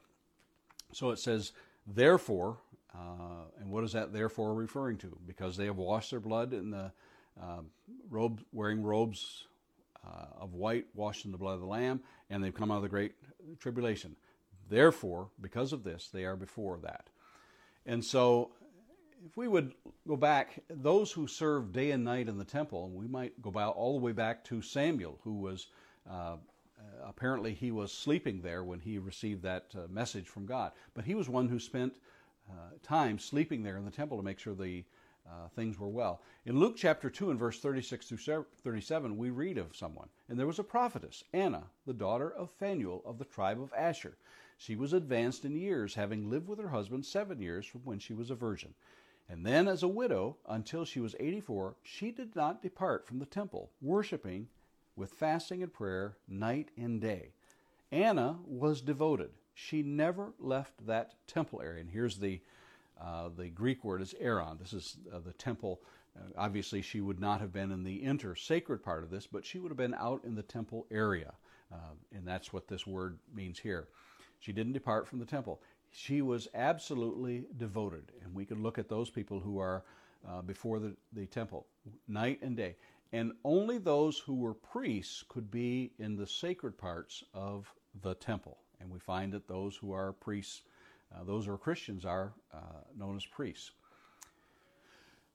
So 0.93 1.11
it 1.11 1.19
says, 1.19 1.51
therefore, 1.87 2.57
uh, 2.93 3.49
and 3.59 3.69
what 3.69 3.83
is 3.83 3.93
that 3.93 4.13
therefore 4.13 4.53
referring 4.53 4.97
to? 4.99 5.17
Because 5.25 5.57
they 5.57 5.65
have 5.65 5.77
washed 5.77 6.11
their 6.11 6.19
blood 6.19 6.53
in 6.53 6.71
the 6.71 6.91
robe, 8.09 8.41
wearing 8.53 8.83
robes 8.83 9.47
uh, 10.05 10.25
of 10.39 10.53
white 10.53 10.85
washed 10.93 11.25
in 11.25 11.31
the 11.31 11.37
blood 11.37 11.55
of 11.55 11.61
the 11.61 11.65
Lamb, 11.65 12.01
and 12.29 12.43
they've 12.43 12.53
come 12.53 12.71
out 12.71 12.77
of 12.77 12.83
the 12.83 12.89
great 12.89 13.13
tribulation. 13.59 14.15
Therefore, 14.69 15.29
because 15.41 15.73
of 15.73 15.83
this, 15.83 16.09
they 16.11 16.25
are 16.25 16.35
before 16.35 16.79
that. 16.83 17.09
And 17.85 18.03
so, 18.03 18.51
if 19.25 19.35
we 19.35 19.47
would 19.47 19.73
go 20.07 20.15
back, 20.15 20.61
those 20.69 21.11
who 21.11 21.25
served 21.25 21.73
day 21.73 21.91
and 21.91 22.03
night 22.03 22.27
in 22.27 22.37
the 22.37 22.45
temple, 22.45 22.91
we 22.91 23.07
might 23.07 23.41
go 23.41 23.49
all 23.51 23.97
the 23.97 24.05
way 24.05 24.11
back 24.11 24.43
to 24.45 24.61
Samuel, 24.61 25.19
who 25.23 25.33
was 25.33 25.67
uh, 26.09 26.35
apparently 27.03 27.53
he 27.53 27.71
was 27.71 27.91
sleeping 27.91 28.41
there 28.41 28.63
when 28.63 28.79
he 28.79 28.99
received 28.99 29.41
that 29.41 29.65
uh, 29.75 29.87
message 29.89 30.27
from 30.27 30.45
God. 30.45 30.73
But 30.93 31.05
he 31.05 31.15
was 31.15 31.27
one 31.27 31.49
who 31.49 31.59
spent 31.59 31.95
uh, 32.49 32.77
time 32.83 33.17
sleeping 33.17 33.63
there 33.63 33.77
in 33.77 33.85
the 33.85 33.91
temple 33.91 34.17
to 34.17 34.23
make 34.23 34.37
sure 34.37 34.53
the 34.53 34.83
uh, 35.27 35.47
things 35.55 35.79
were 35.79 35.89
well. 35.89 36.21
In 36.45 36.59
Luke 36.59 36.75
chapter 36.77 37.09
2 37.09 37.31
and 37.31 37.39
verse 37.39 37.59
36 37.59 38.07
through 38.07 38.45
37, 38.63 39.17
we 39.17 39.31
read 39.31 39.57
of 39.57 39.75
someone. 39.75 40.07
And 40.29 40.39
there 40.39 40.45
was 40.45 40.59
a 40.59 40.63
prophetess, 40.63 41.23
Anna, 41.33 41.63
the 41.87 41.93
daughter 41.93 42.31
of 42.31 42.51
Phanuel 42.51 43.01
of 43.05 43.17
the 43.17 43.25
tribe 43.25 43.59
of 43.59 43.73
Asher. 43.75 44.17
She 44.57 44.75
was 44.75 44.93
advanced 44.93 45.43
in 45.43 45.55
years, 45.55 45.95
having 45.95 46.29
lived 46.29 46.47
with 46.47 46.59
her 46.59 46.69
husband 46.69 47.05
seven 47.05 47.41
years 47.41 47.65
from 47.65 47.81
when 47.85 47.97
she 47.97 48.13
was 48.13 48.29
a 48.29 48.35
virgin. 48.35 48.75
And 49.27 49.45
then, 49.45 49.67
as 49.67 49.81
a 49.81 49.87
widow, 49.87 50.37
until 50.47 50.85
she 50.85 50.99
was 50.99 51.15
84, 51.19 51.75
she 51.81 52.11
did 52.11 52.35
not 52.35 52.61
depart 52.61 53.07
from 53.07 53.19
the 53.19 53.25
temple, 53.25 53.71
worshiping 53.81 54.47
with 54.95 55.13
fasting 55.13 55.63
and 55.63 55.73
prayer 55.73 56.17
night 56.27 56.69
and 56.77 57.01
day. 57.01 57.31
Anna 57.91 58.37
was 58.45 58.81
devoted. 58.81 59.31
She 59.53 59.81
never 59.81 60.33
left 60.39 60.85
that 60.85 61.15
temple 61.27 61.61
area. 61.61 61.81
And 61.81 61.89
here's 61.89 62.17
the 62.17 62.41
uh, 63.01 63.29
the 63.35 63.49
Greek 63.49 63.83
word 63.83 64.01
is 64.01 64.13
hieron. 64.13 64.57
This 64.59 64.73
is 64.73 64.97
uh, 65.13 65.19
the 65.19 65.33
temple. 65.33 65.81
Uh, 66.15 66.29
obviously, 66.37 66.81
she 66.81 67.01
would 67.01 67.19
not 67.19 67.41
have 67.41 67.51
been 67.51 67.71
in 67.71 67.83
the 67.83 68.03
inter 68.03 68.35
sacred 68.35 68.83
part 68.83 69.03
of 69.03 69.09
this, 69.09 69.27
but 69.27 69.45
she 69.45 69.59
would 69.59 69.69
have 69.69 69.77
been 69.77 69.93
out 69.95 70.23
in 70.23 70.35
the 70.35 70.43
temple 70.43 70.85
area. 70.89 71.33
Uh, 71.73 71.95
and 72.13 72.25
that's 72.25 72.53
what 72.53 72.67
this 72.67 72.87
word 72.87 73.17
means 73.33 73.59
here. 73.59 73.87
She 74.39 74.53
didn't 74.53 74.73
depart 74.73 75.07
from 75.07 75.19
the 75.19 75.25
temple. 75.25 75.61
She 75.95 76.21
was 76.21 76.49
absolutely 76.53 77.45
devoted. 77.57 78.11
And 78.23 78.35
we 78.35 78.45
can 78.45 78.61
look 78.61 78.77
at 78.77 78.89
those 78.89 79.09
people 79.09 79.39
who 79.39 79.59
are 79.59 79.83
uh, 80.27 80.41
before 80.41 80.79
the, 80.79 80.95
the 81.13 81.25
temple 81.25 81.65
night 82.07 82.39
and 82.41 82.57
day. 82.57 82.75
And 83.13 83.31
only 83.45 83.77
those 83.77 84.19
who 84.19 84.35
were 84.35 84.53
priests 84.53 85.23
could 85.29 85.49
be 85.49 85.91
in 85.97 86.17
the 86.17 86.27
sacred 86.27 86.77
parts 86.77 87.23
of 87.33 87.73
the 88.01 88.15
temple. 88.15 88.57
And 88.81 88.91
we 88.91 88.99
find 88.99 89.31
that 89.33 89.47
those 89.47 89.77
who 89.77 89.93
are 89.93 90.11
priests 90.11 90.63
uh, 91.15 91.23
those 91.23 91.45
who 91.45 91.53
are 91.53 91.57
Christians 91.57 92.03
are 92.03 92.33
uh, 92.53 92.57
known 92.97 93.15
as 93.15 93.25
priests. 93.25 93.71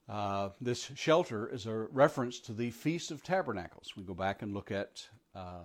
Uh, 0.07 0.49
this 0.59 0.91
shelter 0.95 1.47
is 1.47 1.65
a 1.65 1.73
reference 1.73 2.39
to 2.41 2.53
the 2.53 2.69
Feast 2.71 3.09
of 3.09 3.23
Tabernacles. 3.23 3.93
We 3.95 4.03
go 4.03 4.13
back 4.13 4.41
and 4.41 4.53
look 4.53 4.69
at 4.69 5.07
uh, 5.33 5.63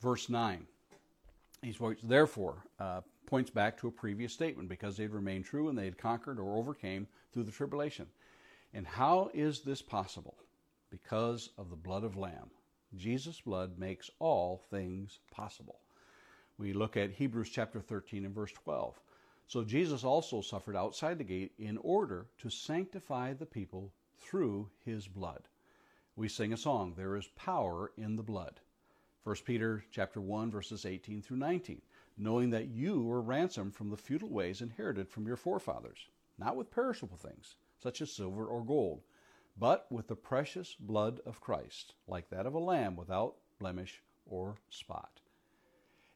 verse 0.00 0.28
9. 0.28 0.66
He's 1.62 1.78
therefore 2.02 2.64
uh, 2.78 3.00
points 3.26 3.50
back 3.50 3.78
to 3.78 3.88
a 3.88 3.92
previous 3.92 4.32
statement 4.32 4.68
because 4.68 4.96
they'd 4.96 5.10
remained 5.10 5.44
true 5.44 5.68
and 5.68 5.76
they 5.76 5.84
had 5.84 5.98
conquered 5.98 6.38
or 6.38 6.56
overcame 6.56 7.06
through 7.32 7.44
the 7.44 7.52
tribulation. 7.52 8.06
And 8.72 8.86
how 8.86 9.30
is 9.34 9.60
this 9.60 9.82
possible? 9.82 10.36
Because 10.90 11.50
of 11.58 11.70
the 11.70 11.76
blood 11.76 12.04
of 12.04 12.16
Lamb. 12.16 12.50
Jesus' 12.94 13.40
blood 13.40 13.78
makes 13.78 14.10
all 14.18 14.62
things 14.70 15.18
possible. 15.30 15.80
We 16.58 16.72
look 16.72 16.96
at 16.96 17.10
Hebrews 17.10 17.50
chapter 17.50 17.80
13 17.80 18.24
and 18.24 18.34
verse 18.34 18.52
12. 18.52 18.98
So 19.48 19.62
Jesus 19.62 20.04
also 20.04 20.40
suffered 20.40 20.76
outside 20.76 21.18
the 21.18 21.24
gate 21.24 21.52
in 21.58 21.76
order 21.78 22.26
to 22.38 22.50
sanctify 22.50 23.34
the 23.34 23.46
people 23.46 23.92
through 24.18 24.70
his 24.84 25.06
blood. 25.06 25.42
We 26.16 26.28
sing 26.28 26.52
a 26.52 26.56
song, 26.56 26.94
there 26.96 27.16
is 27.16 27.28
power 27.36 27.92
in 27.96 28.16
the 28.16 28.22
blood. 28.22 28.60
1 29.24 29.36
Peter 29.44 29.84
chapter 29.90 30.20
1 30.20 30.50
verses 30.50 30.86
18 30.86 31.20
through 31.20 31.36
19, 31.36 31.82
knowing 32.16 32.50
that 32.50 32.68
you 32.68 33.02
were 33.02 33.20
ransomed 33.20 33.74
from 33.74 33.90
the 33.90 33.96
futile 33.96 34.30
ways 34.30 34.62
inherited 34.62 35.08
from 35.08 35.26
your 35.26 35.36
forefathers, 35.36 36.08
not 36.38 36.56
with 36.56 36.70
perishable 36.70 37.16
things, 37.16 37.56
such 37.78 38.00
as 38.00 38.12
silver 38.12 38.46
or 38.46 38.64
gold, 38.64 39.02
but 39.56 39.90
with 39.90 40.08
the 40.08 40.16
precious 40.16 40.74
blood 40.74 41.20
of 41.26 41.40
Christ, 41.40 41.94
like 42.06 42.28
that 42.30 42.46
of 42.46 42.54
a 42.54 42.58
lamb 42.58 42.96
without 42.96 43.36
blemish 43.58 44.02
or 44.26 44.56
spot. 44.70 45.20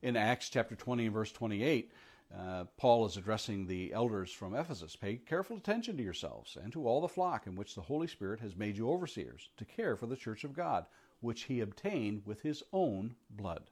In 0.03 0.17
Acts 0.17 0.49
chapter 0.49 0.75
20 0.75 1.07
and 1.07 1.15
verse 1.15 1.33
28, 1.33 1.93
uh, 2.37 2.65
Paul 2.77 3.07
is 3.07 3.17
addressing 3.17 3.67
the 3.67 3.93
elders 3.93 4.33
from 4.33 4.55
Ephesus. 4.55 4.97
Pay 4.97 5.17
careful 5.17 5.57
attention 5.57 5.97
to 5.97 6.03
yourselves 6.03 6.57
and 6.57 6.73
to 6.73 6.87
all 6.87 7.01
the 7.01 7.09
flock 7.09 7.47
in 7.47 7.57
which 7.57 7.75
the 7.75 7.83
Holy 7.83 8.07
Spirit 8.07 8.41
has 8.41 8.57
made 8.57 8.77
you 8.77 8.89
overseers 8.89 9.51
to 9.57 9.65
care 9.65 9.97
for 9.97 10.07
the 10.07 10.17
church 10.17 10.45
of 10.45 10.55
God, 10.55 10.87
which 11.21 11.45
he 11.45 11.61
obtained 11.61 12.23
with 12.25 12.41
his 12.43 12.63
own 12.73 13.17
blood. 13.31 13.71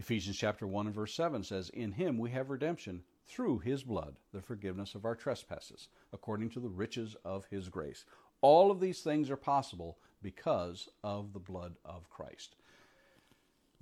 Ephesians 0.00 0.38
chapter 0.38 0.66
1 0.66 0.86
and 0.86 0.94
verse 0.94 1.12
7 1.12 1.42
says, 1.44 1.68
In 1.68 1.92
him 1.92 2.16
we 2.16 2.30
have 2.30 2.48
redemption 2.48 3.02
through 3.26 3.58
his 3.58 3.82
blood, 3.82 4.16
the 4.32 4.40
forgiveness 4.40 4.94
of 4.94 5.04
our 5.04 5.14
trespasses, 5.14 5.88
according 6.10 6.48
to 6.50 6.60
the 6.60 6.70
riches 6.70 7.16
of 7.22 7.44
his 7.50 7.68
grace. 7.68 8.06
All 8.40 8.70
of 8.70 8.80
these 8.80 9.02
things 9.02 9.28
are 9.28 9.36
possible 9.36 9.98
because 10.22 10.88
of 11.04 11.34
the 11.34 11.38
blood 11.38 11.74
of 11.84 12.08
Christ. 12.08 12.56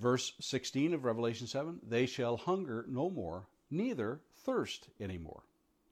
Verse 0.01 0.33
16 0.41 0.93
of 0.93 1.05
Revelation 1.05 1.47
7 1.47 1.79
They 1.89 2.07
shall 2.07 2.37
hunger 2.37 2.85
no 2.89 3.09
more, 3.09 3.47
neither 3.71 4.19
thirst 4.45 4.89
any 4.99 5.19
more. 5.19 5.45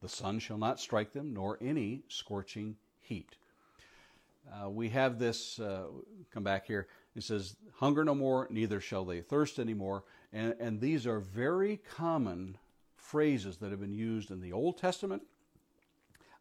The 0.03 0.09
sun 0.09 0.41
shall 0.41 0.59
not 0.59 0.81
strike 0.81 1.13
them, 1.13 1.35
nor 1.35 1.57
any 1.61 2.03
scorching 2.09 2.75
heat. 2.99 3.37
Uh, 4.53 4.71
we 4.71 4.89
have 4.89 5.19
this, 5.19 5.59
uh, 5.59 5.87
come 6.33 6.43
back 6.43 6.67
here, 6.67 6.89
it 7.15 7.23
says, 7.23 7.57
hunger 7.75 8.05
no 8.05 8.15
more, 8.15 8.47
neither 8.51 8.81
shall 8.81 9.05
they 9.05 9.21
thirst 9.21 9.59
any 9.59 9.75
more. 9.75 10.05
And, 10.33 10.55
and 10.61 10.81
these 10.81 11.07
are 11.07 11.21
very 11.21 11.79
common 11.97 12.59
phrases 12.97 13.57
that 13.59 13.71
have 13.71 13.81
been 13.81 13.95
used 13.95 14.31
in 14.31 14.41
the 14.41 14.53
Old 14.53 14.79
Testament. 14.79 15.23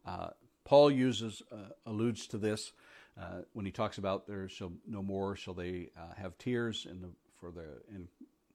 Uh, 0.06 0.30
Paul 0.64 0.92
uses, 0.92 1.42
uh, 1.52 1.70
alludes 1.86 2.28
to 2.28 2.38
this 2.38 2.74
uh, 3.20 3.42
when 3.54 3.66
he 3.66 3.72
talks 3.72 3.98
about 3.98 4.28
there 4.28 4.50
shall 4.50 4.74
no 4.88 5.02
more 5.02 5.36
shall 5.36 5.54
they 5.54 5.90
have 6.18 6.38
tears 6.38 6.86
in 6.90 7.02
the, 7.02 7.10
for 7.40 7.52
the, 7.52 7.82
in 7.94 8.08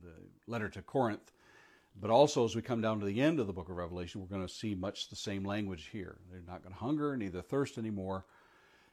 the 0.03 0.13
letter 0.47 0.69
to 0.69 0.83
Corinth. 0.83 1.33
But 2.01 2.11
also, 2.11 2.45
as 2.45 2.55
we 2.55 2.63
come 2.63 2.81
down 2.81 3.01
to 3.01 3.07
the 3.07 3.21
end 3.21 3.41
of 3.41 3.47
the 3.47 3.53
book 3.53 3.69
of 3.69 3.77
Revelation, 3.77 4.21
we're 4.21 4.29
going 4.29 4.47
to 4.47 4.53
see 4.53 4.75
much 4.75 5.09
the 5.09 5.17
same 5.17 5.45
language 5.45 5.89
here. 5.91 6.19
They're 6.31 6.43
not 6.47 6.63
going 6.63 6.73
to 6.75 6.81
hunger, 6.81 7.17
neither 7.17 7.43
thirst 7.43 7.79
anymore. 7.79 8.27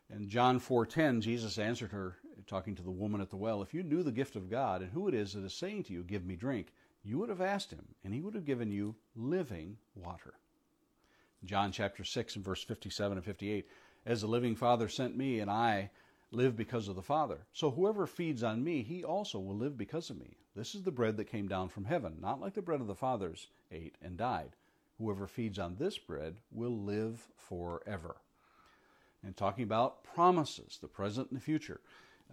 In 0.09 0.29
John 0.29 0.59
4:10, 0.59 1.21
Jesus 1.21 1.57
answered 1.57 1.91
her, 1.91 2.17
talking 2.45 2.75
to 2.75 2.83
the 2.83 2.89
woman 2.91 3.19
at 3.19 3.29
the 3.29 3.35
well, 3.35 3.61
"If 3.61 3.73
you 3.73 3.83
knew 3.83 4.03
the 4.03 4.11
gift 4.11 4.37
of 4.37 4.49
God 4.49 4.81
and 4.81 4.91
who 4.91 5.07
it 5.07 5.13
is 5.13 5.33
that 5.33 5.43
is 5.43 5.53
saying 5.53 5.83
to 5.83 5.93
you, 5.93 6.03
give 6.03 6.25
me 6.25 6.35
drink, 6.35 6.71
you 7.03 7.17
would 7.17 7.29
have 7.29 7.41
asked 7.41 7.71
him, 7.71 7.95
and 8.03 8.13
he 8.13 8.21
would 8.21 8.33
have 8.33 8.45
given 8.45 8.71
you 8.71 8.95
living 9.15 9.77
water." 9.95 10.35
John 11.43 11.71
chapter 11.73 12.05
6 12.05 12.35
and 12.37 12.45
verse 12.45 12.63
57 12.63 13.17
and 13.17 13.25
58, 13.25 13.67
"As 14.05 14.21
the 14.21 14.27
living 14.27 14.55
Father 14.55 14.87
sent 14.87 15.17
me, 15.17 15.39
and 15.39 15.51
I 15.51 15.91
live 16.31 16.55
because 16.55 16.87
of 16.87 16.95
the 16.95 17.01
Father. 17.01 17.45
So 17.53 17.71
whoever 17.71 18.05
feeds 18.05 18.43
on 18.43 18.63
me, 18.63 18.83
he 18.83 19.03
also 19.03 19.39
will 19.39 19.55
live 19.55 19.77
because 19.77 20.09
of 20.09 20.17
me. 20.17 20.37
This 20.55 20.75
is 20.75 20.83
the 20.83 20.91
bread 20.91 21.17
that 21.17 21.25
came 21.25 21.47
down 21.47 21.69
from 21.69 21.85
heaven, 21.85 22.19
not 22.19 22.39
like 22.39 22.53
the 22.53 22.61
bread 22.61 22.81
of 22.81 22.87
the 22.87 22.95
fathers 22.95 23.47
ate 23.71 23.97
and 24.01 24.17
died. 24.17 24.55
Whoever 24.97 25.27
feeds 25.27 25.59
on 25.59 25.75
this 25.75 25.97
bread 25.97 26.41
will 26.51 26.77
live 26.77 27.29
forever. 27.35 28.17
And 29.23 29.35
talking 29.35 29.63
about 29.63 30.03
promises, 30.03 30.77
the 30.81 30.87
present 30.87 31.29
and 31.29 31.39
the 31.39 31.43
future, 31.43 31.81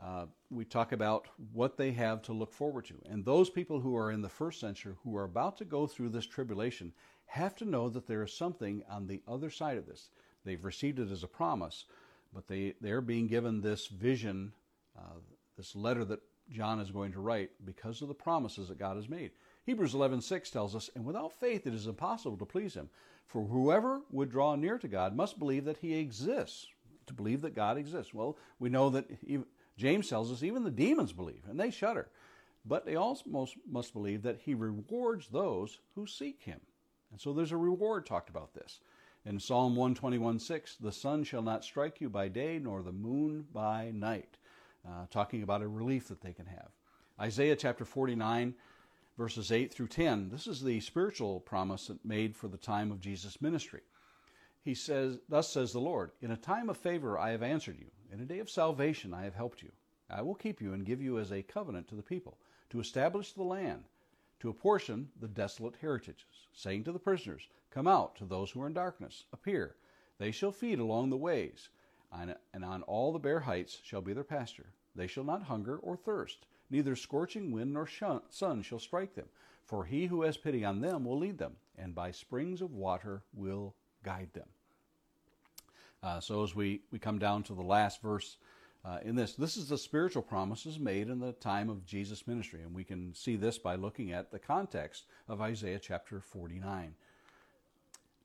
uh, 0.03 0.26
we 0.51 0.64
talk 0.64 0.93
about 0.93 1.28
what 1.53 1.76
they 1.76 1.93
have 1.93 2.22
to 2.22 2.32
look 2.32 2.53
forward 2.53 2.85
to. 2.87 2.95
And 3.09 3.24
those 3.24 3.51
people 3.51 3.80
who 3.80 3.97
are 3.97 4.11
in 4.11 4.22
the 4.22 4.28
first 4.28 4.61
century 4.61 4.95
who 5.03 5.16
are 5.16 5.24
about 5.24 5.57
to 5.59 5.64
go 5.64 5.87
through 5.87 6.11
this 6.11 6.26
tribulation 6.26 6.93
have 7.26 7.55
to 7.57 7.64
know 7.64 7.89
that 7.89 8.07
there 8.07 8.22
is 8.22 8.32
something 8.32 8.82
on 8.89 9.07
the 9.07 9.22
other 9.26 9.51
side 9.51 9.78
of 9.78 9.87
this. 9.87 10.11
They've 10.45 10.64
received 10.64 10.99
it 10.99 11.11
as 11.11 11.22
a 11.22 11.28
promise, 11.28 11.85
but 12.32 12.49
they, 12.49 12.74
they're 12.80 13.01
being 13.01 13.26
given 13.26 13.61
this 13.61 13.87
vision, 13.87 14.53
uh, 14.99 15.20
this 15.57 15.74
letter 15.74 16.05
that 16.05 16.20
John 16.51 16.80
is 16.80 16.91
going 16.91 17.12
to 17.12 17.20
write 17.20 17.51
because 17.64 18.03
of 18.03 18.09
the 18.09 18.14
promises 18.14 18.68
that 18.68 18.78
God 18.78 18.97
has 18.97 19.09
made. 19.09 19.30
Hebrews 19.64 19.95
11:6 19.95 20.51
tells 20.51 20.76
us, 20.76 20.91
"And 20.95 21.07
without 21.07 21.32
faith 21.32 21.66
it 21.66 21.72
is 21.72 21.87
impossible 21.87 22.37
to 22.37 22.45
please 22.45 22.74
him, 22.74 22.91
for 23.24 23.47
whoever 23.47 24.03
would 24.11 24.30
draw 24.30 24.55
near 24.55 24.78
to 24.78 24.89
God 24.89 25.16
must 25.16 25.39
believe 25.39 25.64
that 25.64 25.78
he 25.78 25.95
exists." 25.95 26.66
To 27.07 27.14
believe 27.14 27.42
that 27.42 27.55
God 27.55 27.76
exists. 27.76 28.14
Well, 28.14 28.38
we 28.59 28.68
know 28.68 28.90
that 28.90 29.11
James 29.76 30.09
tells 30.09 30.32
us 30.32 30.42
even 30.42 30.64
the 30.64 30.70
demons 30.70 31.12
believe, 31.12 31.42
and 31.48 31.59
they 31.59 31.70
shudder. 31.70 32.09
But 32.64 32.86
they 32.86 32.96
also 32.96 33.48
must 33.70 33.92
believe 33.92 34.22
that 34.22 34.40
he 34.44 34.55
rewards 34.55 35.28
those 35.28 35.78
who 35.94 36.07
seek 36.07 36.42
him. 36.42 36.61
And 37.11 37.20
so 37.20 37.32
there's 37.32 37.52
a 37.52 37.57
reward 37.57 38.07
talked 38.07 38.30
about 38.30 38.55
this. 38.55 38.80
In 39.26 39.38
Psalm 39.38 39.76
121 39.76 40.38
6, 40.38 40.76
the 40.76 40.92
sun 40.92 41.24
shall 41.24 41.42
not 41.42 41.64
strike 41.64 42.00
you 42.00 42.09
by 42.09 42.28
day, 42.28 42.59
nor 42.59 42.82
the 42.82 42.92
moon 42.92 43.46
by 43.52 43.90
night. 43.94 44.36
Uh, 44.86 45.07
talking 45.11 45.42
about 45.42 45.62
a 45.62 45.68
relief 45.68 46.09
that 46.09 46.20
they 46.20 46.32
can 46.34 46.46
have. 46.46 46.68
Isaiah 47.18 47.57
chapter 47.57 47.86
49, 47.86 48.55
verses 49.16 49.50
8 49.50 49.72
through 49.72 49.88
10. 49.88 50.28
This 50.28 50.46
is 50.46 50.62
the 50.62 50.80
spiritual 50.80 51.40
promise 51.40 51.90
made 52.05 52.36
for 52.36 52.48
the 52.48 52.59
time 52.59 52.90
of 52.90 53.00
Jesus' 53.00 53.40
ministry. 53.40 53.80
He 54.65 54.75
says, 54.75 55.19
Thus 55.29 55.51
says 55.51 55.73
the 55.73 55.81
Lord, 55.81 56.12
In 56.23 56.31
a 56.31 56.39
time 56.39 56.71
of 56.71 56.79
favor 56.79 57.19
I 57.19 57.31
have 57.33 57.43
answered 57.43 57.79
you, 57.79 57.91
in 58.11 58.21
a 58.21 58.25
day 58.25 58.39
of 58.39 58.49
salvation 58.49 59.12
I 59.12 59.25
have 59.25 59.35
helped 59.35 59.62
you. 59.62 59.71
I 60.09 60.23
will 60.23 60.35
keep 60.35 60.62
you 60.62 60.73
and 60.73 60.87
give 60.87 61.03
you 61.03 61.19
as 61.19 61.31
a 61.31 61.43
covenant 61.43 61.87
to 61.89 61.95
the 61.95 62.03
people, 62.03 62.39
to 62.71 62.81
establish 62.81 63.33
the 63.33 63.43
land, 63.43 63.85
to 64.41 64.49
apportion 64.49 65.11
the 65.21 65.29
desolate 65.29 65.77
heritages, 65.83 66.49
saying 66.55 66.85
to 66.85 66.93
the 66.93 66.99
prisoners, 66.99 67.47
Come 67.71 67.87
out 67.87 68.17
to 68.17 68.25
those 68.25 68.51
who 68.51 68.62
are 68.62 68.67
in 68.67 68.73
darkness, 68.73 69.25
appear. 69.35 69.77
They 70.17 70.31
shall 70.31 70.53
feed 70.53 70.79
along 70.79 71.11
the 71.11 71.17
ways, 71.19 71.69
and 72.11 72.65
on 72.65 72.83
all 72.85 73.12
the 73.12 73.19
bare 73.19 73.41
heights 73.41 73.81
shall 73.83 74.01
be 74.01 74.15
their 74.15 74.25
pasture. 74.25 74.73
They 74.95 75.09
shall 75.09 75.25
not 75.25 75.43
hunger 75.43 75.77
or 75.77 75.97
thirst, 75.97 76.47
neither 76.71 76.97
scorching 76.97 77.53
wind 77.53 77.75
nor 77.75 77.87
sun 77.87 78.62
shall 78.62 78.79
strike 78.79 79.15
them. 79.15 79.29
For 79.65 79.85
he 79.85 80.07
who 80.07 80.23
has 80.23 80.39
pity 80.39 80.65
on 80.65 80.81
them 80.81 81.05
will 81.05 81.19
lead 81.19 81.37
them, 81.37 81.57
and 81.77 81.95
by 81.95 82.12
springs 82.12 82.62
of 82.62 82.73
water 82.73 83.25
will 83.35 83.75
guide 84.03 84.33
them. 84.35 84.49
Uh, 86.05 86.20
so 86.20 86.42
as 86.42 86.55
we, 86.55 86.82
we 86.92 86.98
come 86.98 87.18
down 87.18 87.42
to 87.42 87.55
the 87.55 87.62
last 87.62 88.02
verse 88.02 88.36
uh, 88.84 88.98
in 89.02 89.16
this, 89.16 89.32
this 89.32 89.57
is 89.57 89.68
the 89.70 89.78
spiritual 89.78 90.20
promises 90.20 90.78
made 90.78 91.09
in 91.09 91.18
the 91.18 91.32
time 91.32 91.70
of 91.70 91.86
Jesus' 91.86 92.26
ministry, 92.26 92.61
and 92.61 92.74
we 92.74 92.84
can 92.84 93.14
see 93.14 93.36
this 93.36 93.57
by 93.57 93.74
looking 93.74 94.12
at 94.12 94.30
the 94.30 94.38
context 94.38 95.07
of 95.26 95.40
Isaiah 95.40 95.78
chapter 95.78 96.20
49. 96.20 96.94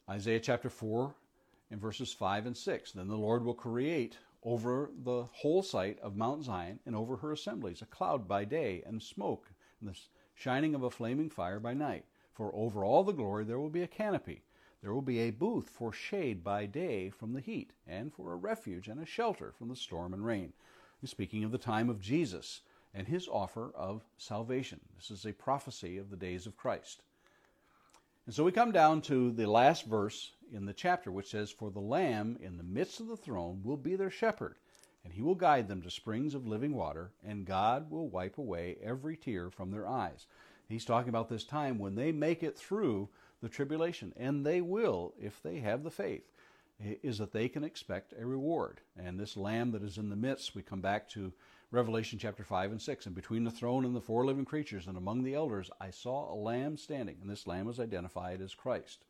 Isaiah 0.09 0.41
chapter 0.41 0.69
4 0.69 1.15
in 1.71 1.79
verses 1.79 2.11
5 2.11 2.47
and 2.47 2.57
6. 2.57 2.91
Then 2.91 3.07
the 3.07 3.15
Lord 3.15 3.45
will 3.45 3.53
create 3.53 4.17
over 4.43 4.89
the 5.05 5.23
whole 5.31 5.63
site 5.63 5.99
of 6.01 6.17
Mount 6.17 6.43
Zion 6.43 6.79
and 6.85 6.97
over 6.97 7.15
her 7.15 7.31
assemblies 7.31 7.81
a 7.81 7.85
cloud 7.85 8.27
by 8.27 8.43
day 8.43 8.83
and 8.85 9.01
smoke 9.01 9.49
and 9.79 9.89
the 9.89 9.97
shining 10.35 10.75
of 10.75 10.83
a 10.83 10.89
flaming 10.89 11.29
fire 11.29 11.61
by 11.61 11.73
night. 11.73 12.03
For 12.33 12.53
over 12.53 12.83
all 12.83 13.05
the 13.05 13.13
glory 13.13 13.45
there 13.45 13.59
will 13.59 13.69
be 13.69 13.83
a 13.83 13.87
canopy. 13.87 14.43
There 14.81 14.93
will 14.93 15.01
be 15.01 15.19
a 15.19 15.31
booth 15.31 15.69
for 15.69 15.91
shade 15.91 16.43
by 16.43 16.65
day 16.65 17.09
from 17.09 17.33
the 17.33 17.41
heat, 17.41 17.73
and 17.85 18.13
for 18.13 18.31
a 18.31 18.37
refuge 18.37 18.87
and 18.87 18.99
a 18.99 19.05
shelter 19.05 19.51
from 19.51 19.67
the 19.67 19.75
storm 19.75 20.13
and 20.13 20.25
rain. 20.25 20.53
He's 21.01 21.09
speaking 21.09 21.43
of 21.43 21.51
the 21.51 21.57
time 21.57 21.89
of 21.89 21.99
Jesus 21.99 22.61
and 22.93 23.07
his 23.07 23.27
offer 23.27 23.71
of 23.75 24.03
salvation. 24.17 24.79
This 24.95 25.11
is 25.11 25.25
a 25.25 25.33
prophecy 25.33 25.97
of 25.97 26.09
the 26.09 26.17
days 26.17 26.45
of 26.45 26.57
Christ. 26.57 27.03
And 28.25 28.33
so 28.33 28.43
we 28.43 28.51
come 28.51 28.71
down 28.71 29.01
to 29.03 29.31
the 29.31 29.49
last 29.49 29.85
verse 29.85 30.33
in 30.51 30.65
the 30.65 30.73
chapter, 30.73 31.11
which 31.11 31.29
says, 31.29 31.51
For 31.51 31.71
the 31.71 31.79
Lamb 31.79 32.37
in 32.41 32.57
the 32.57 32.63
midst 32.63 32.99
of 32.99 33.07
the 33.07 33.17
throne 33.17 33.61
will 33.63 33.77
be 33.77 33.95
their 33.95 34.09
shepherd, 34.09 34.55
and 35.03 35.13
he 35.13 35.21
will 35.21 35.35
guide 35.35 35.67
them 35.67 35.81
to 35.81 35.89
springs 35.89 36.35
of 36.35 36.47
living 36.47 36.73
water, 36.73 37.11
and 37.25 37.45
God 37.45 37.89
will 37.89 38.07
wipe 38.07 38.37
away 38.37 38.77
every 38.83 39.17
tear 39.17 39.49
from 39.49 39.71
their 39.71 39.87
eyes. 39.87 40.27
He's 40.67 40.85
talking 40.85 41.09
about 41.09 41.29
this 41.29 41.43
time 41.43 41.79
when 41.79 41.95
they 41.95 42.11
make 42.11 42.43
it 42.43 42.57
through 42.57 43.09
the 43.41 43.49
tribulation, 43.49 44.13
and 44.17 44.45
they 44.45 44.61
will 44.61 45.13
if 45.19 45.41
they 45.41 45.59
have 45.59 45.83
the 45.83 45.91
faith, 45.91 46.31
is 46.79 47.17
that 47.17 47.33
they 47.33 47.49
can 47.49 47.63
expect 47.63 48.13
a 48.19 48.25
reward. 48.25 48.81
And 48.97 49.19
this 49.19 49.37
Lamb 49.37 49.71
that 49.71 49.83
is 49.83 49.97
in 49.97 50.09
the 50.09 50.15
midst, 50.15 50.55
we 50.55 50.61
come 50.61 50.81
back 50.81 51.09
to 51.09 51.33
Revelation 51.71 52.17
chapter 52.17 52.43
5 52.43 52.71
and 52.71 52.81
6. 52.81 53.05
And 53.05 53.15
between 53.15 53.43
the 53.43 53.51
throne 53.51 53.85
and 53.85 53.95
the 53.95 54.01
four 54.01 54.25
living 54.25 54.45
creatures 54.45 54.87
and 54.87 54.97
among 54.97 55.23
the 55.23 55.35
elders, 55.35 55.69
I 55.79 55.91
saw 55.91 56.33
a 56.33 56.35
lamb 56.35 56.77
standing, 56.77 57.17
and 57.21 57.29
this 57.29 57.47
lamb 57.47 57.65
was 57.65 57.79
identified 57.79 58.41
as 58.41 58.55
Christ. 58.55 59.05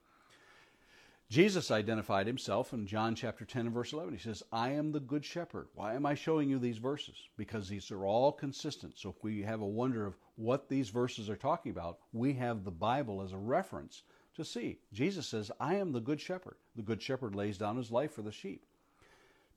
Jesus 1.29 1.69
identified 1.69 2.25
himself 2.25 2.73
in 2.73 2.87
John 2.87 3.13
chapter 3.13 3.45
10 3.45 3.67
and 3.67 3.73
verse 3.73 3.93
11. 3.93 4.15
He 4.15 4.19
says, 4.19 4.41
I 4.51 4.71
am 4.71 4.91
the 4.91 4.99
good 4.99 5.23
shepherd. 5.23 5.67
Why 5.75 5.93
am 5.93 6.07
I 6.07 6.15
showing 6.15 6.49
you 6.49 6.57
these 6.57 6.79
verses? 6.79 7.15
Because 7.37 7.69
these 7.69 7.91
are 7.91 8.03
all 8.03 8.31
consistent. 8.31 8.97
So 8.97 9.09
if 9.09 9.23
we 9.23 9.43
have 9.43 9.61
a 9.61 9.67
wonder 9.67 10.07
of 10.07 10.17
what 10.37 10.67
these 10.67 10.89
verses 10.89 11.29
are 11.29 11.35
talking 11.35 11.71
about, 11.71 11.99
we 12.13 12.33
have 12.33 12.63
the 12.63 12.71
Bible 12.71 13.21
as 13.21 13.31
a 13.31 13.37
reference 13.37 14.01
to 14.35 14.45
see. 14.45 14.79
Jesus 14.93 15.27
says, 15.27 15.51
I 15.59 15.75
am 15.75 15.91
the 15.91 15.99
good 15.99 16.21
shepherd. 16.21 16.57
The 16.75 16.83
good 16.83 17.01
shepherd 17.01 17.35
lays 17.35 17.57
down 17.57 17.77
his 17.77 17.91
life 17.91 18.13
for 18.13 18.21
the 18.21 18.31
sheep. 18.31 18.65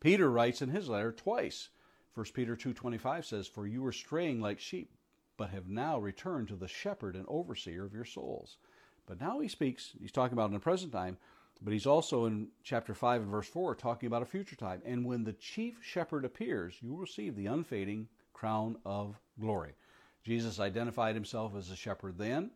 Peter 0.01 0.31
writes 0.31 0.63
in 0.63 0.71
his 0.71 0.89
letter 0.89 1.13
twice 1.13 1.69
1 2.15 2.27
Peter 2.35 2.55
2:25 2.55 3.25
says, 3.25 3.47
"For 3.47 3.67
you 3.67 3.81
were 3.81 3.93
straying 3.93 4.41
like 4.41 4.61
sheep, 4.61 4.95
but 5.39 5.49
have 5.51 5.69
now 5.69 5.99
returned 5.99 6.49
to 6.49 6.57
the 6.57 6.69
shepherd 6.69 7.17
and 7.17 7.27
overseer 7.27 7.87
of 7.87 7.95
your 7.95 8.05
souls." 8.05 8.59
But 9.07 9.19
now 9.19 9.41
he 9.41 9.49
speaks, 9.49 9.97
he's 9.99 10.13
talking 10.13 10.35
about 10.35 10.47
in 10.47 10.53
the 10.53 10.61
present 10.61 10.93
time, 10.93 11.17
but 11.63 11.73
he's 11.73 11.87
also 11.87 12.27
in 12.27 12.53
chapter 12.63 12.95
5 12.95 13.23
and 13.23 13.31
verse 13.31 13.49
4 13.49 13.75
talking 13.75 14.07
about 14.07 14.21
a 14.21 14.27
future 14.27 14.57
time. 14.57 14.83
And 14.85 15.07
when 15.07 15.25
the 15.25 15.33
chief 15.33 15.83
shepherd 15.83 16.27
appears, 16.27 16.83
you 16.83 16.91
will 16.91 16.99
receive 16.99 17.35
the 17.35 17.47
unfading 17.47 18.09
crown 18.35 18.79
of 18.85 19.19
glory. 19.41 19.75
Jesus 20.23 20.61
identified 20.61 21.15
himself 21.15 21.55
as 21.55 21.71
a 21.71 21.77
shepherd 21.77 22.19
then. 22.19 22.51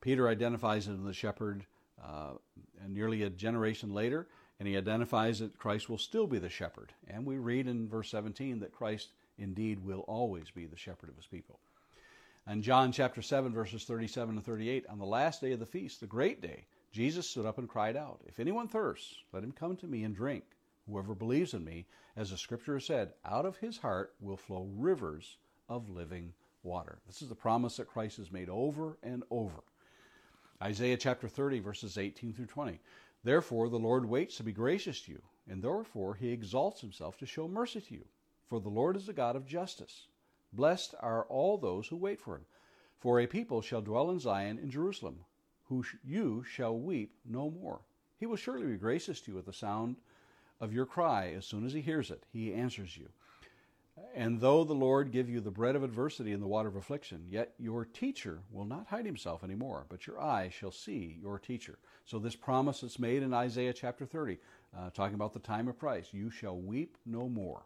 Peter 0.00 0.28
identifies 0.28 0.88
it 0.88 0.94
as 0.94 1.02
the 1.02 1.12
shepherd 1.12 1.64
uh, 2.02 2.32
nearly 2.86 3.22
a 3.22 3.30
generation 3.30 3.92
later 3.92 4.26
and 4.58 4.66
he 4.66 4.76
identifies 4.76 5.38
that 5.38 5.58
Christ 5.58 5.88
will 5.88 5.98
still 5.98 6.26
be 6.26 6.38
the 6.38 6.48
shepherd. 6.48 6.92
And 7.06 7.24
we 7.24 7.38
read 7.38 7.68
in 7.68 7.88
verse 7.88 8.10
17 8.10 8.60
that 8.60 8.72
Christ 8.72 9.12
indeed 9.38 9.84
will 9.84 10.00
always 10.00 10.50
be 10.50 10.66
the 10.66 10.76
shepherd 10.76 11.08
of 11.08 11.16
his 11.16 11.26
people. 11.26 11.60
And 12.46 12.62
John 12.62 12.92
chapter 12.92 13.22
7, 13.22 13.52
verses 13.52 13.84
37 13.84 14.36
and 14.36 14.44
38, 14.44 14.86
on 14.88 14.98
the 14.98 15.04
last 15.04 15.40
day 15.40 15.52
of 15.52 15.60
the 15.60 15.66
feast, 15.66 16.00
the 16.00 16.06
great 16.06 16.40
day, 16.40 16.64
Jesus 16.90 17.28
stood 17.28 17.46
up 17.46 17.58
and 17.58 17.68
cried 17.68 17.96
out, 17.96 18.20
If 18.26 18.40
anyone 18.40 18.68
thirsts, 18.68 19.14
let 19.32 19.44
him 19.44 19.52
come 19.52 19.76
to 19.76 19.86
me 19.86 20.02
and 20.02 20.16
drink. 20.16 20.44
Whoever 20.88 21.14
believes 21.14 21.52
in 21.52 21.64
me, 21.64 21.86
as 22.16 22.30
the 22.30 22.38
scripture 22.38 22.74
has 22.74 22.86
said, 22.86 23.12
out 23.24 23.44
of 23.44 23.58
his 23.58 23.76
heart 23.76 24.14
will 24.20 24.38
flow 24.38 24.68
rivers 24.76 25.36
of 25.68 25.90
living 25.90 26.32
water. 26.62 26.98
This 27.06 27.20
is 27.20 27.28
the 27.28 27.34
promise 27.34 27.76
that 27.76 27.88
Christ 27.88 28.16
has 28.16 28.32
made 28.32 28.48
over 28.48 28.96
and 29.02 29.22
over. 29.30 29.62
Isaiah 30.62 30.96
chapter 30.96 31.28
30, 31.28 31.60
verses 31.60 31.96
18 31.96 32.32
through 32.32 32.46
20. 32.46 32.80
Therefore, 33.22 33.68
the 33.68 33.78
Lord 33.78 34.04
waits 34.04 34.36
to 34.36 34.42
be 34.42 34.52
gracious 34.52 35.00
to 35.02 35.12
you, 35.12 35.22
and 35.48 35.62
therefore 35.62 36.14
he 36.14 36.30
exalts 36.30 36.80
himself 36.80 37.16
to 37.18 37.26
show 37.26 37.46
mercy 37.46 37.80
to 37.80 37.94
you. 37.94 38.04
For 38.48 38.60
the 38.60 38.68
Lord 38.68 38.96
is 38.96 39.08
a 39.08 39.12
God 39.12 39.36
of 39.36 39.46
justice. 39.46 40.08
Blessed 40.52 40.94
are 41.00 41.26
all 41.26 41.58
those 41.58 41.88
who 41.88 41.96
wait 41.96 42.20
for 42.20 42.34
him. 42.34 42.46
For 42.98 43.20
a 43.20 43.26
people 43.26 43.62
shall 43.62 43.82
dwell 43.82 44.10
in 44.10 44.18
Zion 44.18 44.58
in 44.58 44.70
Jerusalem, 44.70 45.24
who 45.64 45.84
you 46.02 46.42
shall 46.42 46.76
weep 46.76 47.14
no 47.24 47.50
more. 47.50 47.82
He 48.18 48.26
will 48.26 48.36
surely 48.36 48.66
be 48.66 48.78
gracious 48.78 49.20
to 49.20 49.32
you 49.32 49.38
at 49.38 49.46
the 49.46 49.52
sound 49.52 49.96
of 50.60 50.72
your 50.72 50.86
cry. 50.86 51.28
As 51.36 51.46
soon 51.46 51.64
as 51.64 51.72
he 51.72 51.80
hears 51.80 52.10
it, 52.10 52.24
he 52.32 52.52
answers 52.52 52.96
you. 52.96 53.08
And 54.14 54.40
though 54.40 54.64
the 54.64 54.74
Lord 54.74 55.12
give 55.12 55.28
you 55.28 55.40
the 55.40 55.50
bread 55.50 55.76
of 55.76 55.82
adversity 55.82 56.32
and 56.32 56.42
the 56.42 56.46
water 56.48 56.68
of 56.68 56.76
affliction, 56.76 57.26
yet 57.28 57.54
your 57.58 57.84
teacher 57.84 58.40
will 58.50 58.64
not 58.64 58.88
hide 58.88 59.06
himself 59.06 59.44
any 59.44 59.54
more, 59.54 59.86
but 59.88 60.06
your 60.06 60.20
eye 60.20 60.50
shall 60.50 60.72
see 60.72 61.18
your 61.20 61.38
teacher. 61.38 61.78
So, 62.04 62.18
this 62.18 62.34
promise 62.34 62.80
that's 62.80 62.98
made 62.98 63.22
in 63.22 63.32
Isaiah 63.32 63.72
chapter 63.72 64.06
30, 64.06 64.38
uh, 64.76 64.90
talking 64.90 65.14
about 65.14 65.32
the 65.32 65.38
time 65.38 65.68
of 65.68 65.78
Christ, 65.78 66.12
you 66.12 66.30
shall 66.30 66.58
weep 66.58 66.96
no 67.06 67.28
more. 67.28 67.62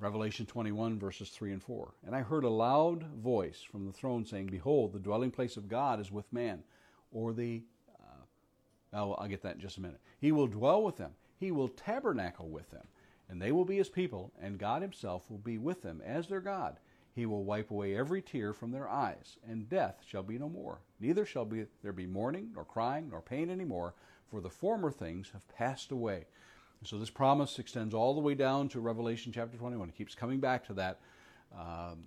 Revelation 0.00 0.44
21, 0.44 0.98
verses 0.98 1.30
3 1.30 1.52
and 1.52 1.62
4. 1.62 1.94
And 2.04 2.16
I 2.16 2.22
heard 2.22 2.44
a 2.44 2.50
loud 2.50 3.04
voice 3.22 3.62
from 3.62 3.86
the 3.86 3.92
throne 3.92 4.24
saying, 4.24 4.46
Behold, 4.46 4.92
the 4.92 4.98
dwelling 4.98 5.30
place 5.30 5.56
of 5.56 5.68
God 5.68 6.00
is 6.00 6.10
with 6.10 6.32
man, 6.32 6.64
or 7.12 7.32
the. 7.32 7.62
Uh, 7.96 8.96
oh, 8.98 9.12
I'll 9.14 9.28
get 9.28 9.42
that 9.42 9.54
in 9.54 9.60
just 9.60 9.78
a 9.78 9.80
minute. 9.80 10.00
He 10.20 10.32
will 10.32 10.48
dwell 10.48 10.82
with 10.82 10.96
them, 10.96 11.12
he 11.38 11.52
will 11.52 11.68
tabernacle 11.68 12.48
with 12.48 12.70
them 12.70 12.86
and 13.34 13.42
they 13.42 13.50
will 13.50 13.64
be 13.64 13.78
his 13.78 13.88
people, 13.88 14.30
and 14.40 14.60
God 14.60 14.80
himself 14.80 15.28
will 15.28 15.38
be 15.38 15.58
with 15.58 15.82
them 15.82 16.00
as 16.06 16.28
their 16.28 16.40
God. 16.40 16.76
He 17.16 17.26
will 17.26 17.42
wipe 17.42 17.72
away 17.72 17.96
every 17.96 18.22
tear 18.22 18.52
from 18.52 18.70
their 18.70 18.88
eyes, 18.88 19.38
and 19.44 19.68
death 19.68 19.96
shall 20.06 20.22
be 20.22 20.38
no 20.38 20.48
more. 20.48 20.78
Neither 21.00 21.26
shall 21.26 21.44
be, 21.44 21.66
there 21.82 21.92
be 21.92 22.06
mourning, 22.06 22.52
nor 22.54 22.64
crying, 22.64 23.08
nor 23.10 23.20
pain 23.20 23.50
any 23.50 23.64
more, 23.64 23.92
for 24.30 24.40
the 24.40 24.48
former 24.48 24.92
things 24.92 25.30
have 25.32 25.48
passed 25.48 25.90
away. 25.90 26.26
so 26.84 26.96
this 26.96 27.10
promise 27.10 27.58
extends 27.58 27.92
all 27.92 28.14
the 28.14 28.20
way 28.20 28.36
down 28.36 28.68
to 28.68 28.78
Revelation 28.78 29.32
chapter 29.32 29.58
21. 29.58 29.88
It 29.88 29.96
keeps 29.96 30.14
coming 30.14 30.38
back 30.38 30.64
to 30.68 30.74
that. 30.74 31.00
Um, 31.52 32.04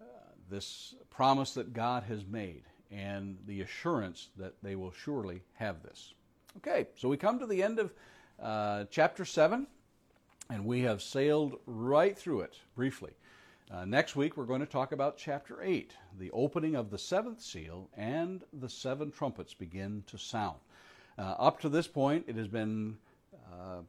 uh, 0.00 0.04
this 0.48 0.94
promise 1.10 1.52
that 1.54 1.72
God 1.72 2.04
has 2.04 2.24
made 2.24 2.62
and 2.92 3.38
the 3.48 3.62
assurance 3.62 4.28
that 4.36 4.54
they 4.62 4.76
will 4.76 4.92
surely 4.92 5.42
have 5.54 5.82
this. 5.82 6.14
Okay, 6.58 6.86
so 6.94 7.08
we 7.08 7.16
come 7.16 7.40
to 7.40 7.46
the 7.48 7.60
end 7.60 7.80
of 7.80 7.92
uh, 8.40 8.84
chapter 8.88 9.24
7 9.24 9.66
and 10.50 10.64
we 10.64 10.82
have 10.82 11.02
sailed 11.02 11.58
right 11.66 12.16
through 12.16 12.42
it 12.42 12.56
briefly. 12.74 13.12
Uh, 13.70 13.84
next 13.84 14.14
week, 14.14 14.36
we're 14.36 14.44
going 14.44 14.60
to 14.60 14.66
talk 14.66 14.92
about 14.92 15.16
chapter 15.16 15.62
8, 15.62 15.92
the 16.18 16.30
opening 16.32 16.74
of 16.74 16.90
the 16.90 16.98
seventh 16.98 17.40
seal, 17.40 17.88
and 17.96 18.42
the 18.52 18.68
seven 18.68 19.10
trumpets 19.10 19.54
begin 19.54 20.04
to 20.06 20.18
sound. 20.18 20.58
Uh, 21.18 21.22
up 21.38 21.60
to 21.60 21.68
this 21.68 21.88
point, 21.88 22.24
it 22.28 22.36
has 22.36 22.48
been 22.48 22.96
uh, 23.52 23.80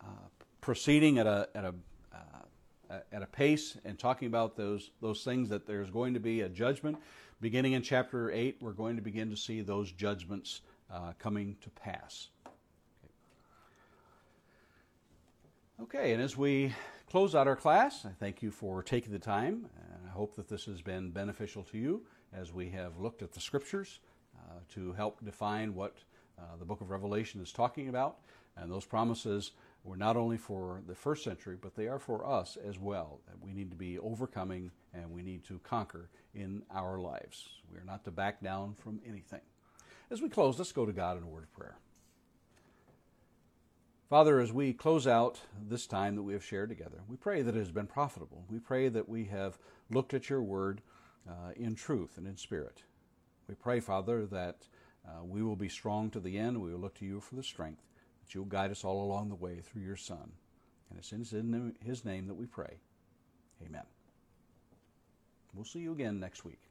uh 0.00 0.04
proceeding 0.60 1.18
at 1.18 1.26
a, 1.26 1.48
at 1.54 1.64
a 1.64 1.74
uh, 2.90 3.00
at 3.12 3.22
a 3.22 3.26
pace 3.26 3.76
and 3.84 3.98
talking 3.98 4.28
about 4.28 4.56
those 4.56 4.90
those 5.00 5.22
things 5.22 5.48
that 5.48 5.66
there's 5.66 5.90
going 5.90 6.14
to 6.14 6.20
be 6.20 6.40
a 6.40 6.48
judgment. 6.48 6.96
Beginning 7.40 7.72
in 7.72 7.82
chapter 7.82 8.30
eight, 8.30 8.56
we're 8.60 8.72
going 8.72 8.96
to 8.96 9.02
begin 9.02 9.30
to 9.30 9.36
see 9.36 9.60
those 9.60 9.92
judgments 9.92 10.62
uh, 10.92 11.12
coming 11.18 11.56
to 11.60 11.70
pass. 11.70 12.28
Okay. 15.80 16.12
and 16.12 16.20
as 16.20 16.36
we 16.36 16.74
close 17.08 17.36
out 17.36 17.46
our 17.46 17.54
class, 17.54 18.04
I 18.04 18.10
thank 18.18 18.42
you 18.42 18.50
for 18.50 18.82
taking 18.82 19.12
the 19.12 19.18
time, 19.18 19.66
I 20.04 20.10
hope 20.10 20.34
that 20.34 20.48
this 20.48 20.64
has 20.64 20.82
been 20.82 21.10
beneficial 21.10 21.62
to 21.64 21.78
you 21.78 22.02
as 22.32 22.52
we 22.52 22.68
have 22.70 22.98
looked 22.98 23.22
at 23.22 23.30
the 23.30 23.40
scriptures 23.40 24.00
uh, 24.36 24.54
to 24.74 24.92
help 24.94 25.24
define 25.24 25.74
what 25.74 25.96
uh, 26.36 26.56
the 26.58 26.64
book 26.64 26.80
of 26.80 26.90
Revelation 26.90 27.40
is 27.40 27.52
talking 27.52 27.88
about 27.88 28.18
and 28.56 28.72
those 28.72 28.84
promises 28.84 29.52
were 29.84 29.96
not 29.96 30.16
only 30.16 30.36
for 30.36 30.82
the 30.88 30.96
first 30.96 31.22
century, 31.22 31.56
but 31.60 31.76
they 31.76 31.86
are 31.86 32.00
for 32.00 32.26
us 32.26 32.58
as 32.68 32.76
well. 32.78 33.20
That 33.28 33.40
we 33.40 33.52
need 33.52 33.70
to 33.70 33.76
be 33.76 34.00
overcoming 34.00 34.72
and 34.92 35.08
we 35.12 35.22
need 35.22 35.44
to 35.44 35.60
conquer 35.60 36.10
in 36.34 36.64
our 36.74 36.98
lives. 36.98 37.48
We 37.72 37.78
are 37.78 37.84
not 37.84 38.04
to 38.04 38.10
back 38.10 38.42
down 38.42 38.74
from 38.74 39.00
anything. 39.08 39.42
As 40.10 40.20
we 40.20 40.28
close, 40.28 40.58
let's 40.58 40.72
go 40.72 40.86
to 40.86 40.92
God 40.92 41.18
in 41.18 41.22
a 41.22 41.28
word 41.28 41.44
of 41.44 41.52
prayer. 41.52 41.76
Father, 44.08 44.40
as 44.40 44.54
we 44.54 44.72
close 44.72 45.06
out 45.06 45.42
this 45.68 45.86
time 45.86 46.16
that 46.16 46.22
we 46.22 46.32
have 46.32 46.44
shared 46.44 46.70
together, 46.70 47.02
we 47.08 47.16
pray 47.16 47.42
that 47.42 47.54
it 47.54 47.58
has 47.58 47.70
been 47.70 47.86
profitable. 47.86 48.42
We 48.48 48.58
pray 48.58 48.88
that 48.88 49.06
we 49.06 49.26
have 49.26 49.58
looked 49.90 50.14
at 50.14 50.30
your 50.30 50.42
word 50.42 50.80
uh, 51.28 51.52
in 51.56 51.74
truth 51.74 52.16
and 52.16 52.26
in 52.26 52.38
spirit. 52.38 52.82
We 53.48 53.54
pray, 53.54 53.80
Father, 53.80 54.24
that 54.24 54.66
uh, 55.06 55.24
we 55.24 55.42
will 55.42 55.56
be 55.56 55.68
strong 55.68 56.08
to 56.10 56.20
the 56.20 56.38
end. 56.38 56.58
We 56.58 56.72
will 56.72 56.80
look 56.80 56.94
to 57.00 57.04
you 57.04 57.20
for 57.20 57.34
the 57.34 57.42
strength 57.42 57.82
that 58.22 58.34
you'll 58.34 58.46
guide 58.46 58.70
us 58.70 58.82
all 58.82 59.04
along 59.04 59.28
the 59.28 59.34
way 59.34 59.60
through 59.60 59.82
your 59.82 59.96
Son. 59.96 60.32
And 60.88 60.98
it's 60.98 61.12
in 61.12 61.74
his 61.84 62.06
name 62.06 62.28
that 62.28 62.34
we 62.34 62.46
pray. 62.46 62.78
Amen. 63.66 63.84
We'll 65.52 65.66
see 65.66 65.80
you 65.80 65.92
again 65.92 66.18
next 66.18 66.46
week. 66.46 66.67